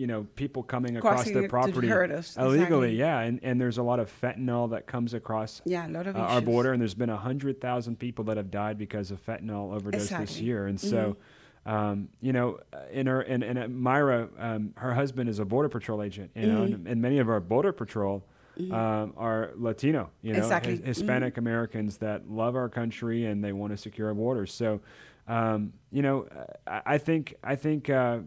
you 0.00 0.06
know 0.06 0.26
people 0.34 0.62
coming 0.62 0.96
across 0.96 1.26
their 1.26 1.46
property 1.46 1.90
illegally. 2.38 2.96
Yeah, 2.96 3.20
and, 3.20 3.38
and 3.42 3.60
there's 3.60 3.76
a 3.76 3.82
lot 3.82 4.00
of 4.00 4.10
fentanyl 4.10 4.70
that 4.70 4.86
comes 4.86 5.12
across 5.12 5.60
yeah, 5.66 5.86
a 5.86 5.90
lot 5.90 6.06
of 6.06 6.16
uh, 6.16 6.20
our 6.20 6.40
border, 6.40 6.72
and 6.72 6.80
there's 6.80 6.94
been 6.94 7.10
a 7.10 7.18
hundred 7.18 7.60
thousand 7.60 7.98
people 7.98 8.24
that 8.24 8.38
have 8.38 8.50
died 8.50 8.78
because 8.78 9.10
of 9.10 9.24
fentanyl 9.24 9.74
overdose 9.74 10.04
exactly. 10.04 10.26
this 10.26 10.40
year, 10.40 10.66
and 10.66 10.80
so. 10.80 10.96
Mm-hmm. 10.96 11.22
Um, 11.66 12.08
you 12.22 12.32
know, 12.32 12.58
in 12.90 13.06
her 13.06 13.20
and, 13.20 13.42
and 13.42 13.58
uh, 13.58 13.66
Mayra, 13.66 14.30
um, 14.38 14.72
her 14.78 14.94
husband 14.94 15.28
is 15.28 15.40
a 15.40 15.44
border 15.44 15.68
patrol 15.68 16.02
agent, 16.02 16.30
you 16.34 16.46
mm-hmm. 16.46 16.72
and, 16.72 16.88
and, 16.88 17.02
many 17.02 17.18
of 17.18 17.28
our 17.28 17.38
border 17.38 17.70
patrol 17.70 18.24
mm-hmm. 18.58 18.72
um, 18.72 19.12
are 19.18 19.50
Latino, 19.56 20.08
you 20.22 20.32
know, 20.32 20.38
exactly. 20.38 20.80
Hispanic 20.80 21.34
mm-hmm. 21.34 21.40
Americans 21.40 21.98
that 21.98 22.30
love 22.30 22.56
our 22.56 22.70
country 22.70 23.26
and 23.26 23.44
they 23.44 23.52
want 23.52 23.74
to 23.74 23.76
secure 23.76 24.08
our 24.08 24.14
borders. 24.14 24.54
So, 24.54 24.80
um, 25.28 25.74
you 25.92 26.00
know, 26.00 26.28
I, 26.66 26.80
I, 26.86 26.98
think 26.98 27.34
I 27.44 27.56
think 27.56 27.90
uh, 27.90 28.20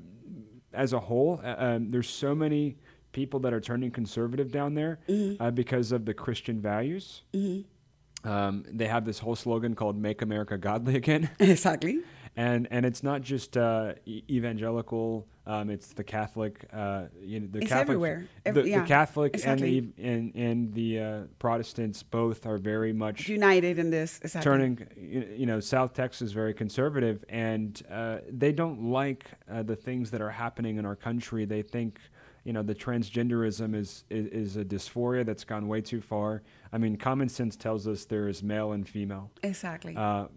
as 0.74 0.94
a 0.94 1.00
whole, 1.00 1.42
uh, 1.44 1.56
um, 1.58 1.90
there's 1.90 2.10
so 2.10 2.34
many 2.36 2.78
people 3.12 3.40
that 3.42 3.54
are 3.54 3.62
turning 3.62 3.92
conservative 3.92 4.52
down 4.52 4.74
there 4.74 5.00
mm-hmm. 5.08 5.42
uh, 5.42 5.52
because 5.52 5.92
of 5.92 6.06
the 6.06 6.14
Christian 6.14 6.60
values. 6.60 7.22
Mm-hmm. 7.34 8.30
Um, 8.30 8.64
they 8.70 8.88
have 8.88 9.06
this 9.06 9.20
whole 9.20 9.36
slogan 9.36 9.76
called 9.76 9.98
"Make 9.98 10.22
America 10.22 10.58
Godly 10.58 10.96
Again." 10.96 11.30
Exactly. 11.40 12.00
And 12.36 12.68
and 12.72 12.86
it's 12.86 13.04
not 13.04 13.22
just 13.22 13.58
uh, 13.58 13.94
evangelical. 14.08 15.28
Um, 15.46 15.70
it's 15.70 15.94
the 15.94 16.04
Catholic. 16.04 16.66
Uh, 16.72 17.04
you 17.22 17.42
know, 17.42 17.48
the 17.52 17.60
it's 17.60 17.68
Catholic, 17.68 17.82
everywhere. 17.82 18.28
The, 18.46 18.68
yeah, 18.68 18.82
the 18.82 18.88
Catholic 18.88 19.34
exactly. 19.36 19.78
and 19.78 19.94
the 19.96 20.04
and, 20.04 20.36
and 20.36 20.74
the 20.74 21.00
uh, 21.00 21.22
Protestants 21.38 22.02
both 22.02 22.46
are 22.46 22.58
very 22.58 22.94
much 22.94 23.28
united 23.28 23.78
in 23.78 23.90
this. 23.90 24.20
Exactly. 24.24 24.52
Turning, 24.52 24.88
you 24.98 25.46
know, 25.46 25.60
South 25.60 25.94
Texas 25.94 26.22
is 26.28 26.32
very 26.32 26.54
conservative, 26.54 27.24
and 27.30 27.82
uh, 27.92 28.20
they 28.30 28.52
don't 28.52 28.90
like 28.90 29.26
uh, 29.52 29.62
the 29.64 29.76
things 29.76 30.12
that 30.12 30.22
are 30.22 30.32
happening 30.32 30.78
in 30.78 30.86
our 30.86 30.96
country. 30.96 31.46
They 31.46 31.62
think 31.62 32.00
you 32.44 32.54
know 32.54 32.64
the 32.64 32.76
transgenderism 32.76 33.76
is, 33.76 34.04
is, 34.10 34.28
is 34.28 34.58
a 34.58 34.66
dysphoria 34.66 35.26
that's 35.26 35.44
gone 35.44 35.68
way 35.68 35.82
too 35.82 36.02
far. 36.02 36.44
I 36.72 36.78
mean, 36.78 36.98
common 36.98 37.30
sense 37.30 37.56
tells 37.56 37.88
us 37.88 38.06
there 38.06 38.28
is 38.28 38.44
male 38.44 38.72
and 38.72 38.88
female. 38.88 39.32
Exactly. 39.44 39.96
Uh, 39.96 40.28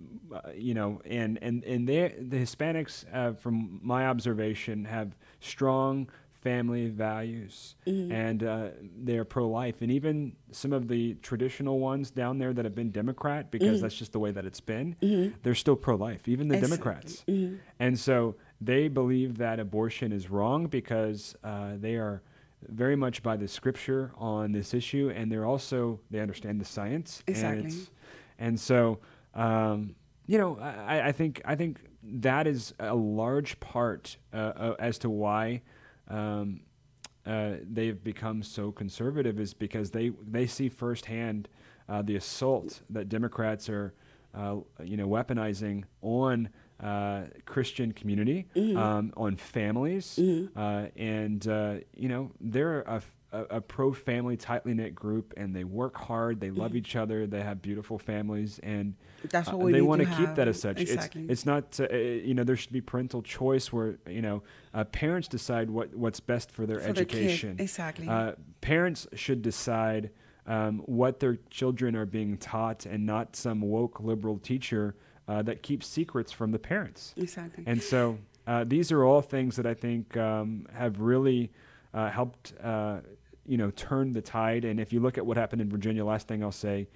you 0.55 0.75
know, 0.75 1.01
and 1.05 1.39
and 1.43 1.65
and 1.65 1.89
they 1.89 2.15
the 2.19 2.39
Hispanics, 2.39 3.05
uh, 3.13 3.33
from 3.33 3.81
my 3.83 4.07
observation, 4.07 4.85
have 4.85 5.17
strong 5.41 6.09
family 6.47 6.89
values 6.89 7.75
mm-hmm. 7.89 8.13
and 8.13 8.45
uh, 8.45 8.69
they're 8.99 9.25
pro-life 9.25 9.83
and 9.83 9.91
even 9.91 10.33
some 10.53 10.73
of 10.73 10.87
the 10.87 11.15
traditional 11.15 11.81
ones 11.81 12.13
down 12.13 12.39
there 12.39 12.53
that 12.53 12.65
have 12.65 12.75
been 12.75 12.93
democrat 12.93 13.51
because 13.51 13.69
mm-hmm. 13.69 13.83
that's 13.83 13.97
just 13.97 14.13
the 14.13 14.21
way 14.21 14.31
that 14.31 14.45
it's 14.45 14.61
been 14.61 14.95
mm-hmm. 15.03 15.35
they're 15.43 15.57
still 15.57 15.75
pro-life 15.75 16.29
even 16.29 16.47
the 16.47 16.55
exactly. 16.55 16.77
democrats 16.77 17.25
mm-hmm. 17.27 17.57
and 17.81 17.99
so 17.99 18.37
they 18.61 18.89
believe 18.89 19.39
that 19.39 19.61
abortion 19.61 20.13
is 20.13 20.31
wrong 20.31 20.67
because 20.67 21.37
uh, 21.45 21.73
they 21.77 21.97
are 21.97 22.23
very 22.69 22.97
much 22.97 23.23
by 23.23 23.37
the 23.37 23.49
scripture 23.49 24.13
on 24.17 24.53
this 24.53 24.75
issue, 24.75 25.13
and 25.15 25.31
they're 25.31 25.45
also 25.45 26.01
they 26.11 26.21
understand 26.21 26.61
the 26.61 26.65
science. 26.65 27.23
Exactly. 27.27 27.71
And, 27.71 27.89
and 28.39 28.61
so, 28.61 29.01
um, 29.35 29.95
you 30.27 30.39
know, 30.39 30.59
I, 30.59 31.09
I, 31.09 31.13
think 31.13 31.41
I 31.45 31.55
think 31.55 31.81
that 32.03 32.47
is 32.47 32.75
a 32.79 32.95
large 32.95 33.61
part 33.61 34.17
uh, 34.33 34.37
uh, 34.37 34.77
as 34.79 34.99
to 34.99 35.11
why. 35.11 35.63
Um, 36.09 36.61
uh, 37.27 37.57
they've 37.63 38.03
become 38.05 38.43
so 38.43 38.71
conservative 38.71 39.41
is 39.41 39.53
because 39.53 39.91
they, 39.91 40.13
they 40.25 40.47
see 40.47 40.69
firsthand 40.69 41.49
uh, 41.89 42.01
the 42.01 42.15
assault 42.15 42.83
that 42.89 43.09
Democrats 43.09 43.69
are, 43.69 43.95
uh, 44.33 44.57
you 44.85 44.97
know, 44.97 45.09
weaponizing 45.09 45.83
on 46.03 46.49
uh, 46.81 47.23
Christian 47.45 47.93
community, 47.93 48.47
mm-hmm. 48.55 48.77
um, 48.77 49.13
on 49.17 49.37
families, 49.37 50.19
mm-hmm. 50.21 50.59
uh, 50.59 50.87
and 50.97 51.47
uh, 51.49 51.77
you 51.95 52.09
know 52.09 52.31
they're 52.41 52.83
a, 52.83 53.03
a, 53.33 53.43
a 53.57 53.61
pro 53.61 53.93
family, 53.93 54.37
tightly 54.37 54.75
knit 54.75 54.95
group, 54.95 55.33
and 55.37 55.55
they 55.55 55.65
work 55.65 55.97
hard. 55.97 56.41
They 56.41 56.51
love 56.51 56.77
each 56.77 56.95
other. 56.95 57.27
They 57.27 57.43
have 57.43 57.63
beautiful 57.63 57.99
families, 57.99 58.61
and 58.63 58.95
That's 59.31 59.49
uh, 59.49 59.53
what 59.53 59.67
we 59.67 59.73
they 59.73 59.81
want 59.81 60.03
to 60.03 60.09
keep 60.17 60.35
that 60.35 60.49
as 60.49 60.61
such. 60.61 60.81
Exactly. 60.81 61.23
It's 61.23 61.31
it's 61.33 61.47
not 61.47 61.81
uh, 61.81 61.97
you 61.97 62.35
know 62.35 62.45
there 62.45 62.57
should 62.57 62.73
be 62.73 62.83
parental 62.83 63.23
choice 63.23 63.73
where 63.73 63.97
you 64.07 64.23
know 64.23 64.43
uh, 64.75 64.85
parents 64.85 65.29
decide 65.29 65.71
what 65.71 65.95
what's 65.95 66.21
best 66.21 66.51
for 66.51 66.67
their 66.67 66.79
For 66.81 66.93
their 66.93 67.05
education. 67.05 67.57
exactly. 67.59 68.09
Uh, 68.09 68.33
parents 68.61 69.07
should 69.15 69.43
decide 69.43 70.11
um, 70.47 70.81
what 70.87 71.21
their 71.21 71.39
children 71.51 71.97
are 71.97 72.07
being 72.07 72.37
taught, 72.37 72.85
and 72.87 73.07
not 73.07 73.35
some 73.35 73.63
woke 73.63 74.01
liberal 74.01 74.39
teacher 74.39 74.95
uh, 75.29 75.43
that 75.43 75.63
keeps 75.63 75.87
secrets 75.87 76.33
from 76.33 76.53
the 76.53 76.59
parents. 76.59 77.15
Exactly. 77.17 77.65
And 77.67 77.83
so 77.83 78.19
uh, 78.47 78.65
these 78.65 78.93
are 78.93 79.05
all 79.05 79.23
things 79.23 79.57
that 79.57 79.67
I 79.67 79.75
think 79.75 80.17
um, 80.17 80.67
have 80.73 81.01
really 81.01 81.51
uh, 81.93 82.11
helped, 82.11 82.55
uh, 82.63 82.99
you 83.47 83.57
know, 83.57 83.71
turn 83.71 84.13
the 84.13 84.23
tide. 84.23 84.65
And 84.65 84.79
if 84.79 84.93
you 84.93 85.01
look 85.01 85.19
at 85.19 85.27
what 85.27 85.37
happened 85.37 85.63
in 85.63 85.69
Virginia, 85.69 86.05
last 86.05 86.29
thing 86.29 86.43
I'll 86.43 86.53
say, 86.53 86.89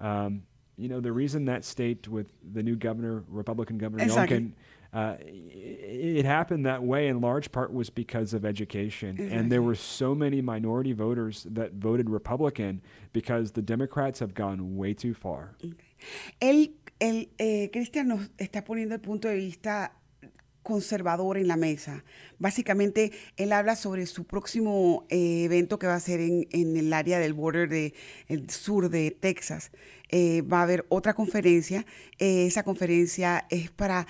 um, 0.00 0.42
you 0.78 0.88
know, 0.88 1.00
the 1.00 1.12
reason 1.12 1.46
that 1.46 1.64
state 1.64 2.06
with 2.06 2.26
the 2.52 2.62
new 2.62 2.76
governor, 2.76 3.24
Republican 3.28 3.78
Governor 3.78 4.04
Exactly. 4.04 4.38
Youngkin, 4.38 4.52
uh, 4.92 5.16
it 5.20 6.24
happened 6.24 6.64
that 6.64 6.82
way 6.82 7.08
in 7.08 7.20
large 7.20 7.50
part 7.52 7.72
was 7.72 7.90
because 7.90 8.32
of 8.32 8.44
education. 8.44 9.18
And 9.30 9.50
there 9.50 9.62
were 9.62 9.74
so 9.74 10.14
many 10.14 10.40
minority 10.40 10.92
voters 10.92 11.46
that 11.50 11.74
voted 11.74 12.08
Republican 12.08 12.80
because 13.12 13.52
the 13.52 13.62
Democrats 13.62 14.20
have 14.20 14.32
gone 14.32 14.76
way 14.76 14.94
too 14.94 15.12
far. 15.12 15.54
Él, 16.40 16.70
él, 16.98 17.30
eh, 17.38 17.70
Cristian 17.72 18.08
nos 18.08 18.30
está 18.38 18.64
poniendo 18.64 18.94
el 18.94 19.00
punto 19.00 19.28
de 19.28 19.36
vista 19.36 19.92
conservador 20.66 21.38
en 21.38 21.46
la 21.46 21.56
mesa. 21.56 22.04
Básicamente, 22.40 23.12
él 23.36 23.52
habla 23.52 23.76
sobre 23.76 24.04
su 24.06 24.24
próximo 24.24 25.06
eh, 25.10 25.44
evento 25.44 25.78
que 25.78 25.86
va 25.86 25.94
a 25.94 26.00
ser 26.00 26.18
en, 26.18 26.46
el 26.50 26.92
área 26.92 27.20
del 27.20 27.34
border 27.34 27.68
de 27.68 27.94
el 28.26 28.50
sur 28.50 28.90
de 28.90 29.12
Texas. 29.12 29.70
Eh, 30.08 30.42
va 30.42 30.58
a 30.58 30.62
haber 30.64 30.84
otra 30.88 31.14
conferencia. 31.14 31.86
Eh, 32.18 32.46
esa 32.46 32.64
conferencia 32.64 33.46
es 33.48 33.70
para, 33.70 34.08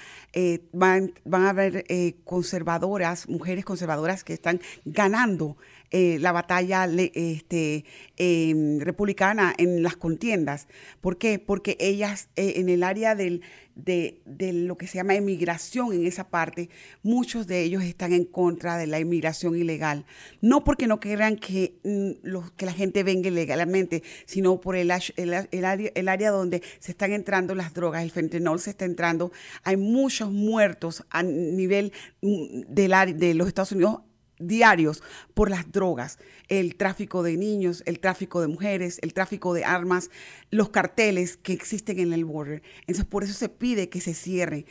van, 0.73 1.13
a 1.31 1.51
haber 1.51 1.85
conservadoras, 2.25 3.29
mujeres 3.29 3.67
conservadoras 3.67 4.25
que 4.25 4.33
están 4.33 4.63
ganando 4.87 5.59
eh, 5.91 6.19
la 6.21 6.33
batalla 6.33 6.87
le- 6.87 7.13
este, 7.15 7.85
em, 8.17 8.81
republicana 8.81 9.55
en 9.59 9.83
las 9.83 9.97
contiendas. 9.97 10.69
¿Por 11.01 11.19
qué? 11.19 11.39
Porque 11.39 11.77
ellas 11.81 12.29
eh, 12.37 12.55
en 12.57 12.69
el 12.69 12.83
área 12.83 13.15
del, 13.15 13.43
de, 13.75 14.21
lo 14.53 14.77
que 14.79 14.87
se 14.87 14.97
llama 14.97 15.15
inmigración 15.15 15.93
en 15.93 16.07
esa 16.07 16.29
parte, 16.31 16.71
muchos 17.03 17.47
de 17.47 17.63
ellos 17.63 17.83
están 17.85 18.13
en 18.15 18.25
contra 18.25 18.79
de 18.79 18.87
la 18.87 18.99
inmigración 19.01 19.55
ilegal. 19.57 20.07
No 20.41 20.65
porque 20.65 20.87
no 20.87 20.99
quieran 20.99 21.37
que, 21.37 21.75
mm, 21.85 22.11
los- 22.27 22.51
que 22.53 22.67
la 22.67 22.73
gente 22.73 23.03
venga 23.03 23.29
ilegalmente, 23.29 24.03
sino 24.25 24.61
por 24.61 24.77
el, 24.77 24.91
el 25.17 25.65
área, 25.65 25.91
el 25.95 26.09
área 26.09 26.31
donde 26.31 26.63
se 26.79 26.93
están 26.93 27.13
entrando 27.13 27.55
las 27.55 27.75
drogas, 27.75 28.03
el 28.03 28.11
fentanol 28.11 28.59
se 28.61 28.71
está 28.71 28.87
entrando. 28.87 29.31
Hay 29.63 29.77
muchos 29.77 30.31
muertos 30.33 31.05
a 31.11 31.23
nivel 31.23 31.93
mm, 32.23 32.63
del 32.69 33.19
de 33.19 33.35
los 33.35 33.47
Estados 33.49 33.73
Unidos 33.73 34.01
diarios 34.39 35.03
por 35.35 35.51
las 35.51 35.71
drogas, 35.71 36.19
el 36.49 36.77
tráfico 36.77 37.23
de 37.23 37.37
niños, 37.37 37.83
el 37.87 38.01
tráfico 38.01 38.41
de 38.41 38.49
mujeres, 38.49 38.99
el 39.03 39.15
tráfico 39.15 39.55
de 39.55 39.65
armas, 39.65 40.11
los 40.51 40.71
carteles 40.71 41.37
que 41.37 41.53
existen 41.53 41.99
en 41.99 42.13
el 42.13 42.25
border. 42.25 42.63
Entonces, 42.81 43.05
por 43.05 43.25
eso 43.25 43.35
se 43.35 43.49
pide 43.49 43.89
que 43.89 44.01
se 44.01 44.15
cierre. 44.15 44.67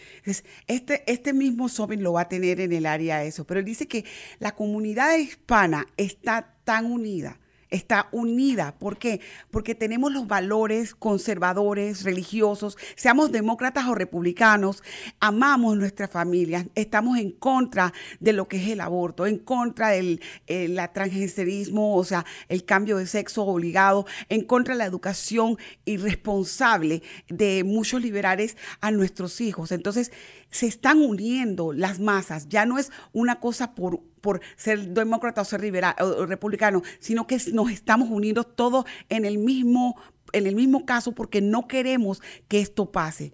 Este, 0.68 1.04
este 1.12 1.34
mismo 1.34 1.70
Sobin 1.70 2.04
lo 2.04 2.14
va 2.14 2.22
a 2.22 2.30
tener 2.30 2.60
en 2.60 2.74
el 2.74 2.86
área 2.86 3.24
eso, 3.24 3.46
pero 3.46 3.60
él 3.60 3.66
dice 3.66 3.88
que 3.88 4.06
la 4.40 4.56
comunidad 4.56 5.18
hispana 5.18 5.88
está 5.98 6.56
tan 6.64 6.86
unida 6.86 7.40
está 7.70 8.08
unida. 8.12 8.76
¿Por 8.78 8.98
qué? 8.98 9.22
Porque 9.52 9.76
tenemos 9.76 10.12
los 10.12 10.28
valores 10.28 10.96
conservadores, 10.96 12.04
religiosos, 12.04 12.78
seamos 12.96 13.32
demócratas 13.32 13.88
o 13.88 13.96
republicanos, 13.96 14.84
amamos 15.20 15.78
nuestra 15.78 16.08
familia, 16.08 16.68
estamos 16.76 17.18
en 17.18 17.32
contra 17.32 17.94
de 18.20 18.34
lo 18.34 18.48
que 18.48 18.58
es 18.58 18.70
el 18.70 18.82
aborto, 18.82 19.26
en 19.26 19.38
contra 19.38 19.90
del 19.90 20.22
eh, 20.48 20.68
la 20.68 20.94
transgenderismo, 20.94 21.96
o 21.96 22.04
sea, 22.04 22.26
el 22.50 22.66
cambio 22.66 22.98
de 22.98 23.08
sexo 23.08 23.44
obligado, 23.44 24.06
en 24.30 24.44
contra 24.44 24.74
de 24.74 24.80
la 24.80 24.86
educación 24.86 25.58
irresponsable 25.86 27.02
de 27.30 27.64
muchos 27.64 28.02
liberales 28.02 28.58
a 28.82 28.92
nuestros 28.92 29.42
hijos. 29.42 29.72
Entonces, 29.72 30.12
se 30.56 30.68
están 30.68 31.02
uniendo 31.02 31.74
las 31.74 32.00
masas, 32.00 32.48
ya 32.48 32.66
no 32.66 32.78
es 32.78 32.90
una 33.12 33.42
cosa 33.42 33.76
por 33.76 34.00
por 34.22 34.42
ser 34.56 34.88
demócrata 34.90 35.42
o 35.42 35.46
ser 35.46 35.62
o, 36.02 36.26
republicano, 36.26 36.82
sino 37.00 37.28
que 37.28 37.38
nos 37.54 37.70
estamos 37.70 38.10
uniendo 38.10 38.44
todos 38.44 38.86
en 39.10 39.24
el 39.24 39.38
mismo 39.38 39.98
en 40.34 40.48
el 40.48 40.56
mismo 40.56 40.86
caso 40.86 41.14
porque 41.14 41.42
no 41.42 41.68
queremos 41.68 42.22
que 42.48 42.60
esto 42.60 42.92
pase. 42.92 43.34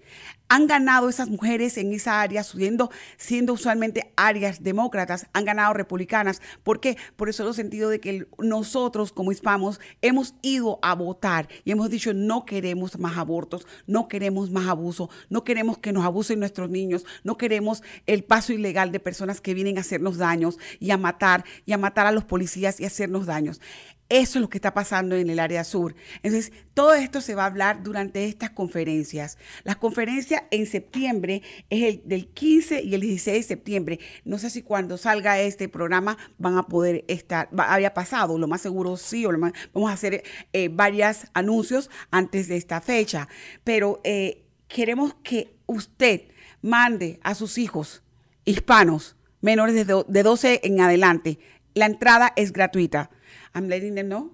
Han 0.50 0.68
ganado 0.68 1.08
esas 1.08 1.30
mujeres 1.30 1.78
en 1.78 1.94
esa 1.94 2.20
área, 2.20 2.44
siendo, 2.44 2.92
siendo 3.16 3.54
usualmente 3.54 4.12
áreas 4.18 4.62
demócratas, 4.62 5.28
han 5.32 5.46
ganado 5.46 5.74
republicanas. 5.74 6.42
¿Por 6.64 6.82
qué? 6.82 6.98
Por 7.16 7.30
eso 7.30 7.48
el 7.48 7.54
sentido 7.54 7.90
de 7.90 8.02
que 8.02 8.28
nosotros 8.38 9.14
como 9.14 9.32
hispanos 9.32 9.80
hemos 10.02 10.36
ido 10.42 10.80
a 10.82 10.94
votar 10.94 11.48
y 11.64 11.72
hemos 11.72 11.90
dicho 11.90 12.14
no 12.14 12.46
queremos 12.46 13.00
más 13.00 13.18
abortos, 13.18 13.66
no 13.88 14.10
queremos 14.10 14.52
más 14.52 14.68
abuso, 14.68 15.10
no 15.30 15.46
queremos 15.46 15.78
que 15.78 15.94
nos 15.94 16.04
abusen 16.04 16.40
nuestros 16.40 16.70
niños, 16.70 17.06
no 17.24 17.38
queremos 17.38 17.82
el 18.06 18.26
paso 18.26 18.52
ilegal 18.52 18.92
de 18.92 19.00
personas 19.00 19.40
que 19.40 19.54
vienen 19.54 19.78
a 19.78 19.82
hacernos 19.82 20.18
daños 20.18 20.60
y 20.82 20.92
a 20.92 20.98
matar 20.98 21.46
y 21.66 21.72
a 21.72 21.78
matar 21.78 22.08
a 22.08 22.12
los 22.12 22.26
policías 22.26 22.82
y 22.82 22.84
a 22.84 22.88
hacernos 22.88 23.26
daños. 23.26 23.62
Eso 24.14 24.38
es 24.40 24.42
lo 24.42 24.50
que 24.50 24.58
está 24.58 24.74
pasando 24.74 25.16
en 25.16 25.30
el 25.30 25.40
área 25.40 25.64
sur. 25.64 25.96
Entonces, 26.22 26.52
todo 26.74 26.94
esto 26.94 27.22
se 27.22 27.34
va 27.34 27.44
a 27.44 27.46
hablar 27.46 27.82
durante 27.82 28.26
estas 28.26 28.50
conferencias. 28.50 29.38
Las 29.64 29.78
conferencias 29.78 30.44
en 30.52 30.66
septiembre 30.66 31.42
es 31.70 31.84
el 31.84 32.02
del 32.06 32.28
15 32.28 32.82
y 32.84 32.94
el 32.94 33.00
16 33.02 33.38
de 33.38 33.44
septiembre. 33.44 34.00
No 34.26 34.38
sé 34.38 34.50
si 34.50 34.64
cuando 34.64 34.98
salga 34.98 35.40
este 35.40 35.70
programa 35.70 36.18
van 36.38 36.58
a 36.58 36.64
poder 36.64 37.06
estar, 37.08 37.48
va- 37.58 37.74
había 37.74 37.94
pasado, 37.94 38.38
lo 38.38 38.48
más 38.50 38.60
seguro 38.62 38.98
sí, 38.98 39.26
o 39.26 39.32
lo 39.32 39.38
más- 39.40 39.54
vamos 39.74 39.90
a 39.90 39.94
hacer 39.94 40.24
eh, 40.52 40.68
varios 40.70 41.20
anuncios 41.34 41.90
antes 42.12 42.50
de 42.50 42.58
esta 42.58 42.82
fecha. 42.82 43.30
Pero 43.64 44.02
eh, 44.04 44.44
queremos 44.68 45.14
que 45.24 45.56
usted 45.68 46.24
mande 46.62 47.20
a 47.24 47.34
sus 47.34 47.58
hijos 47.58 48.04
hispanos 48.44 49.16
menores 49.40 49.74
de, 49.76 50.04
de 50.08 50.24
12 50.24 50.60
en 50.64 50.82
adelante. 50.82 51.40
La 51.74 51.86
entrada 51.86 52.34
es 52.36 52.52
gratuita. 52.52 53.10
I'm 53.56 53.68
letting 53.70 53.96
them 53.96 54.10
know 54.10 54.32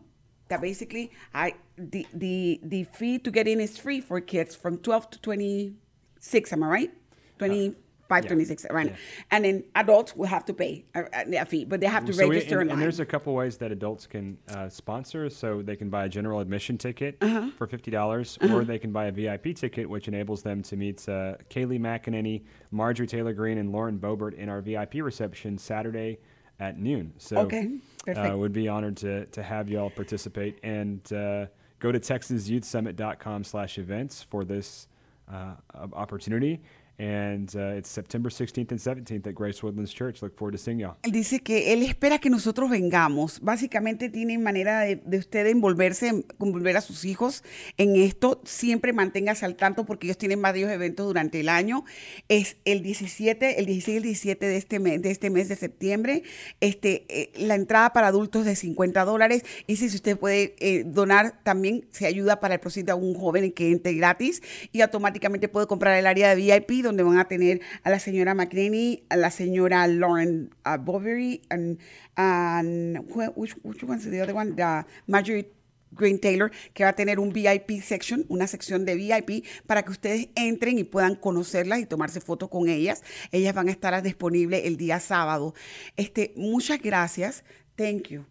that 0.49 0.61
basically 0.61 1.11
I 1.33 1.55
the 1.77 2.05
the 2.13 2.59
the 2.63 2.83
fee 2.85 3.19
to 3.19 3.31
get 3.31 3.47
in 3.47 3.59
is 3.59 3.77
free 3.77 4.01
for 4.01 4.21
kids 4.21 4.55
from 4.55 4.77
12 4.77 5.09
to 5.11 5.19
26. 5.21 6.53
Am 6.53 6.63
I 6.63 6.67
right? 6.67 6.91
25, 7.39 8.23
yeah. 8.23 8.27
26, 8.29 8.65
right? 8.71 8.87
Yeah. 8.87 8.95
And 9.31 9.45
then 9.45 9.63
adults 9.75 10.15
will 10.15 10.25
have 10.25 10.43
to 10.45 10.53
pay 10.53 10.85
a, 10.95 11.03
a 11.41 11.45
fee, 11.45 11.65
but 11.65 11.79
they 11.81 11.85
have 11.87 12.05
to 12.05 12.13
So 12.13 12.27
we- 12.27 12.35
register 12.35 12.55
and, 12.61 12.69
and 12.69 12.71
online. 12.71 12.81
there's 12.81 12.99
a 12.99 13.05
couple 13.05 13.33
ways 13.35 13.57
that 13.57 13.71
adults 13.71 14.07
can 14.07 14.37
uh, 14.49 14.69
sponsor. 14.69 15.29
So 15.29 15.61
they 15.61 15.75
can 15.75 15.89
buy 15.89 16.05
a 16.05 16.09
general 16.09 16.39
admission 16.39 16.77
ticket 16.77 17.17
for 17.57 17.67
fifty 17.67 17.91
dollars, 17.91 18.37
or 18.41 18.63
they 18.63 18.79
can 18.79 18.91
buy 18.91 19.05
a 19.05 19.11
VIP 19.11 19.55
ticket, 19.55 19.89
which 19.89 20.07
enables 20.07 20.41
them 20.41 20.61
to 20.63 20.75
meet 20.75 21.07
uh, 21.09 21.35
Kayleigh 21.49 21.79
McEnany, 21.79 22.43
Marjorie 22.71 23.07
Taylor 23.07 23.33
Greene, 23.33 23.57
and 23.59 23.71
Lauren 23.71 23.99
Boebert 23.99 24.33
in 24.35 24.49
our 24.49 24.61
VIP 24.61 24.95
reception 24.95 25.57
Saturday 25.57 26.17
at 26.59 26.79
noon. 26.79 27.13
So 27.17 27.37
Okay, 27.41 27.77
perfect. 28.05 28.33
uh, 28.33 28.37
would 28.37 28.53
be 28.53 28.67
honored 28.67 28.97
to 28.97 29.25
to 29.27 29.43
have 29.43 29.69
y'all 29.69 29.89
participate 29.89 30.59
and 30.63 31.01
uh, 31.13 31.45
go 31.79 31.91
to 31.91 31.99
texasyouthsummit.com/events 31.99 34.23
for 34.23 34.43
this 34.43 34.87
uh, 35.31 35.53
opportunity. 35.93 36.61
And 36.99 37.55
uh, 37.55 37.77
it's 37.77 37.89
September 37.89 38.31
16th 38.31 38.71
and 38.71 38.79
17th 38.79 39.27
at 39.27 39.35
Grace 39.35 39.61
Woodlands 39.61 39.93
Church. 39.93 40.23
Look 40.23 40.35
forward 40.35 40.53
to 40.53 40.57
seeing 40.57 40.79
y'all. 40.79 40.97
Él 41.03 41.11
dice 41.11 41.41
que 41.41 41.71
él 41.71 41.83
espera 41.83 42.17
que 42.17 42.31
nosotros 42.31 42.71
vengamos. 42.71 43.39
Básicamente 43.39 44.09
tiene 44.09 44.39
manera 44.39 44.79
de, 44.79 44.95
de 44.95 45.17
usted 45.19 45.45
envolverse, 45.45 46.25
envolver 46.39 46.75
a 46.75 46.81
sus 46.81 47.05
hijos 47.05 47.43
en 47.77 47.95
esto. 47.97 48.41
Siempre 48.45 48.93
manténgase 48.93 49.45
al 49.45 49.55
tanto 49.55 49.85
porque 49.85 50.07
ellos 50.07 50.17
tienen 50.17 50.41
varios 50.41 50.71
eventos 50.71 51.05
durante 51.05 51.39
el 51.39 51.49
año. 51.49 51.85
Es 52.29 52.57
el 52.65 52.81
17, 52.81 53.59
el 53.59 53.67
16 53.67 53.93
y 53.93 53.97
el 53.97 54.03
17 54.03 54.45
de 54.47 54.57
este 54.57 54.79
mes 54.79 54.99
de, 54.99 55.11
este 55.11 55.29
mes 55.29 55.49
de 55.49 55.55
septiembre. 55.55 56.23
Este, 56.61 57.05
eh, 57.09 57.31
la 57.37 57.53
entrada 57.53 57.93
para 57.93 58.07
adultos 58.07 58.43
de 58.43 58.55
50 58.55 59.05
dólares. 59.05 59.45
Y 59.67 59.75
si 59.75 59.85
usted 59.85 60.17
puede 60.17 60.55
eh, 60.57 60.83
donar, 60.83 61.43
también 61.43 61.85
se 61.91 62.07
ayuda 62.07 62.39
para 62.39 62.55
el 62.55 62.59
proceso 62.59 62.87
de 62.87 62.93
un 62.93 63.13
joven 63.13 63.51
que 63.51 63.71
entre 63.71 63.93
gratis 63.93 64.41
y 64.71 64.81
automáticamente 64.81 65.47
puede 65.47 65.67
comprar 65.67 65.95
el 65.95 66.07
área 66.07 66.33
de 66.33 66.35
VIP 66.35 66.86
donde 66.87 67.03
van 67.03 67.17
a 67.17 67.27
tener 67.27 67.61
a 67.83 67.89
la 67.89 67.99
señora 67.99 68.33
McNaney, 68.33 69.05
a 69.09 69.15
la 69.15 69.29
señora 69.31 69.87
Lauren 69.87 70.49
uh, 70.65 70.77
Bovary, 70.77 71.41
and, 71.49 71.77
and 72.15 72.97
wh- 73.09 73.35
which, 73.37 73.55
which 73.63 73.83
one's 73.83 74.09
the 74.09 74.21
other 74.21 74.35
one? 74.35 74.55
The 74.55 74.85
Marjorie 75.07 75.47
Green 75.91 76.19
Taylor, 76.19 76.51
que 76.73 76.83
va 76.83 76.89
a 76.89 76.95
tener 76.95 77.19
un 77.19 77.31
VIP 77.31 77.81
section, 77.81 78.25
una 78.29 78.47
sección 78.47 78.85
de 78.85 78.95
VIP 78.95 79.45
para 79.65 79.83
que 79.83 79.91
ustedes 79.91 80.29
entren 80.35 80.77
y 80.77 80.83
puedan 80.83 81.15
conocerlas 81.15 81.79
y 81.79 81.85
tomarse 81.85 82.21
fotos 82.21 82.49
con 82.49 82.67
ellas. 82.69 83.03
Ellas 83.31 83.53
van 83.53 83.69
a 83.69 83.71
estar 83.71 84.01
disponibles 84.03 84.65
el 84.65 84.77
día 84.77 84.99
sábado. 84.99 85.53
Este, 85.95 86.33
muchas 86.35 86.81
gracias. 86.81 87.43
Thank 87.75 88.09
you. 88.09 88.25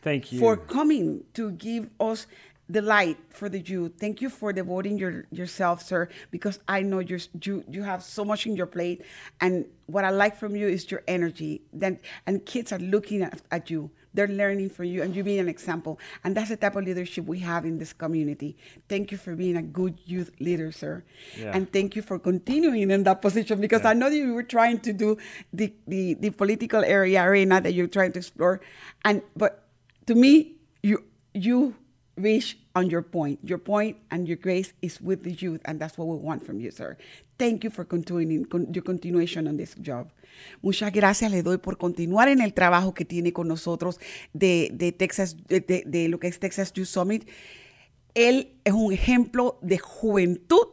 Thank 0.00 0.30
you. 0.30 0.38
for 0.38 0.64
coming 0.66 1.24
to 1.32 1.50
give 1.58 1.90
us 1.98 2.28
the 2.68 2.82
light 2.82 3.18
for 3.30 3.48
the 3.48 3.60
youth. 3.60 3.92
Thank 3.98 4.20
you 4.20 4.28
for 4.28 4.52
devoting 4.52 4.98
your 4.98 5.24
yourself, 5.30 5.82
sir, 5.82 6.08
because 6.30 6.60
I 6.68 6.82
know 6.82 6.98
you're, 6.98 7.20
you 7.42 7.64
you 7.68 7.82
have 7.82 8.02
so 8.02 8.24
much 8.24 8.46
in 8.46 8.56
your 8.56 8.66
plate, 8.66 9.02
and 9.40 9.64
what 9.86 10.04
I 10.04 10.10
like 10.10 10.36
from 10.36 10.54
you 10.54 10.68
is 10.68 10.90
your 10.90 11.02
energy. 11.08 11.62
Then 11.72 11.98
and 12.26 12.44
kids 12.44 12.72
are 12.72 12.78
looking 12.78 13.22
at, 13.22 13.40
at 13.50 13.70
you. 13.70 13.90
They're 14.14 14.26
learning 14.26 14.70
from 14.70 14.86
you, 14.86 15.02
and 15.02 15.14
you 15.14 15.22
being 15.22 15.38
an 15.38 15.48
example. 15.48 15.98
And 16.24 16.36
that's 16.36 16.48
the 16.48 16.56
type 16.56 16.76
of 16.76 16.84
leadership 16.84 17.26
we 17.26 17.38
have 17.40 17.64
in 17.64 17.78
this 17.78 17.92
community. 17.92 18.56
Thank 18.88 19.12
you 19.12 19.18
for 19.18 19.36
being 19.36 19.56
a 19.56 19.62
good 19.62 19.98
youth 20.06 20.32
leader, 20.40 20.72
sir. 20.72 21.04
Yeah. 21.38 21.52
And 21.54 21.70
thank 21.72 21.94
you 21.94 22.02
for 22.02 22.18
continuing 22.18 22.90
in 22.90 23.04
that 23.04 23.22
position 23.22 23.60
because 23.60 23.84
I 23.84 23.92
know 23.92 24.10
that 24.10 24.16
you 24.16 24.34
were 24.34 24.42
trying 24.42 24.80
to 24.80 24.92
do 24.92 25.18
the, 25.52 25.72
the, 25.86 26.14
the 26.14 26.30
political 26.30 26.82
area 26.82 27.22
arena 27.22 27.60
that 27.60 27.74
you're 27.74 27.86
trying 27.86 28.12
to 28.12 28.18
explore. 28.18 28.60
And 29.04 29.22
but 29.36 29.68
to 30.06 30.14
me, 30.14 30.56
you 30.82 31.04
you 31.34 31.76
reach 32.18 32.58
on 32.74 32.88
your 32.90 33.02
point. 33.02 33.38
Your 33.42 33.58
point 33.58 33.96
and 34.10 34.26
your 34.26 34.38
grace 34.38 34.74
is 34.82 35.00
with 35.00 35.22
the 35.22 35.32
youth, 35.32 35.60
and 35.64 35.80
that's 35.80 35.96
what 35.98 36.06
we 36.08 36.16
want 36.16 36.44
from 36.44 36.60
you, 36.60 36.70
sir. 36.70 36.96
Thank 37.38 37.62
you 37.64 37.70
for 37.70 37.84
continuing 37.86 38.44
con, 38.46 38.66
your 38.72 38.82
continuation 38.84 39.46
on 39.46 39.56
this 39.56 39.74
job. 39.80 40.10
Muchas 40.62 40.92
gracias 40.92 41.30
le 41.30 41.42
doy 41.42 41.58
por 41.58 41.76
continuar 41.78 42.28
en 42.28 42.40
el 42.40 42.52
trabajo 42.52 42.94
que 42.94 43.04
tiene 43.04 43.32
con 43.32 43.48
nosotros 43.48 43.98
de, 44.32 44.70
de 44.72 44.92
Texas, 44.92 45.36
de- 45.48 45.84
de 45.86 46.08
lo 46.08 46.18
que 46.18 46.28
es 46.28 46.38
Texas 46.38 46.72
Youth 46.72 46.86
Summit. 46.86 47.28
Él 48.14 48.56
es 48.64 48.72
un 48.72 48.92
ejemplo 48.92 49.58
de 49.62 49.78
juventud 49.78 50.66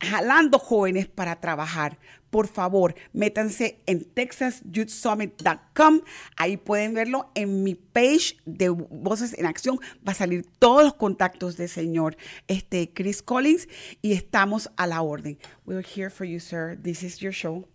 jalando 0.00 0.58
jóvenes 0.58 1.06
para 1.08 1.40
trabajar. 1.40 1.98
Por 2.32 2.48
favor, 2.48 2.94
métanse 3.12 3.82
en 3.84 4.04
texasyouthsummit.com. 4.04 6.00
Ahí 6.38 6.56
pueden 6.56 6.94
verlo 6.94 7.30
en 7.34 7.62
mi 7.62 7.74
page 7.74 8.38
de 8.46 8.70
Voces 8.70 9.38
en 9.38 9.44
Acción. 9.44 9.78
Va 10.08 10.12
a 10.12 10.14
salir 10.14 10.46
todos 10.58 10.82
los 10.82 10.94
contactos 10.94 11.58
del 11.58 11.68
señor 11.68 12.16
este, 12.48 12.90
Chris 12.94 13.20
Collins 13.20 13.68
y 14.00 14.12
estamos 14.12 14.70
a 14.78 14.86
la 14.86 15.02
orden. 15.02 15.36
We're 15.66 15.84
here 15.84 16.08
for 16.08 16.24
you, 16.26 16.40
sir. 16.40 16.78
This 16.82 17.02
is 17.02 17.18
your 17.18 17.34
show. 17.34 17.68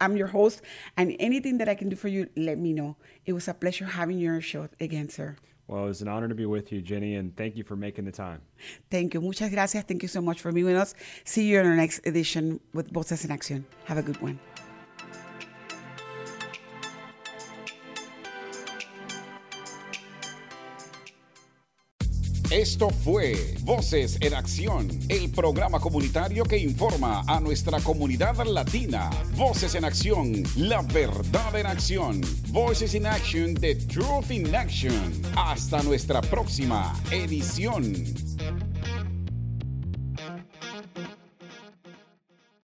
I'm 0.00 0.16
your 0.16 0.28
host, 0.28 0.62
and 0.96 1.16
anything 1.18 1.58
that 1.58 1.68
I 1.68 1.74
can 1.74 1.88
do 1.88 1.96
for 1.96 2.06
you, 2.08 2.28
let 2.36 2.58
me 2.58 2.72
know. 2.72 2.96
It 3.26 3.32
was 3.32 3.48
a 3.48 3.54
pleasure 3.54 3.86
having 3.86 4.20
your 4.20 4.40
show 4.40 4.68
again, 4.80 5.08
sir. 5.08 5.34
Well, 5.70 5.84
it 5.84 5.86
was 5.86 6.02
an 6.02 6.08
honor 6.08 6.26
to 6.26 6.34
be 6.34 6.46
with 6.46 6.72
you, 6.72 6.82
Jenny, 6.82 7.14
and 7.14 7.36
thank 7.36 7.56
you 7.56 7.62
for 7.62 7.76
making 7.76 8.04
the 8.04 8.10
time. 8.10 8.40
Thank 8.90 9.14
you. 9.14 9.20
Muchas 9.20 9.52
gracias. 9.52 9.84
Thank 9.84 10.02
you 10.02 10.08
so 10.08 10.20
much 10.20 10.40
for 10.40 10.50
being 10.50 10.66
with 10.66 10.74
us. 10.74 10.94
See 11.24 11.46
you 11.46 11.60
in 11.60 11.66
our 11.66 11.76
next 11.76 12.04
edition 12.04 12.58
with 12.74 12.90
Voces 12.90 13.24
en 13.24 13.30
Acción. 13.30 13.62
Have 13.84 13.96
a 13.96 14.02
good 14.02 14.20
one. 14.20 14.40
Esto 22.50 22.90
fue 22.90 23.54
Voces 23.60 24.18
en 24.20 24.34
Acción, 24.34 24.88
el 25.08 25.30
programa 25.30 25.78
comunitario 25.78 26.42
que 26.42 26.58
informa 26.58 27.22
a 27.28 27.38
nuestra 27.38 27.78
comunidad 27.78 28.44
latina. 28.44 29.08
Voces 29.36 29.76
en 29.76 29.84
Acción, 29.84 30.42
la 30.56 30.82
verdad 30.82 31.54
en 31.54 31.66
acción. 31.66 32.20
Voices 32.48 32.94
in 32.96 33.06
Action, 33.06 33.54
the 33.54 33.76
truth 33.76 34.32
in 34.32 34.52
action. 34.52 35.22
Hasta 35.36 35.80
nuestra 35.84 36.20
próxima 36.22 36.92
edición. 37.12 37.94